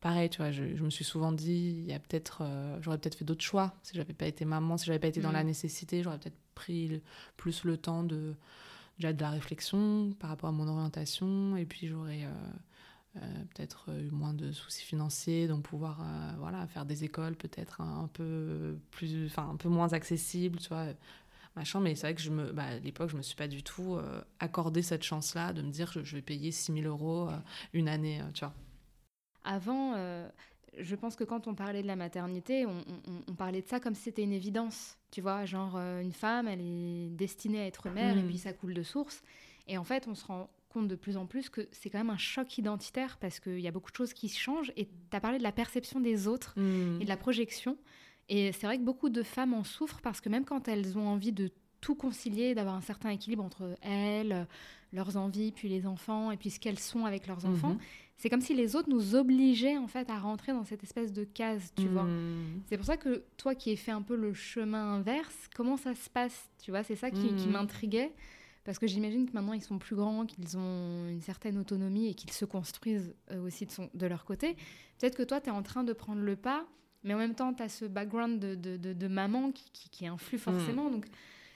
Pareil, 0.00 0.30
tu 0.30 0.38
vois, 0.38 0.52
je, 0.52 0.62
me 0.62 0.90
suis 0.90 1.04
souvent 1.04 1.32
dit, 1.32 1.74
il 1.76 1.84
y 1.84 1.92
a 1.92 1.98
peut-être, 1.98 2.42
euh, 2.42 2.78
j'aurais 2.80 2.98
peut-être 2.98 3.16
fait 3.16 3.24
d'autres 3.24 3.44
choix 3.44 3.74
si 3.82 3.96
j'avais 3.96 4.14
pas 4.14 4.26
été 4.26 4.44
maman, 4.44 4.76
si 4.76 4.86
j'avais 4.86 5.00
pas 5.00 5.08
été 5.08 5.20
dans 5.20 5.32
la 5.32 5.42
mm. 5.42 5.48
nécessité, 5.48 6.02
j'aurais 6.02 6.18
peut-être 6.18 6.38
pris 6.54 7.02
plus 7.36 7.64
le 7.64 7.76
temps 7.76 8.04
de 8.04 8.34
déjà 8.98 9.12
de 9.12 9.20
la 9.20 9.30
réflexion 9.30 10.12
par 10.18 10.30
rapport 10.30 10.48
à 10.48 10.52
mon 10.52 10.68
orientation, 10.68 11.56
et 11.56 11.64
puis 11.64 11.86
j'aurais 11.86 12.24
euh, 12.24 13.16
euh, 13.16 13.44
peut-être 13.54 13.90
eu 13.90 14.10
moins 14.10 14.34
de 14.34 14.52
soucis 14.52 14.84
financiers, 14.84 15.48
donc 15.48 15.62
pouvoir 15.62 16.00
euh, 16.00 16.32
voilà, 16.38 16.66
faire 16.66 16.84
des 16.84 17.04
écoles 17.04 17.36
peut-être 17.36 17.80
un, 17.80 18.08
peu 18.12 18.78
plus, 18.90 19.26
enfin 19.26 19.50
un 19.50 19.56
peu 19.56 19.68
moins 19.68 19.92
accessibles, 19.92 20.58
tu 20.58 20.68
vois, 20.68 20.86
machin. 21.56 21.80
Mais 21.80 21.94
c'est 21.94 22.08
vrai 22.08 22.14
que 22.14 22.22
je 22.22 22.30
me, 22.30 22.52
bah, 22.52 22.64
à 22.64 22.78
l'époque, 22.78 23.10
je 23.10 23.16
me 23.16 23.22
suis 23.22 23.36
pas 23.36 23.48
du 23.48 23.62
tout 23.62 23.98
accordé 24.40 24.82
cette 24.82 25.04
chance-là 25.04 25.52
de 25.52 25.62
me 25.62 25.70
dire 25.70 25.92
je 25.92 26.16
vais 26.16 26.22
payer 26.22 26.50
6000 26.50 26.86
euros 26.86 27.30
une 27.72 27.88
année, 27.88 28.20
tu 28.34 28.44
vois. 28.44 28.54
Avant, 29.44 29.94
je 30.80 30.94
pense 30.94 31.16
que 31.16 31.24
quand 31.24 31.46
on 31.46 31.54
parlait 31.54 31.82
de 31.82 31.86
la 31.86 31.96
maternité, 31.96 32.66
on, 32.66 33.34
parlait 33.34 33.62
de 33.62 33.66
ça 33.66 33.80
comme 33.80 33.94
si 33.94 34.02
c'était 34.02 34.22
une 34.22 34.32
évidence. 34.32 34.96
Tu 35.10 35.20
vois, 35.20 35.44
genre 35.44 35.74
euh, 35.76 36.00
une 36.00 36.12
femme, 36.12 36.48
elle 36.48 36.60
est 36.60 37.08
destinée 37.10 37.60
à 37.60 37.66
être 37.66 37.88
mère 37.88 38.16
et 38.16 38.22
mm. 38.22 38.26
puis 38.26 38.38
ça 38.38 38.52
coule 38.52 38.74
de 38.74 38.82
source. 38.82 39.22
Et 39.66 39.78
en 39.78 39.84
fait, 39.84 40.06
on 40.08 40.14
se 40.14 40.24
rend 40.24 40.50
compte 40.68 40.88
de 40.88 40.96
plus 40.96 41.16
en 41.16 41.26
plus 41.26 41.48
que 41.48 41.68
c'est 41.72 41.90
quand 41.90 41.98
même 41.98 42.10
un 42.10 42.18
choc 42.18 42.58
identitaire 42.58 43.16
parce 43.18 43.40
qu'il 43.40 43.60
y 43.60 43.68
a 43.68 43.70
beaucoup 43.70 43.90
de 43.90 43.96
choses 43.96 44.12
qui 44.12 44.28
changent. 44.28 44.72
Et 44.76 44.86
tu 44.86 45.16
as 45.16 45.20
parlé 45.20 45.38
de 45.38 45.42
la 45.42 45.52
perception 45.52 46.00
des 46.00 46.26
autres 46.26 46.54
mm. 46.56 47.00
et 47.00 47.04
de 47.04 47.08
la 47.08 47.16
projection. 47.16 47.76
Et 48.28 48.52
c'est 48.52 48.66
vrai 48.66 48.78
que 48.78 48.84
beaucoup 48.84 49.08
de 49.08 49.22
femmes 49.22 49.54
en 49.54 49.64
souffrent 49.64 50.00
parce 50.02 50.20
que 50.20 50.28
même 50.28 50.44
quand 50.44 50.68
elles 50.68 50.98
ont 50.98 51.08
envie 51.08 51.32
de 51.32 51.50
tout 51.80 51.94
concilier, 51.94 52.54
d'avoir 52.54 52.74
un 52.74 52.80
certain 52.80 53.10
équilibre 53.10 53.44
entre 53.44 53.76
elles, 53.82 54.46
leurs 54.92 55.16
envies, 55.16 55.52
puis 55.52 55.68
les 55.68 55.86
enfants, 55.86 56.30
et 56.30 56.36
puis 56.36 56.50
ce 56.50 56.58
qu'elles 56.58 56.78
sont 56.78 57.04
avec 57.04 57.26
leurs 57.26 57.46
enfants, 57.46 57.74
mhm. 57.74 57.78
C'est 58.18 58.28
comme 58.28 58.40
si 58.40 58.52
les 58.52 58.74
autres 58.74 58.90
nous 58.90 59.14
obligeaient 59.14 59.76
en 59.76 59.86
fait 59.86 60.10
à 60.10 60.18
rentrer 60.18 60.52
dans 60.52 60.64
cette 60.64 60.82
espèce 60.82 61.12
de 61.12 61.22
case, 61.22 61.72
tu 61.76 61.86
vois. 61.86 62.02
Mhm. 62.02 62.62
C'est 62.66 62.76
pour 62.76 62.84
ça 62.84 62.96
que 62.96 63.22
toi 63.36 63.54
qui 63.54 63.70
as 63.70 63.76
fait 63.76 63.92
un 63.92 64.02
peu 64.02 64.16
le 64.16 64.34
chemin 64.34 64.96
inverse, 64.96 65.48
comment 65.54 65.76
ça 65.76 65.94
se 65.94 66.10
passe, 66.10 66.50
tu 66.60 66.72
vois, 66.72 66.82
c'est 66.82 66.96
ça 66.96 67.12
qui, 67.12 67.30
mhm. 67.30 67.52
m'intriguait. 67.52 68.12
Parce 68.64 68.78
que 68.78 68.86
j'imagine 68.86 69.26
que 69.26 69.32
maintenant 69.32 69.54
ils 69.54 69.62
sont 69.62 69.78
plus 69.78 69.94
grands, 69.94 70.26
qu'ils 70.26 70.58
ont 70.58 71.08
une 71.08 71.22
certaine 71.22 71.56
autonomie 71.58 72.08
et 72.08 72.14
qu'ils 72.14 72.32
se 72.32 72.44
construisent 72.44 73.14
aussi 73.44 73.64
de, 73.64 73.70
son, 73.70 73.88
de 73.94 74.06
leur 74.06 74.24
côté. 74.24 74.56
Peut-être 74.98 75.16
que 75.16 75.22
toi, 75.22 75.40
tu 75.40 75.48
es 75.48 75.52
en 75.52 75.62
train 75.62 75.84
de 75.84 75.92
prendre 75.92 76.20
le 76.20 76.36
pas, 76.36 76.66
mais 77.04 77.14
en 77.14 77.18
même 77.18 77.34
temps, 77.34 77.54
tu 77.54 77.62
as 77.62 77.68
ce 77.68 77.84
background 77.84 78.40
de, 78.40 78.56
de, 78.56 78.92
de, 78.92 79.08
maman 79.08 79.52
qui, 79.52 79.70
qui, 79.72 79.88
qui 79.88 80.06
influe 80.06 80.38
forcément. 80.38 80.90
Donc, 80.90 81.06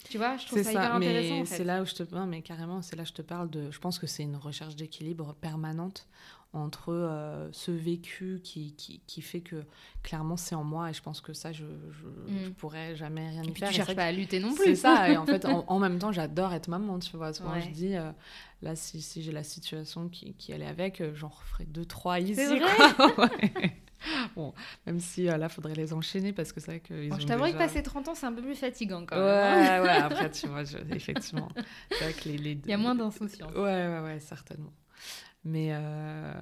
tu 0.09 0.19
vois, 0.19 0.37
je 0.37 0.47
trouve 0.47 0.63
ça, 0.63 0.71
hyper 0.71 0.95
intéressant. 0.95 1.41
Mais 1.41 1.47
c'est 1.47 1.65
là 1.65 1.83
où 1.83 1.87
je 1.87 1.95
te 1.95 2.15
non, 2.15 2.27
mais 2.27 2.43
carrément, 2.43 2.83
c'est 2.83 2.97
là 2.97 3.05
je 3.05 3.13
te 3.13 3.23
parle 3.23 3.51
de. 3.51 3.71
Je 3.71 3.79
pense 3.79 3.99
que 3.99 4.07
c'est 4.07 4.23
une 4.23 4.37
recherche 4.37 4.77
d'équilibre 4.77 5.35
permanente 5.41 6.07
entre 6.55 6.93
euh, 6.93 7.49
ce 7.53 7.71
vécu 7.71 8.41
qui, 8.45 8.75
qui, 8.75 9.01
qui, 9.07 9.23
fait 9.23 9.41
que 9.41 9.65
clairement 10.03 10.37
c'est 10.37 10.55
en 10.55 10.65
moi 10.65 10.91
et 10.91 10.93
je 10.93 11.01
pense 11.01 11.23
que 11.23 11.33
ça 11.33 11.51
je, 11.51 11.65
je, 11.65 12.49
mm. 12.49 12.53
pourrais 12.55 12.95
jamais 12.95 13.31
rien 13.31 13.43
y 13.43 13.55
faire. 13.55 13.71
Tu 13.71 13.77
cherches 13.77 13.95
pas 13.95 14.05
à 14.05 14.13
lutter 14.13 14.39
non 14.39 14.55
plus. 14.55 14.65
C'est 14.65 14.77
ça 14.77 15.09
et 15.11 15.17
en 15.17 15.25
fait 15.25 15.47
en, 15.67 15.79
même 15.79 15.99
temps 15.99 16.13
j'adore 16.13 16.53
être 16.53 16.69
maman 16.69 16.99
tu 16.99 17.17
vois. 17.17 17.33
Souvent 17.33 17.59
je 17.59 17.71
dis 17.71 17.97
euh, 17.97 18.13
là 18.61 18.77
si, 18.77 19.01
si 19.01 19.23
j'ai 19.23 19.33
la 19.33 19.45
situation 19.45 20.09
qui, 20.09 20.35
qui 20.35 20.53
allait 20.53 20.67
avec 20.67 21.01
euh, 21.01 21.15
j'en 21.15 21.29
referai 21.29 21.65
deux 21.65 21.87
trois 21.87 22.21
ici. 22.21 22.35
C'est 22.35 22.59
vrai 22.59 23.77
bon, 24.37 24.53
même 24.87 25.01
si 25.01 25.25
là, 25.25 25.49
faudrait 25.49 25.75
les 25.75 25.93
enchaîner 25.93 26.33
parce 26.33 26.53
que 26.53 26.61
c'est 26.61 26.71
vrai 26.71 26.81
que. 26.81 27.09
Bon, 27.09 27.19
je 27.19 27.27
t'avouerais 27.27 27.53
que 27.53 27.59
passer 27.59 27.83
30 27.83 28.09
ans, 28.09 28.15
c'est 28.15 28.27
un 28.27 28.33
peu 28.33 28.43
plus 28.43 28.55
fatigant 28.55 29.05
quand 29.07 29.17
même. 29.17 29.25
Ouais, 29.25 29.69
hein. 29.69 29.83
ouais, 29.85 29.89
après, 29.89 30.31
tu 30.31 30.47
vois, 30.49 30.63
effectivement. 30.91 31.49
C'est 31.91 32.05
vrai 32.05 32.13
que 32.13 32.29
les, 32.29 32.53
Il 32.53 32.69
y 32.69 32.73
a 32.73 32.79
moins 32.79 32.95
d'insouciance. 32.95 33.53
Ouais, 33.55 33.61
ouais, 33.63 34.01
ouais, 34.03 34.21
certainement. 34.21 34.73
Mais, 35.45 35.71
euh, 35.73 36.33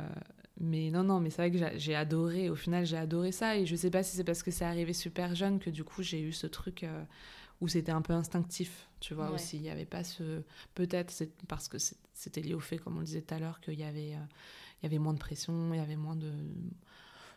mais 0.60 0.90
non, 0.90 1.04
non, 1.04 1.20
mais 1.20 1.30
c'est 1.30 1.48
vrai 1.48 1.50
que 1.50 1.78
j'ai 1.78 1.94
adoré, 1.94 2.50
au 2.50 2.56
final, 2.56 2.84
j'ai 2.84 2.96
adoré 2.96 3.32
ça. 3.32 3.56
Et 3.56 3.66
je 3.66 3.76
sais 3.76 3.90
pas 3.90 4.02
si 4.02 4.16
c'est 4.16 4.24
parce 4.24 4.42
que 4.42 4.50
c'est 4.50 4.64
arrivé 4.64 4.92
super 4.92 5.34
jeune 5.34 5.58
que 5.58 5.70
du 5.70 5.84
coup, 5.84 6.02
j'ai 6.02 6.20
eu 6.20 6.32
ce 6.32 6.46
truc 6.46 6.84
euh, 6.84 7.02
où 7.60 7.68
c'était 7.68 7.92
un 7.92 8.02
peu 8.02 8.12
instinctif, 8.12 8.88
tu 9.00 9.14
vois, 9.14 9.30
aussi. 9.30 9.56
Il 9.56 9.62
n'y 9.62 9.70
avait 9.70 9.86
pas 9.86 10.04
ce. 10.04 10.42
Peut-être 10.74 11.10
c'est 11.10 11.30
parce 11.46 11.68
que 11.68 11.78
c'était 12.12 12.42
lié 12.42 12.54
au 12.54 12.60
fait, 12.60 12.78
comme 12.78 12.98
on 12.98 13.02
disait 13.02 13.22
tout 13.22 13.34
à 13.34 13.38
l'heure, 13.38 13.60
qu'il 13.60 13.78
y, 13.78 13.84
avait, 13.84 14.14
euh, 14.14 14.26
il 14.82 14.84
y 14.84 14.86
avait 14.86 14.98
moins 14.98 15.14
de 15.14 15.18
pression, 15.18 15.72
il 15.72 15.78
y 15.78 15.82
avait 15.82 15.96
moins 15.96 16.16
de, 16.16 16.32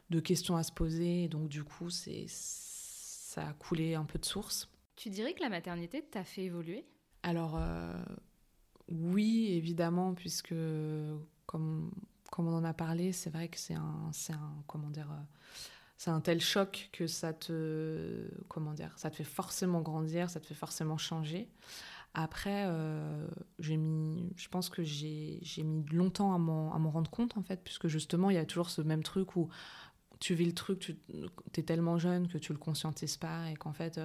de 0.09 0.19
questions 0.19 0.55
à 0.55 0.63
se 0.63 0.71
poser. 0.71 1.23
Et 1.23 1.27
donc, 1.27 1.47
du 1.47 1.63
coup, 1.63 1.89
ça 1.89 3.47
a 3.47 3.53
coulé 3.53 3.95
un 3.95 4.05
peu 4.05 4.19
de 4.19 4.25
source. 4.25 4.69
Tu 4.95 5.09
dirais 5.09 5.33
que 5.33 5.41
la 5.41 5.49
maternité 5.49 6.03
t'a 6.03 6.23
fait 6.23 6.43
évoluer? 6.43 6.85
Alors, 7.23 7.55
euh, 7.57 7.93
oui, 8.89 9.53
évidemment, 9.53 10.13
puisque 10.13 10.55
comme, 11.45 11.91
comme 12.31 12.47
on 12.47 12.55
en 12.55 12.63
a 12.63 12.73
parlé, 12.73 13.11
c'est 13.11 13.29
vrai 13.29 13.47
que 13.47 13.57
c'est 13.57 13.73
un, 13.73 14.11
un, 14.29 14.63
comment 14.67 14.89
dire, 14.89 15.09
euh, 15.11 15.23
c'est 15.97 16.11
un 16.11 16.21
tel 16.21 16.41
choc 16.41 16.89
que 16.91 17.07
ça 17.07 17.33
te, 17.33 18.29
comment 18.49 18.73
dire, 18.73 18.93
ça 18.97 19.09
te 19.09 19.15
fait 19.15 19.23
forcément 19.23 19.81
grandir, 19.81 20.29
ça 20.29 20.39
te 20.39 20.45
fait 20.45 20.53
forcément 20.53 20.97
changer. 20.97 21.49
Après, 22.15 22.65
euh, 22.67 23.27
j'ai 23.57 23.77
mis, 23.77 24.31
je 24.35 24.47
pense 24.47 24.69
que 24.69 24.83
j'ai 24.83 25.63
mis 25.63 25.83
longtemps 25.91 26.35
à 26.35 26.37
m'en 26.37 26.91
rendre 26.91 27.09
compte, 27.09 27.37
en 27.37 27.41
fait, 27.41 27.63
puisque 27.63 27.87
justement, 27.87 28.29
il 28.29 28.35
y 28.35 28.39
a 28.39 28.45
toujours 28.45 28.69
ce 28.69 28.81
même 28.81 29.01
truc 29.01 29.35
où 29.35 29.49
tu 30.23 30.33
vis 30.35 30.45
le 30.45 30.53
truc, 30.53 30.79
tu 30.79 31.59
es 31.59 31.63
tellement 31.63 31.97
jeune 31.97 32.27
que 32.27 32.37
tu 32.37 32.53
le 32.53 32.59
conscientises 32.59 33.17
pas 33.17 33.49
et 33.51 33.55
qu'en 33.55 33.73
fait, 33.73 33.99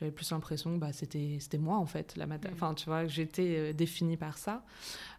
j'avais 0.00 0.12
plus 0.12 0.30
l'impression 0.30 0.74
que 0.74 0.78
bah, 0.78 0.92
c'était 0.92 1.58
moi 1.58 1.76
en 1.76 1.86
fait 1.86 2.16
la 2.16 2.26
matin. 2.26 2.48
Mm. 2.50 2.54
enfin 2.54 2.74
tu 2.74 2.86
vois 2.86 3.06
j'étais 3.06 3.56
euh, 3.56 3.72
définie 3.72 4.16
par 4.16 4.38
ça 4.38 4.64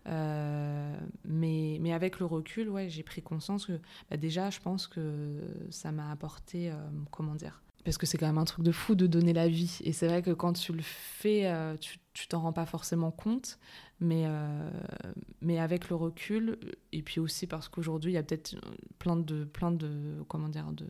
euh, 0.07 0.97
mais, 1.25 1.77
mais 1.81 1.93
avec 1.93 2.19
le 2.19 2.25
recul 2.25 2.69
ouais 2.69 2.89
j'ai 2.89 3.03
pris 3.03 3.21
conscience 3.21 3.65
que 3.65 3.79
bah, 4.09 4.17
déjà 4.17 4.49
je 4.49 4.59
pense 4.59 4.87
que 4.87 5.39
ça 5.69 5.91
m'a 5.91 6.11
apporté 6.11 6.71
euh, 6.71 6.75
comment 7.11 7.35
dire 7.35 7.61
parce 7.83 7.97
que 7.97 8.05
c'est 8.05 8.17
quand 8.17 8.27
même 8.27 8.37
un 8.37 8.45
truc 8.45 8.63
de 8.63 8.71
fou 8.71 8.95
de 8.95 9.07
donner 9.07 9.33
la 9.33 9.47
vie 9.47 9.79
et 9.83 9.93
c'est 9.93 10.07
vrai 10.07 10.21
que 10.21 10.31
quand 10.31 10.53
tu 10.53 10.73
le 10.73 10.83
fais 10.83 11.51
tu 11.79 11.97
tu 12.13 12.27
t'en 12.27 12.41
rends 12.41 12.53
pas 12.53 12.65
forcément 12.65 13.11
compte 13.11 13.57
mais 13.99 14.25
mais 15.41 15.59
avec 15.59 15.89
le 15.89 15.95
recul 15.95 16.57
et 16.91 17.01
puis 17.01 17.19
aussi 17.19 17.47
parce 17.47 17.69
qu'aujourd'hui 17.69 18.11
il 18.11 18.15
y 18.15 18.17
a 18.17 18.23
peut-être 18.23 18.55
plein 18.99 19.15
de 19.15 19.45
plein 19.45 19.71
de 19.71 20.23
comment 20.27 20.49
dire 20.49 20.71
de 20.71 20.85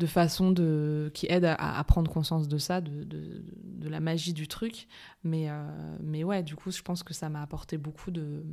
de 0.00 0.06
façon 0.06 0.50
de, 0.50 1.10
qui 1.14 1.26
aide 1.28 1.44
à, 1.44 1.84
prendre 1.84 2.10
conscience 2.10 2.48
de 2.48 2.56
ça, 2.56 2.80
de, 2.80 3.04
de, 3.04 3.88
la 3.88 4.00
magie 4.00 4.32
du 4.32 4.48
truc. 4.48 4.88
Mais, 5.24 5.50
euh, 5.50 5.96
mais 6.00 6.24
ouais, 6.24 6.42
du 6.42 6.56
coup, 6.56 6.70
je 6.70 6.80
pense 6.80 7.02
que 7.02 7.12
ça 7.12 7.28
m'a 7.28 7.42
apporté 7.42 7.76
beaucoup 7.76 8.10
de, 8.10 8.44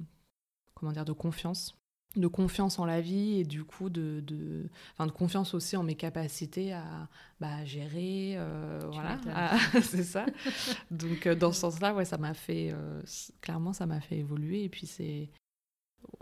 comment 0.74 0.92
dire, 0.92 1.06
de 1.06 1.14
confiance 1.14 1.78
de 2.16 2.28
confiance 2.28 2.80
en 2.80 2.86
la 2.86 3.00
vie 3.00 3.40
et 3.40 3.44
du 3.44 3.64
coup 3.64 3.90
de, 3.90 4.22
de, 4.22 4.70
enfin 4.94 5.06
de 5.06 5.12
confiance 5.12 5.54
aussi 5.54 5.78
en 5.78 5.84
mes 5.84 5.96
capacités 5.96 6.74
à 6.74 7.10
bah, 7.40 7.64
gérer 7.64 8.34
euh, 8.38 8.80
voilà 8.92 9.20
c'est 9.84 10.04
ça 10.04 10.26
donc 10.90 11.28
euh, 11.28 11.36
dans 11.36 11.52
ce 11.52 11.60
sens 11.60 11.80
là 11.80 11.94
ouais 11.94 12.06
ça 12.06 12.18
m'a 12.18 12.34
fait 12.34 12.74
clairement 13.42 13.74
ça 13.74 13.86
m'a 13.86 14.02
fait 14.02 14.18
évoluer 14.18 14.64
et 14.64 14.70
puis 14.70 14.88
c'est 14.88 15.30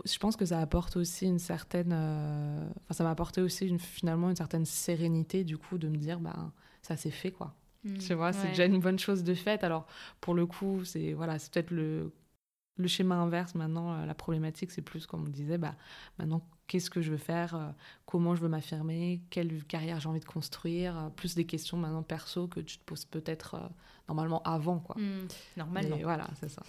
je 0.04 0.18
pense 0.18 0.36
que 0.36 0.44
ça 0.44 0.60
apporte 0.60 0.96
aussi 0.96 1.26
une 1.26 1.38
certaine. 1.38 1.92
Euh, 1.92 2.68
enfin, 2.84 2.94
ça 2.94 3.04
m'a 3.04 3.10
apporté 3.10 3.40
aussi 3.40 3.66
une, 3.66 3.78
finalement 3.78 4.30
une 4.30 4.36
certaine 4.36 4.64
sérénité, 4.64 5.44
du 5.44 5.58
coup, 5.58 5.78
de 5.78 5.88
me 5.88 5.96
dire, 5.96 6.20
bah, 6.20 6.52
ça 6.82 6.96
s'est 6.96 7.10
fait, 7.10 7.30
quoi. 7.30 7.54
Mmh, 7.84 7.98
tu 7.98 8.14
vois, 8.14 8.32
c'est 8.32 8.48
déjà 8.48 8.66
une 8.66 8.80
bonne 8.80 8.98
chose 8.98 9.22
de 9.24 9.34
fait. 9.34 9.64
Alors, 9.64 9.86
pour 10.20 10.34
le 10.34 10.46
coup, 10.46 10.84
c'est 10.84 11.12
voilà, 11.12 11.38
c'est 11.38 11.52
peut-être 11.52 11.70
le, 11.70 12.12
le 12.76 12.88
schéma 12.88 13.16
inverse. 13.16 13.54
Maintenant, 13.54 13.94
euh, 13.94 14.06
la 14.06 14.14
problématique, 14.14 14.70
c'est 14.70 14.82
plus, 14.82 15.06
comme 15.06 15.24
on 15.24 15.28
disait, 15.28 15.58
bah, 15.58 15.74
maintenant, 16.18 16.42
qu'est-ce 16.66 16.90
que 16.90 17.00
je 17.00 17.10
veux 17.10 17.16
faire 17.16 17.54
euh, 17.54 17.70
Comment 18.04 18.34
je 18.34 18.42
veux 18.42 18.48
m'affirmer 18.48 19.22
Quelle 19.30 19.64
carrière 19.64 20.00
j'ai 20.00 20.08
envie 20.08 20.20
de 20.20 20.24
construire 20.24 21.10
Plus 21.16 21.34
des 21.34 21.46
questions 21.46 21.76
maintenant 21.76 22.02
perso 22.02 22.48
que 22.48 22.60
tu 22.60 22.78
te 22.78 22.84
poses 22.84 23.04
peut-être 23.04 23.70
normalement 24.08 24.42
avant, 24.42 24.78
quoi. 24.78 24.96
Mmh, 24.98 25.28
normalement. 25.56 25.96
voilà, 26.02 26.28
c'est 26.38 26.50
ça. 26.50 26.62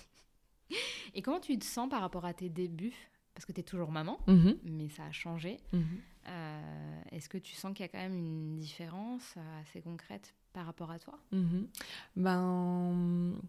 Et 1.14 1.22
comment 1.22 1.40
tu 1.40 1.58
te 1.58 1.66
sens 1.66 1.90
par 1.90 2.02
rapport 2.02 2.26
à 2.26 2.34
tes 2.34 2.50
débuts? 2.50 2.96
Parce 3.34 3.46
que 3.46 3.52
tu 3.52 3.60
es 3.60 3.64
toujours 3.64 3.92
maman, 3.92 4.20
mhm. 4.28 4.58
mais 4.64 4.90
ça 4.90 5.06
a 5.06 5.12
changé. 5.12 5.60
Mhm. 5.72 5.86
Euh, 6.28 7.02
est-ce 7.12 7.30
que 7.30 7.38
tu 7.38 7.56
sens 7.56 7.74
qu'il 7.74 7.84
y 7.84 7.86
a 7.86 7.88
quand 7.88 8.00
même 8.00 8.16
une 8.16 8.56
différence 8.58 9.36
assez 9.62 9.82
concrète 9.82 10.34
par 10.54 10.66
rapport 10.66 10.90
à 10.90 10.98
toi? 10.98 11.20
Mhm. 11.32 11.68
Ben. 12.16 13.40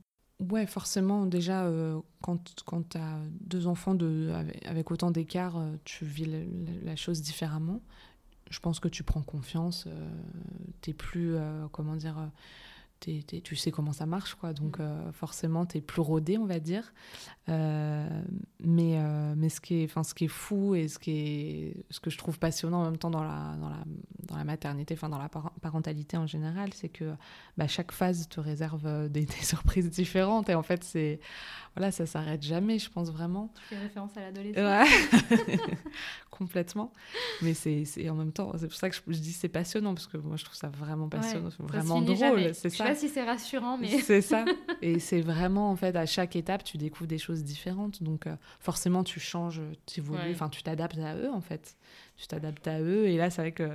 Ouais, 0.41 0.67
forcément, 0.67 1.27
déjà, 1.27 1.65
euh, 1.65 2.01
quand, 2.23 2.63
quand 2.65 2.91
tu 2.91 2.99
as 2.99 3.19
deux 3.41 3.67
enfants 3.67 3.95
de, 3.95 4.33
avec, 4.65 4.91
autant 4.93 5.11
d'écart, 5.11 5.57
euh, 5.57 5.75
tu 5.85 6.05
vis 6.05 6.31
la, 6.85 6.95
chose 6.95 7.23
différemment. 7.23 7.81
Je 8.49 8.61
pense 8.61 8.79
que 8.79 8.89
tu 8.89 9.03
prends 9.03 9.21
confiance, 9.21 9.87
tu 10.81 10.91
es 10.91 10.93
plus, 10.95 11.37
comment 11.71 11.97
dire, 11.97 12.17
tu 13.01 13.57
sais 13.57 13.71
comment 13.71 13.93
ça 13.93 14.07
marche, 14.07 14.35
quoi. 14.35 14.53
Donc, 14.53 14.79
mm. 14.79 14.83
euh, 14.83 15.13
forcément, 15.13 15.67
tu 15.67 15.79
es 15.79 15.81
plus 15.81 16.01
rodé, 16.01 16.39
on 16.39 16.47
va 16.47 16.59
dire. 16.59 16.93
Euh, 17.49 18.09
mais 18.61 18.99
euh, 18.99 19.35
mais 19.37 19.49
ce, 19.49 19.61
qui 19.61 19.83
est, 19.83 20.03
ce 20.03 20.15
qui 20.15 20.27
est 20.27 20.29
fou 20.29 20.75
et 20.75 20.89
ce, 20.89 20.99
qui 20.99 21.11
est, 21.13 21.85
ce 21.91 22.01
que 22.01 22.11
je 22.11 22.19
trouve 22.19 22.39
passionnant 22.39 22.81
en 22.83 22.85
même 22.85 22.99
temps 22.99 23.11
dans 23.11 23.23
la, 23.23 23.57
dans 23.59 23.71
la, 23.71 23.83
dans 24.27 24.37
la 24.37 24.45
maternité, 24.45 24.95
enfin, 24.95 25.09
dans 25.09 25.19
la 25.19 25.31
parentalité 25.63 26.17
en 26.17 26.27
général, 26.27 26.75
c'est 26.75 26.91
que 26.91 27.15
bah, 27.57 27.67
chaque 27.67 27.93
phase 27.93 28.29
te 28.29 28.41
réserve 28.41 29.09
des, 29.09 29.25
des, 29.27 29.33
surprises 29.33 29.91
différentes. 29.91 30.51
Et 30.51 30.55
en 30.55 30.63
fait, 30.63 30.85
c'est 30.85 31.21
voilà, 31.79 31.93
ça 31.93 32.07
s'arrête 32.07 32.43
jamais, 32.43 32.81
je 32.81 32.91
pense 32.91 33.09
vraiment. 33.11 33.53
Tu 33.55 33.63
fais 33.77 33.81
référence 33.81 34.17
à 34.17 34.21
l'adolescence. 34.21 34.89
Ouais. 35.29 35.57
Complètement. 36.31 36.93
Mais 37.41 37.55
c'est 37.55 37.85
en 38.11 38.17
même 38.17 38.33
temps, 38.33 38.53
c'est 38.59 38.67
pour 38.67 38.77
ça 38.77 38.91
que 38.91 38.97
je, 38.97 39.19
dis 39.19 39.33
c'est 39.33 39.49
passionnant, 39.49 39.95
parce 39.95 40.09
que 40.09 40.17
moi, 40.17 40.37
je 40.37 40.45
trouve 40.45 40.57
ça 40.57 40.71
vraiment 40.71 41.09
passionnant, 41.09 41.51
vraiment 41.61 42.03
drôle. 42.03 42.53
C'est 42.55 42.71
ça 42.71 42.97
si 42.97 43.09
c'est 43.09 43.23
rassurant, 43.23 43.79
mais. 43.79 44.01
C'est 44.09 44.23
ça. 44.23 44.45
Et 44.83 44.99
c'est 44.99 45.21
vraiment, 45.21 45.71
en 45.71 45.77
fait, 45.77 45.95
à 45.95 46.07
chaque 46.07 46.35
étape, 46.35 46.65
tu 46.65 46.79
découvres 46.79 47.09
des 47.09 47.19
choses 47.19 47.45
différentes. 47.45 48.03
Donc, 48.03 48.27
euh, 48.27 48.35
forcément, 48.59 49.05
tu 49.05 49.21
changes, 49.21 49.61
tu 49.87 50.01
évolues, 50.01 50.33
enfin, 50.33 50.49
tu 50.49 50.63
t'adaptes 50.63 50.99
à 50.99 51.15
eux, 51.15 51.31
en 51.31 51.41
fait. 51.41 51.77
Tu 52.17 52.27
t'adaptes 52.27 52.67
à 52.67 52.81
eux. 52.81 53.07
Et 53.07 53.17
là, 53.17 53.31
c'est 53.31 53.43
vrai 53.43 53.53
que, 53.53 53.69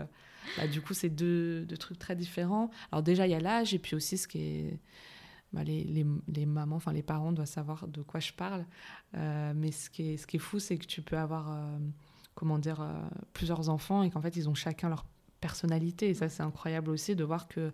bah, 0.58 0.68
du 0.68 0.82
coup, 0.82 0.94
c'est 0.94 1.10
deux, 1.10 1.66
deux, 1.66 1.78
trucs 1.78 2.00
très 2.00 2.16
différents. 2.16 2.70
Alors, 2.92 3.04
déjà, 3.04 3.28
il 3.28 3.32
y 3.32 3.36
a 3.36 3.40
l'âge, 3.40 3.74
et 3.74 3.80
puis 3.80 3.96
aussi, 3.96 4.18
ce 4.18 4.28
qui 4.28 4.40
est. 4.40 4.80
Bah, 5.54 5.64
les, 5.64 5.84
les, 5.84 6.06
les, 6.28 6.46
mamans, 6.46 6.78
enfin 6.78 6.94
les 6.94 7.04
parents 7.04 7.32
doivent 7.32 7.48
savoir 7.48 7.88
de 7.88 8.02
quoi 8.02 8.20
je 8.20 8.34
parle. 8.34 8.66
Euh, 9.16 9.54
mais 9.56 9.72
ce 9.72 9.90
qui 9.90 10.14
est, 10.14 10.18
ce 10.18 10.26
qui 10.26 10.38
est 10.38 10.40
fou, 10.40 10.60
c'est 10.60 10.78
que 10.78 10.86
tu 10.88 11.02
peux 11.02 11.18
avoir, 11.18 11.52
euh, 11.52 11.78
comment 12.34 12.58
dire, 12.58 12.86
plusieurs 13.34 13.70
enfants 13.70 14.02
et 14.04 14.10
qu'en 14.10 14.22
fait, 14.22 14.36
ils 14.36 14.50
ont 14.50 14.56
chacun 14.56 14.90
leur 14.90 15.06
personnalité. 15.44 16.10
Et 16.10 16.14
ça, 16.14 16.30
c'est 16.30 16.42
incroyable 16.42 16.90
aussi 16.90 17.16
de 17.18 17.24
voir 17.26 17.50
que 17.50 17.74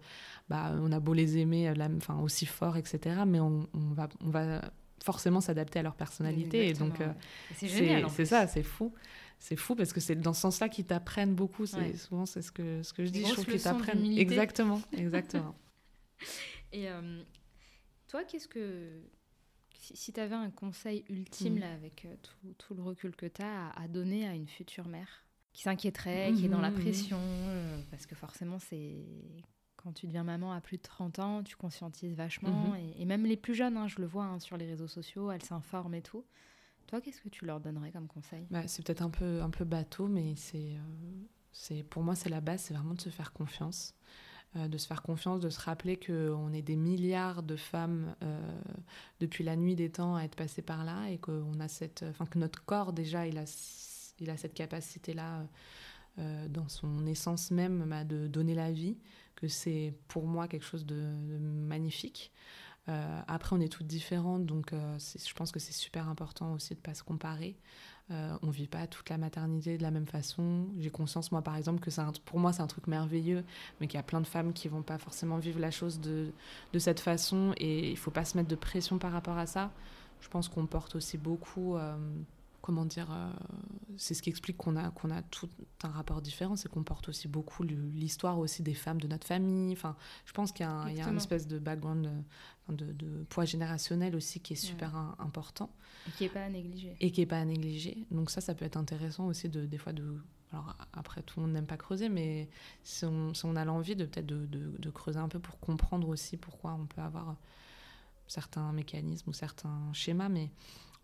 bah, 0.49 0.73
on 0.79 0.91
a 0.91 0.99
beau 0.99 1.13
les 1.13 1.37
aimer 1.37 1.69
euh, 1.69 1.97
enfin, 1.97 2.17
aussi 2.19 2.47
fort, 2.47 2.77
etc. 2.77 3.21
Mais 3.27 3.39
on, 3.39 3.67
va, 3.73 4.09
on 4.25 4.31
va 4.31 4.61
forcément 5.03 5.39
s'adapter 5.39 5.77
à 5.77 5.83
leur 5.83 5.95
personnalité. 5.95 6.69
et 6.69 6.73
donc, 6.73 6.99
euh, 6.99 7.13
c'est 7.55 7.67
génial. 7.67 8.09
C'est 8.09 8.25
ça, 8.25 8.47
c'est 8.47 8.63
fou. 8.63 8.91
C'est 9.37 9.55
fou 9.55 9.75
parce 9.75 9.93
que 9.93 9.99
c'est 10.01 10.15
dans 10.15 10.33
ce 10.33 10.41
sens-là 10.41 10.67
qu'ils 10.67 10.85
t'apprennent 10.85 11.35
beaucoup. 11.35 11.67
C'est 11.67 11.95
souvent 11.95 12.25
c'est 12.25 12.41
ce 12.41 12.51
que 12.51 12.83
ce 12.83 12.91
que 12.91 13.05
je 13.05 13.11
dis. 13.11 13.23
Je 13.25 13.33
trouve 13.33 13.45
qu'ils 13.45 13.61
t'apprennent. 13.61 14.03
Exactement, 14.17 14.81
exactement. 14.91 15.55
et 16.73 16.89
euh, 16.89 17.21
toi, 18.09 18.25
qu'est-ce 18.25 18.47
que 18.47 19.01
si, 19.77 20.11
tu 20.11 20.19
avais 20.19 20.35
un 20.35 20.49
conseil 20.49 21.05
ultime 21.09 21.55
mm. 21.55 21.59
là 21.59 21.73
avec 21.73 22.07
tout, 22.21 22.53
tout, 22.57 22.73
le 22.73 22.83
recul 22.83 23.15
que 23.15 23.27
tu 23.27 23.41
as 23.41 23.69
à, 23.69 23.87
donner 23.87 24.27
à 24.27 24.35
une 24.35 24.47
future 24.47 24.87
mère 24.87 25.23
qui 25.53 25.63
s'inquiéterait, 25.63 26.33
qui 26.33 26.45
est 26.45 26.49
dans 26.49 26.61
la 26.61 26.71
mhm. 26.71 26.79
pression, 26.79 27.19
euh, 27.19 27.81
parce 27.89 28.05
que 28.05 28.15
forcément, 28.15 28.59
c'est 28.59 29.03
quand 29.77 29.93
tu 29.93 30.07
deviens 30.07 30.23
maman 30.23 30.51
à 30.51 30.61
plus 30.61 30.77
de 30.77 30.81
30 30.81 31.19
ans, 31.19 31.43
tu 31.43 31.55
conscientises 31.55 32.13
vachement, 32.15 32.69
mhm. 32.69 32.93
et, 32.97 33.05
même 33.05 33.25
les 33.25 33.37
plus 33.37 33.55
jeunes, 33.55 33.77
hein, 33.77 33.87
je 33.87 33.99
le 33.99 34.05
vois 34.05 34.25
hein, 34.25 34.39
sur 34.39 34.57
les 34.57 34.65
réseaux 34.65 34.87
sociaux, 34.87 35.31
elles 35.31 35.43
s'informent 35.43 35.95
et 35.95 36.01
tout. 36.01 36.25
Toi, 36.87 37.01
qu'est-ce 37.01 37.21
que 37.21 37.29
tu 37.29 37.45
leur 37.45 37.59
donnerais 37.59 37.91
comme 37.91 38.07
conseil? 38.07 38.47
Bah, 38.49 38.67
C'est 38.67 38.85
peut-être 38.85 39.01
un 39.01 39.09
peu, 39.09 39.41
un 39.41 39.49
peu 39.49 39.63
bateau, 39.63 40.07
mais 40.07 40.35
c'est, 40.35 40.75
euh, 40.75 41.25
c'est, 41.51 41.83
pour 41.83 42.03
moi, 42.03 42.15
c'est 42.15 42.29
la 42.29 42.41
base, 42.41 42.61
c'est 42.61 42.73
vraiment 42.73 42.95
de 42.95 43.01
se 43.01 43.09
faire 43.09 43.31
confiance. 43.31 43.95
Euh, 44.55 44.67
de 44.67 44.79
se 44.79 44.87
faire 44.87 45.03
confiance, 45.03 45.41
de 45.41 45.49
se 45.49 45.59
rappeler 45.59 45.99
qu'on 45.99 46.51
est 46.53 46.63
des 46.63 46.75
milliards 46.75 47.43
de 47.43 47.55
femmes 47.55 48.15
depuis 49.19 49.43
la 49.43 49.55
nuit 49.55 49.75
des 49.75 49.91
temps 49.91 50.15
à 50.15 50.23
être 50.23 50.35
passées 50.35 50.63
par 50.63 50.83
là 50.83 51.07
et 51.07 51.19
qu'on 51.19 51.59
a 51.59 51.67
cette, 51.67 52.03
enfin 52.09 52.25
que 52.25 52.39
notre 52.39 52.65
corps 52.65 52.91
déjà 52.91 53.27
il 53.27 53.37
a 53.37 53.45
il 54.19 54.29
a 54.29 54.37
cette 54.37 54.53
capacité-là 54.53 55.45
euh, 56.17 56.47
dans 56.49 56.67
son 56.67 57.05
essence 57.07 57.51
même 57.51 57.85
bah, 57.87 58.03
de 58.03 58.27
donner 58.27 58.53
la 58.53 58.71
vie, 58.71 58.97
que 59.35 59.47
c'est 59.47 59.93
pour 60.07 60.25
moi 60.25 60.47
quelque 60.47 60.65
chose 60.65 60.85
de, 60.85 61.01
magnifique. 61.39 62.31
Euh, 62.89 63.21
après, 63.27 63.55
on 63.55 63.61
est 63.61 63.71
toutes 63.71 63.87
différentes, 63.87 64.45
donc 64.45 64.73
euh, 64.73 64.97
je 64.97 65.33
pense 65.33 65.51
que 65.51 65.59
c'est 65.59 65.73
super 65.73 66.09
important 66.09 66.53
aussi 66.53 66.73
de 66.73 66.79
ne 66.79 66.83
pas 66.83 66.93
se 66.93 67.03
comparer. 67.03 67.55
On 68.09 68.47
ne 68.47 68.51
vit 68.51 68.67
pas 68.67 68.87
toute 68.87 69.09
la 69.09 69.17
maternité 69.17 69.77
de 69.77 69.83
la 69.83 69.91
même 69.91 70.07
façon. 70.07 70.67
J'ai 70.79 70.89
conscience, 70.89 71.31
moi, 71.31 71.41
par 71.41 71.55
exemple, 71.55 71.79
que 71.79 71.99
un, 71.99 72.11
pour 72.25 72.39
moi, 72.39 72.53
c'est 72.53 72.61
un 72.61 72.67
truc 72.67 72.87
merveilleux, 72.87 73.43
mais 73.79 73.87
qu'il 73.87 73.97
y 73.97 73.99
a 73.99 74.03
plein 74.03 74.21
de 74.21 74.27
femmes 74.27 74.53
qui 74.53 74.67
vont 74.67 74.81
pas 74.81 74.97
forcément 74.97 75.37
vivre 75.37 75.59
la 75.59 75.71
chose 75.71 75.99
de, 75.99 76.31
de 76.73 76.79
cette 76.79 76.99
façon, 76.99 77.53
et 77.57 77.91
il 77.91 77.97
faut 77.97 78.11
pas 78.11 78.25
se 78.25 78.37
mettre 78.37 78.49
de 78.49 78.55
pression 78.55 78.97
par 78.97 79.11
rapport 79.11 79.37
à 79.37 79.45
ça. 79.45 79.71
Je 80.21 80.27
pense 80.27 80.47
qu'on 80.49 80.65
porte 80.65 80.95
aussi 80.95 81.17
beaucoup 81.17 81.77
comment 82.69 82.85
dire, 82.85 83.11
euh, 83.11 83.31
c'est 83.97 84.13
ce 84.13 84.21
qui 84.21 84.29
explique 84.29 84.55
qu'on 84.55 84.75
a, 84.75 84.91
qu'on 84.91 85.09
a 85.09 85.23
tout 85.23 85.49
un 85.81 85.89
rapport 85.89 86.21
différent, 86.21 86.55
c'est 86.55 86.69
qu'on 86.69 86.83
porte 86.83 87.09
aussi 87.09 87.27
beaucoup 87.27 87.63
l'histoire 87.63 88.37
aussi 88.37 88.61
des 88.61 88.75
femmes 88.75 89.01
de 89.01 89.07
notre 89.07 89.25
famille. 89.25 89.73
Enfin, 89.73 89.95
je 90.25 90.33
pense 90.33 90.51
qu'il 90.51 90.67
y, 90.67 90.69
a, 90.69 91.09
une 91.09 91.17
espèce 91.17 91.47
de 91.47 91.57
background, 91.57 92.07
de, 92.69 92.91
de, 92.91 93.23
poids 93.27 93.45
générationnel 93.45 94.15
aussi 94.15 94.39
qui 94.39 94.53
est 94.53 94.55
super 94.55 94.95
important. 95.17 95.71
Et 96.07 96.11
qui 96.11 96.23
n'est 96.25 96.29
pas 96.29 96.43
à 96.43 96.49
négliger. 96.49 96.95
Et 96.99 97.11
qui 97.11 97.21
n'est 97.21 97.25
pas 97.25 97.39
à 97.39 97.45
négliger. 97.45 98.05
Donc 98.11 98.29
ça, 98.29 98.39
ça 98.39 98.53
peut 98.53 98.65
être 98.65 98.77
intéressant 98.77 99.25
aussi 99.25 99.49
de, 99.49 99.65
des 99.65 99.79
fois 99.79 99.91
de... 99.91 100.21
Alors 100.53 100.77
après, 100.93 101.23
tout 101.23 101.39
le 101.39 101.47
monde 101.47 101.55
n'aime 101.55 101.65
pas 101.65 101.77
creuser, 101.77 102.07
mais 102.07 102.49
si 102.83 103.03
on, 103.05 103.33
si 103.33 103.45
on 103.45 103.55
a 103.55 103.65
l'envie 103.65 103.95
de 103.95 104.05
peut-être 104.05 104.27
de, 104.27 104.45
de, 104.45 104.89
creuser 104.91 105.17
un 105.17 105.27
peu 105.27 105.39
pour 105.39 105.59
comprendre 105.59 106.07
aussi 106.07 106.37
pourquoi 106.37 106.73
on 106.79 106.85
peut 106.85 107.01
avoir 107.01 107.35
certains 108.27 108.71
mécanismes 108.73 109.31
ou 109.31 109.33
certains 109.33 109.91
schémas, 109.91 110.29
mais 110.29 110.51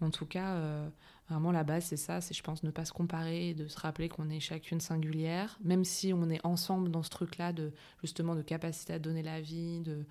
en 0.02 0.10
tout 0.10 0.26
cas, 0.26 0.56
euh, 0.56 0.90
vraiment 1.30 1.52
la 1.52 1.64
base, 1.64 1.86
c'est 1.86 1.98
ça, 1.98 2.22
c'est 2.22 2.36
je 2.36 2.44
pense 2.44 2.64
ne 2.64 2.70
pas 2.70 2.86
se 2.86 2.94
comparer, 2.94 3.54
de 3.54 3.68
se 3.68 3.80
rappeler 3.80 4.10
qu'on 4.10 4.30
est 4.30 4.40
chacune 4.40 4.80
singulière, 4.80 5.58
même 5.64 5.84
si 5.84 6.14
on 6.14 6.30
est 6.30 6.44
ensemble 6.46 6.92
dans 6.92 7.04
ce 7.04 7.10
truc-là 7.10 7.52
de 7.52 7.74
justement 8.04 8.36
de 8.36 8.42
capacité 8.42 8.94
à 8.94 9.00
donner 9.00 9.24
la 9.24 9.42
vie, 9.42 9.82
de, 9.82 10.06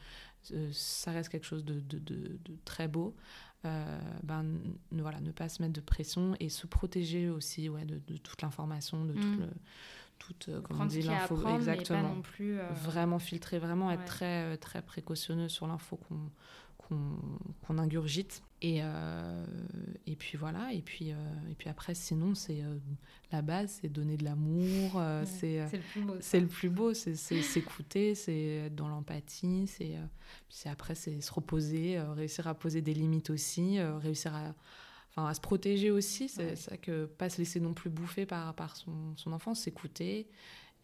ça 0.73 1.12
reste 1.12 1.29
quelque 1.29 1.47
chose 1.47 1.65
de, 1.65 1.81
de, 1.81 1.99
de, 1.99 2.39
très 2.65 2.89
beau. 2.89 3.15
Euh, 3.65 3.99
ben, 4.23 4.45
ne, 4.93 5.01
voilà, 5.01 5.21
ne 5.21 5.31
pas 5.31 5.49
se 5.49 5.62
mettre 5.62 5.73
de 5.73 5.81
pression 5.81 6.37
et 6.39 6.51
se 6.51 6.67
protéger 6.67 7.31
aussi 7.31 7.71
ouais, 7.71 7.87
de, 7.87 7.99
toute 8.19 8.43
l'information, 8.43 9.05
de 9.07 9.15
toute, 9.15 9.25
mm. 9.25 9.41
le, 9.41 9.49
toute 10.19 10.49
euh, 10.51 10.61
on 10.69 10.85
dit, 10.85 11.01
l'info. 11.01 11.49
Exactement. 11.55 12.21
plus, 12.21 12.59
Vraiment 12.83 13.19
filtrer, 13.19 13.59
vraiment 13.59 13.91
être 13.91 14.05
très, 14.05 14.57
très 14.59 14.83
précautionneux 14.83 15.49
sur 15.49 15.67
l'info 15.67 15.97
qu'on 15.97 16.31
qu'on 16.89 17.78
ingurgite. 17.78 18.43
Et, 18.62 18.78
euh, 18.82 19.45
et 20.07 20.16
puis 20.16 20.39
voilà, 20.39 20.72
et 20.72 20.80
puis, 20.80 21.12
euh, 21.12 21.16
et 21.51 21.55
puis 21.55 21.68
après, 21.68 21.95
sinon, 21.95 22.35
c'est 22.35 22.62
euh, 22.62 22.78
la 23.30 23.43
base, 23.43 23.78
c'est 23.80 23.91
donner 23.91 24.16
de 24.16 24.24
l'amour, 24.24 25.03
c'est 25.26 25.59
le 25.70 25.78
plus 25.80 26.01
beau. 26.01 26.14
C'est 26.20 26.41
le 26.41 26.47
plus 26.47 26.70
beau, 26.70 26.95
c'est 26.95 27.14
s'écouter, 27.14 28.14
c'est 28.14 28.66
être 28.66 28.74
dans 28.74 28.89
l'empathie, 28.89 29.66
c'est 29.66 30.68
après, 30.68 30.95
c'est 30.95 31.20
se 31.20 31.32
reposer, 31.32 32.01
réussir 32.01 32.47
à 32.47 32.55
poser 32.55 32.80
des 32.80 32.95
limites 32.95 33.28
aussi, 33.28 33.78
réussir 33.80 34.35
à, 34.35 34.55
enfin, 35.11 35.28
à 35.28 35.35
se 35.35 35.41
protéger 35.41 35.91
aussi, 35.91 36.30
c'est 36.30 36.57
ça 36.57 36.78
que 36.78 37.05
pas 37.05 37.28
se 37.28 37.39
laisser 37.39 37.61
non 37.61 37.74
plus 37.74 37.91
bouffer 37.91 38.24
par, 38.24 38.55
par 38.55 38.76
son, 38.76 39.14
son 39.16 39.32
enfance, 39.32 39.61
s'écouter. 39.61 40.26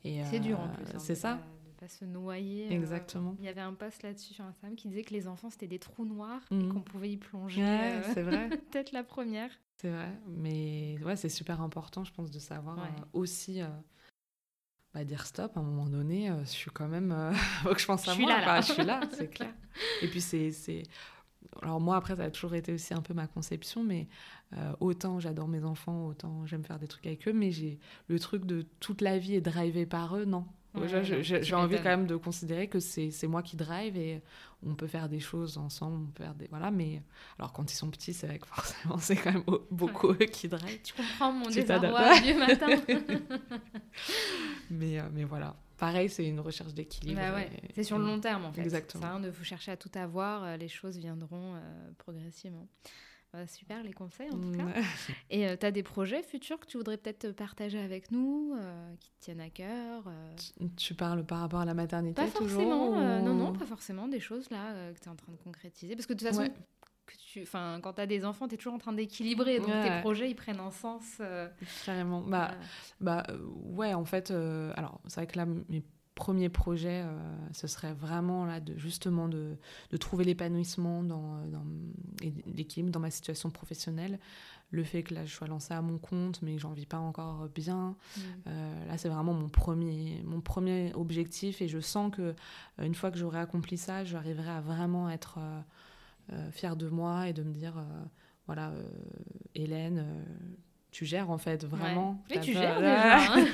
C'est 0.02 0.40
dur 0.40 0.60
en 0.60 0.68
plus. 0.68 0.84
Hein, 0.84 0.98
c'est 0.98 1.14
ça 1.14 1.40
pas 1.80 1.88
se 1.88 2.04
noyer. 2.04 2.66
Euh, 2.66 2.76
Exactement. 2.76 3.34
Il 3.38 3.46
y 3.46 3.48
avait 3.48 3.62
un 3.62 3.72
post 3.72 4.02
là-dessus 4.02 4.34
sur 4.34 4.44
Instagram 4.44 4.76
qui 4.76 4.88
disait 4.88 5.02
que 5.02 5.14
les 5.14 5.26
enfants 5.26 5.48
c'était 5.48 5.66
des 5.66 5.78
trous 5.78 6.04
noirs 6.04 6.42
et 6.50 6.54
mhm. 6.54 6.72
qu'on 6.72 6.80
pouvait 6.82 7.10
y 7.10 7.16
plonger. 7.16 7.62
Ouais, 7.62 7.94
euh, 7.94 8.10
c'est 8.12 8.22
vrai. 8.22 8.48
Peut-être 8.70 8.92
la 8.92 9.02
première. 9.02 9.50
C'est 9.76 9.90
vrai, 9.90 10.12
mais 10.28 10.98
ouais, 11.04 11.16
c'est 11.16 11.30
super 11.30 11.62
important, 11.62 12.04
je 12.04 12.12
pense, 12.12 12.30
de 12.30 12.38
savoir 12.38 12.78
euh, 12.78 13.02
aussi 13.14 13.62
bah, 14.92 15.04
dire 15.04 15.24
stop 15.24 15.56
à 15.56 15.60
un 15.60 15.62
moment 15.62 15.88
donné. 15.88 16.30
je 16.40 16.50
suis 16.50 16.70
quand 16.70 16.86
même, 16.86 17.16
faut 17.62 17.72
que 17.72 17.80
je 17.80 17.86
pense 17.86 18.06
à 18.06 18.14
moi. 18.14 18.28
Là, 18.28 18.60
je 18.60 18.72
suis 18.72 18.84
là, 18.84 19.00
c'est 19.12 19.28
clair. 19.30 19.54
Et 20.02 20.08
puis 20.08 20.20
c'est, 20.20 20.52
c'est, 20.52 20.82
alors 21.62 21.80
moi 21.80 21.96
après 21.96 22.16
ça 22.16 22.24
a 22.24 22.30
toujours 22.30 22.54
été 22.54 22.74
aussi 22.74 22.92
un 22.92 23.00
peu 23.00 23.14
ma 23.14 23.26
conception, 23.26 23.82
mais 23.82 24.06
autant 24.80 25.18
j'adore 25.18 25.48
mes 25.48 25.64
enfants, 25.64 26.08
autant 26.08 26.44
j'aime 26.44 26.62
faire 26.62 26.78
des 26.78 26.88
trucs 26.88 27.06
avec 27.06 27.26
eux, 27.26 27.32
mais 27.32 27.50
j'ai 27.50 27.78
le 28.08 28.18
truc 28.18 28.44
de 28.44 28.66
toute 28.80 29.00
la 29.00 29.16
vie 29.16 29.34
est 29.34 29.40
drivé 29.40 29.86
par 29.86 30.14
eux, 30.14 30.26
non 30.26 30.44
j'ai 30.74 31.54
envie 31.54 31.76
quand 31.76 31.84
même 31.84 32.06
de 32.06 32.16
considérer 32.16 32.68
que 32.68 32.78
c'est 32.78 33.26
moi 33.26 33.42
qui 33.42 33.56
drive 33.56 33.96
et 33.96 34.22
on 34.64 34.74
peut 34.74 34.86
faire 34.86 35.08
des 35.08 35.20
choses 35.20 35.58
ensemble, 35.58 35.96
on 36.08 36.10
peut 36.12 36.22
faire 36.24 36.34
des 36.34 36.46
voilà. 36.48 36.70
Mais 36.70 37.02
alors 37.38 37.52
quand 37.52 37.72
ils 37.72 37.76
sont 37.76 37.90
petits, 37.90 38.12
c'est 38.12 38.26
vrai 38.26 38.38
que 38.38 38.46
forcément 38.54 38.98
c'est 38.98 39.16
quand 39.16 39.32
même 39.32 39.44
beaucoup 39.70 40.10
eux 40.10 40.26
qui 40.26 40.48
drive. 40.48 40.80
Tu 40.82 40.94
comprends 40.94 41.32
mon 41.32 41.48
désarroi 41.48 42.20
du 42.20 42.34
matin. 42.34 42.68
mais 44.70 45.00
euh, 45.00 45.08
mais 45.12 45.24
voilà. 45.24 45.56
Pareil, 45.76 46.10
c'est 46.10 46.26
une 46.26 46.40
recherche 46.40 46.74
d'équilibre. 46.74 47.18
Bah 47.18 47.34
ouais. 47.34 47.50
C'est 47.74 47.84
sur 47.84 47.98
le 47.98 48.04
long 48.04 48.20
terme 48.20 48.44
en 48.44 48.52
fait. 48.52 48.60
Exactement. 48.60 49.02
Ça 49.02 49.18
de 49.18 49.30
vous 49.30 49.44
chercher 49.44 49.72
à 49.72 49.78
tout 49.78 49.90
avoir, 49.94 50.44
euh, 50.44 50.56
les 50.58 50.68
choses 50.68 50.98
viendront 50.98 51.54
euh, 51.54 51.90
progressivement. 51.96 52.68
Bah, 53.32 53.46
super 53.46 53.84
les 53.84 53.92
conseils 53.92 54.28
en 54.32 54.38
tout 54.40 54.50
cas. 54.50 54.64
Et 55.30 55.46
euh, 55.46 55.56
tu 55.56 55.64
as 55.64 55.70
des 55.70 55.84
projets 55.84 56.22
futurs 56.22 56.58
que 56.58 56.66
tu 56.66 56.78
voudrais 56.78 56.96
peut-être 56.96 57.30
partager 57.30 57.78
avec 57.78 58.10
nous, 58.10 58.56
euh, 58.58 58.94
qui 58.98 59.10
te 59.12 59.20
tiennent 59.20 59.40
à 59.40 59.50
cœur 59.50 60.02
euh? 60.08 60.34
tu, 60.76 60.94
parles 60.94 61.24
par 61.24 61.38
rapport 61.38 61.60
à 61.60 61.64
la 61.64 61.74
maternité 61.74 62.22
Pas 62.22 62.28
forcément, 62.28 62.90
non, 63.20 63.34
non, 63.34 63.52
pas 63.52 63.66
forcément 63.66 64.08
des 64.08 64.18
choses 64.18 64.50
là 64.50 64.92
que 64.92 64.98
tu 64.98 65.04
es 65.04 65.08
en 65.08 65.16
train 65.16 65.32
de 65.32 65.36
concrétiser. 65.36 65.94
Parce 65.94 66.06
que 66.06 66.12
de 66.12 66.18
toute 66.18 66.28
façon, 66.28 66.48
que 67.06 67.14
tu, 67.32 67.44
quand 67.46 67.92
tu 67.92 68.00
as 68.00 68.06
des 68.06 68.24
enfants, 68.24 68.48
tu 68.48 68.54
es 68.54 68.58
toujours 68.58 68.74
en 68.74 68.78
train 68.78 68.92
d'équilibrer, 68.92 69.60
donc 69.60 69.68
tes 69.68 70.00
projets 70.00 70.28
ils 70.28 70.36
prennent 70.36 70.60
un 70.60 70.72
sens. 70.72 71.22
Carrément. 71.86 72.22
Bah, 72.22 72.56
bah 73.00 73.24
ouais, 73.62 73.94
en 73.94 74.04
fait, 74.04 74.32
alors 74.32 75.00
c'est 75.06 75.20
vrai 75.20 75.26
que 75.28 75.36
là, 75.36 75.46
mes 75.46 75.84
premier 76.20 76.50
projet, 76.50 77.02
euh, 77.02 77.18
ce 77.52 77.66
serait 77.66 77.94
vraiment 77.94 78.44
là 78.44 78.60
de 78.60 78.76
justement 78.76 79.26
de, 79.26 79.56
de 79.90 79.96
trouver 79.96 80.24
l'épanouissement 80.26 81.02
dans, 81.02 81.46
dans, 81.46 81.64
et 82.22 82.30
l'équilibre 82.54 82.92
dans 82.92 83.00
ma 83.00 83.10
situation 83.10 83.50
professionnelle. 83.50 84.18
Le 84.70 84.84
fait 84.84 85.02
que 85.02 85.14
là 85.14 85.24
je 85.24 85.34
sois 85.34 85.46
lancée 85.48 85.72
à 85.72 85.80
mon 85.80 85.96
compte, 85.96 86.42
mais 86.42 86.56
que 86.56 86.60
j'en 86.60 86.72
vis 86.72 86.84
pas 86.84 86.98
encore 86.98 87.48
bien. 87.48 87.96
Mm. 88.16 88.20
Euh, 88.48 88.86
là, 88.86 88.98
c'est 88.98 89.08
vraiment 89.08 89.32
mon 89.32 89.48
premier, 89.48 90.22
mon 90.26 90.42
premier 90.42 90.92
objectif 90.94 91.62
et 91.62 91.68
je 91.68 91.80
sens 91.80 92.12
que 92.14 92.22
euh, 92.22 92.84
une 92.84 92.94
fois 92.94 93.10
que 93.10 93.18
j'aurai 93.18 93.40
accompli 93.40 93.78
ça, 93.78 94.04
j'arriverai 94.04 94.50
à 94.50 94.60
vraiment 94.60 95.08
être 95.08 95.38
fière 96.52 96.76
de 96.76 96.88
moi 96.88 97.28
et 97.28 97.32
de 97.32 97.42
me 97.42 97.52
dire 97.52 97.74
voilà, 98.46 98.72
Hélène 99.56 100.04
tu 100.90 101.04
gères 101.04 101.30
en 101.30 101.38
fait 101.38 101.64
vraiment. 101.64 102.22
Oui, 102.30 102.40
tu 102.40 102.52
gères 102.52 102.78
déjà. 102.78 103.34
Hein. 103.34 103.46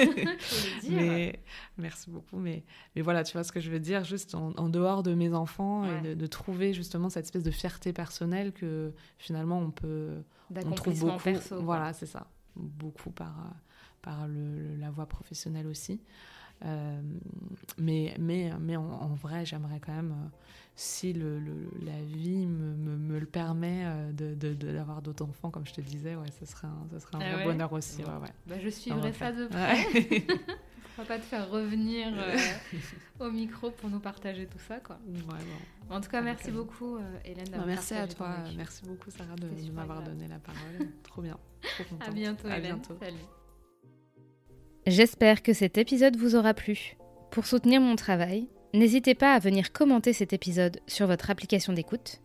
mais 0.91 1.41
merci 1.79 2.11
beaucoup. 2.11 2.39
Mais, 2.39 2.65
mais 2.95 3.03
voilà, 3.03 3.25
tu 3.25 3.33
vois 3.33 3.45
ce 3.45 3.53
que 3.53 3.61
je 3.61 3.71
veux 3.71 3.81
dire, 3.81 4.05
juste 4.05 4.35
en, 4.35 4.69
dehors 4.69 5.03
de 5.03 5.15
mes 5.15 5.35
enfants 5.35 5.85
et 5.85 6.15
de, 6.15 6.27
trouver 6.27 6.73
justement 6.73 7.09
cette 7.09 7.25
espèce 7.25 7.43
de 7.45 7.51
fierté 7.51 7.93
personnelle 7.93 8.53
que 8.53 8.93
finalement 9.19 9.59
on 9.59 9.71
peut, 9.71 10.23
on 10.55 10.73
trouve 10.73 10.99
beaucoup. 10.99 11.23
Perso, 11.23 11.61
voilà, 11.63 11.93
c'est 11.93 12.07
ça, 12.07 12.27
beaucoup 12.57 13.11
par 13.11 13.35
par 14.07 14.29
le, 14.29 14.77
la 14.77 14.91
voie 14.91 15.07
professionnelle 15.07 15.67
aussi. 15.67 16.01
Euh, 16.65 17.01
mais 17.79 18.15
mais 18.19 18.51
mais 18.61 18.77
en, 18.77 19.15
vrai, 19.15 19.45
j'aimerais 19.45 19.81
quand 19.81 19.95
même. 19.95 20.13
Euh, 20.13 20.29
si 20.79 21.15
le, 21.15 21.41
la 21.87 22.03
vie 22.03 22.47
me, 22.47 22.75
me, 22.99 23.19
le 23.19 23.25
permet 23.25 23.85
euh, 23.87 24.13
d'avoir 24.13 25.01
d'autres 25.01 25.25
enfants, 25.25 25.51
comme 25.51 25.67
je 25.67 25.73
te 25.73 25.81
disais, 25.81 26.15
ouais, 26.17 26.31
ce 26.39 26.45
serait 26.45 26.67
un, 26.67 26.87
ce 26.93 26.99
serait 26.99 27.17
un 27.17 27.39
ah 27.41 27.45
bonheur 27.45 27.73
aussi. 27.73 28.03
Ouais, 28.03 28.11
ouais. 28.21 28.29
Bah, 28.47 28.57
je 28.63 28.69
suivrai 28.69 29.11
ça 29.15 29.33
de 29.33 29.47
près. 29.47 30.27
On 30.99 31.03
va 31.03 31.09
pas 31.09 31.19
te 31.19 31.25
faire 31.25 31.51
revenir 31.51 32.09
euh, 32.17 32.37
au 33.21 33.31
micro 33.31 33.71
pour 33.71 33.91
nous 33.91 34.01
partager 34.01 34.47
tout 34.47 34.59
ça. 34.67 34.81
Quoi. 34.81 34.99
En 35.91 36.01
tout 36.01 36.09
cas, 36.09 36.23
merci 36.23 36.51
beaucoup, 36.51 36.97
euh, 36.97 37.19
Hélène. 37.25 37.49
Bah, 37.51 37.65
merci 37.67 37.95
à 37.95 38.07
toi. 38.07 38.37
Merci 38.57 38.85
beaucoup, 38.87 39.11
Sarah, 39.11 39.37
de, 39.37 39.73
m'avoir 39.73 40.03
donné 40.03 40.27
la 40.27 40.39
parole. 40.39 40.89
Trop 41.03 41.21
bien. 41.21 41.39
Trop 41.61 41.97
À 42.01 42.11
bientôt, 42.11 42.49
à 42.49 42.59
Hélène. 42.59 42.77
Bientôt. 42.77 42.97
Salut. 42.99 43.17
J'espère 44.87 45.43
que 45.43 45.53
cet 45.53 45.79
épisode 45.79 46.17
vous 46.17 46.37
aura 46.37 46.55
plu. 46.55 46.97
Pour 47.31 47.47
soutenir 47.47 47.81
mon 47.81 47.97
travail, 47.97 48.49
N'hésitez 48.77 49.15
pas 49.15 49.33
à 49.33 49.39
venir 49.39 49.73
commenter 49.73 50.13
cet 50.13 50.35
épisode 50.35 50.81
sur 50.87 51.07
votre 51.07 51.31
application 51.31 51.73
d'écoute, 51.73 52.21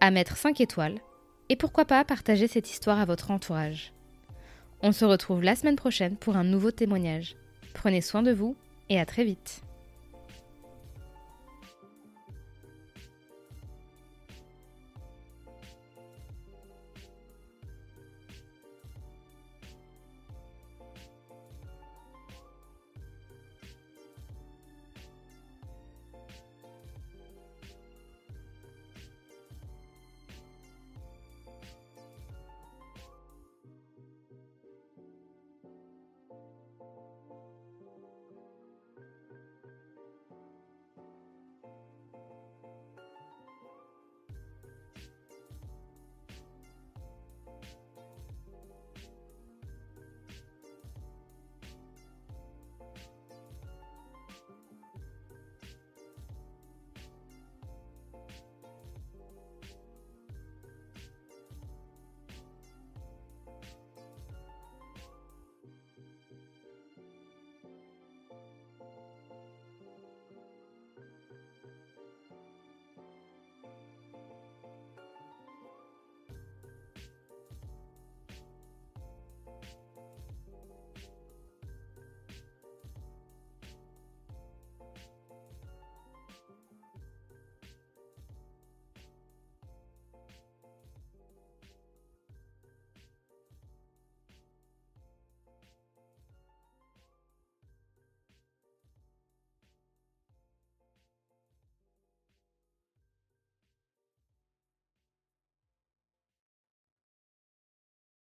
à 0.00 0.12
mettre 0.12 0.36
5 0.36 0.60
étoiles 0.60 1.00
et 1.48 1.56
pourquoi 1.56 1.84
pas 1.84 2.04
partager 2.04 2.46
cette 2.46 2.70
histoire 2.70 3.00
à 3.00 3.04
votre 3.04 3.32
entourage. 3.32 3.92
On 4.82 4.92
se 4.92 5.04
retrouve 5.04 5.42
la 5.42 5.56
semaine 5.56 5.74
prochaine 5.74 6.16
pour 6.16 6.36
un 6.36 6.44
nouveau 6.44 6.70
témoignage. 6.70 7.34
Prenez 7.74 8.02
soin 8.02 8.22
de 8.22 8.30
vous 8.30 8.54
et 8.88 9.00
à 9.00 9.04
très 9.04 9.24
vite. 9.24 9.62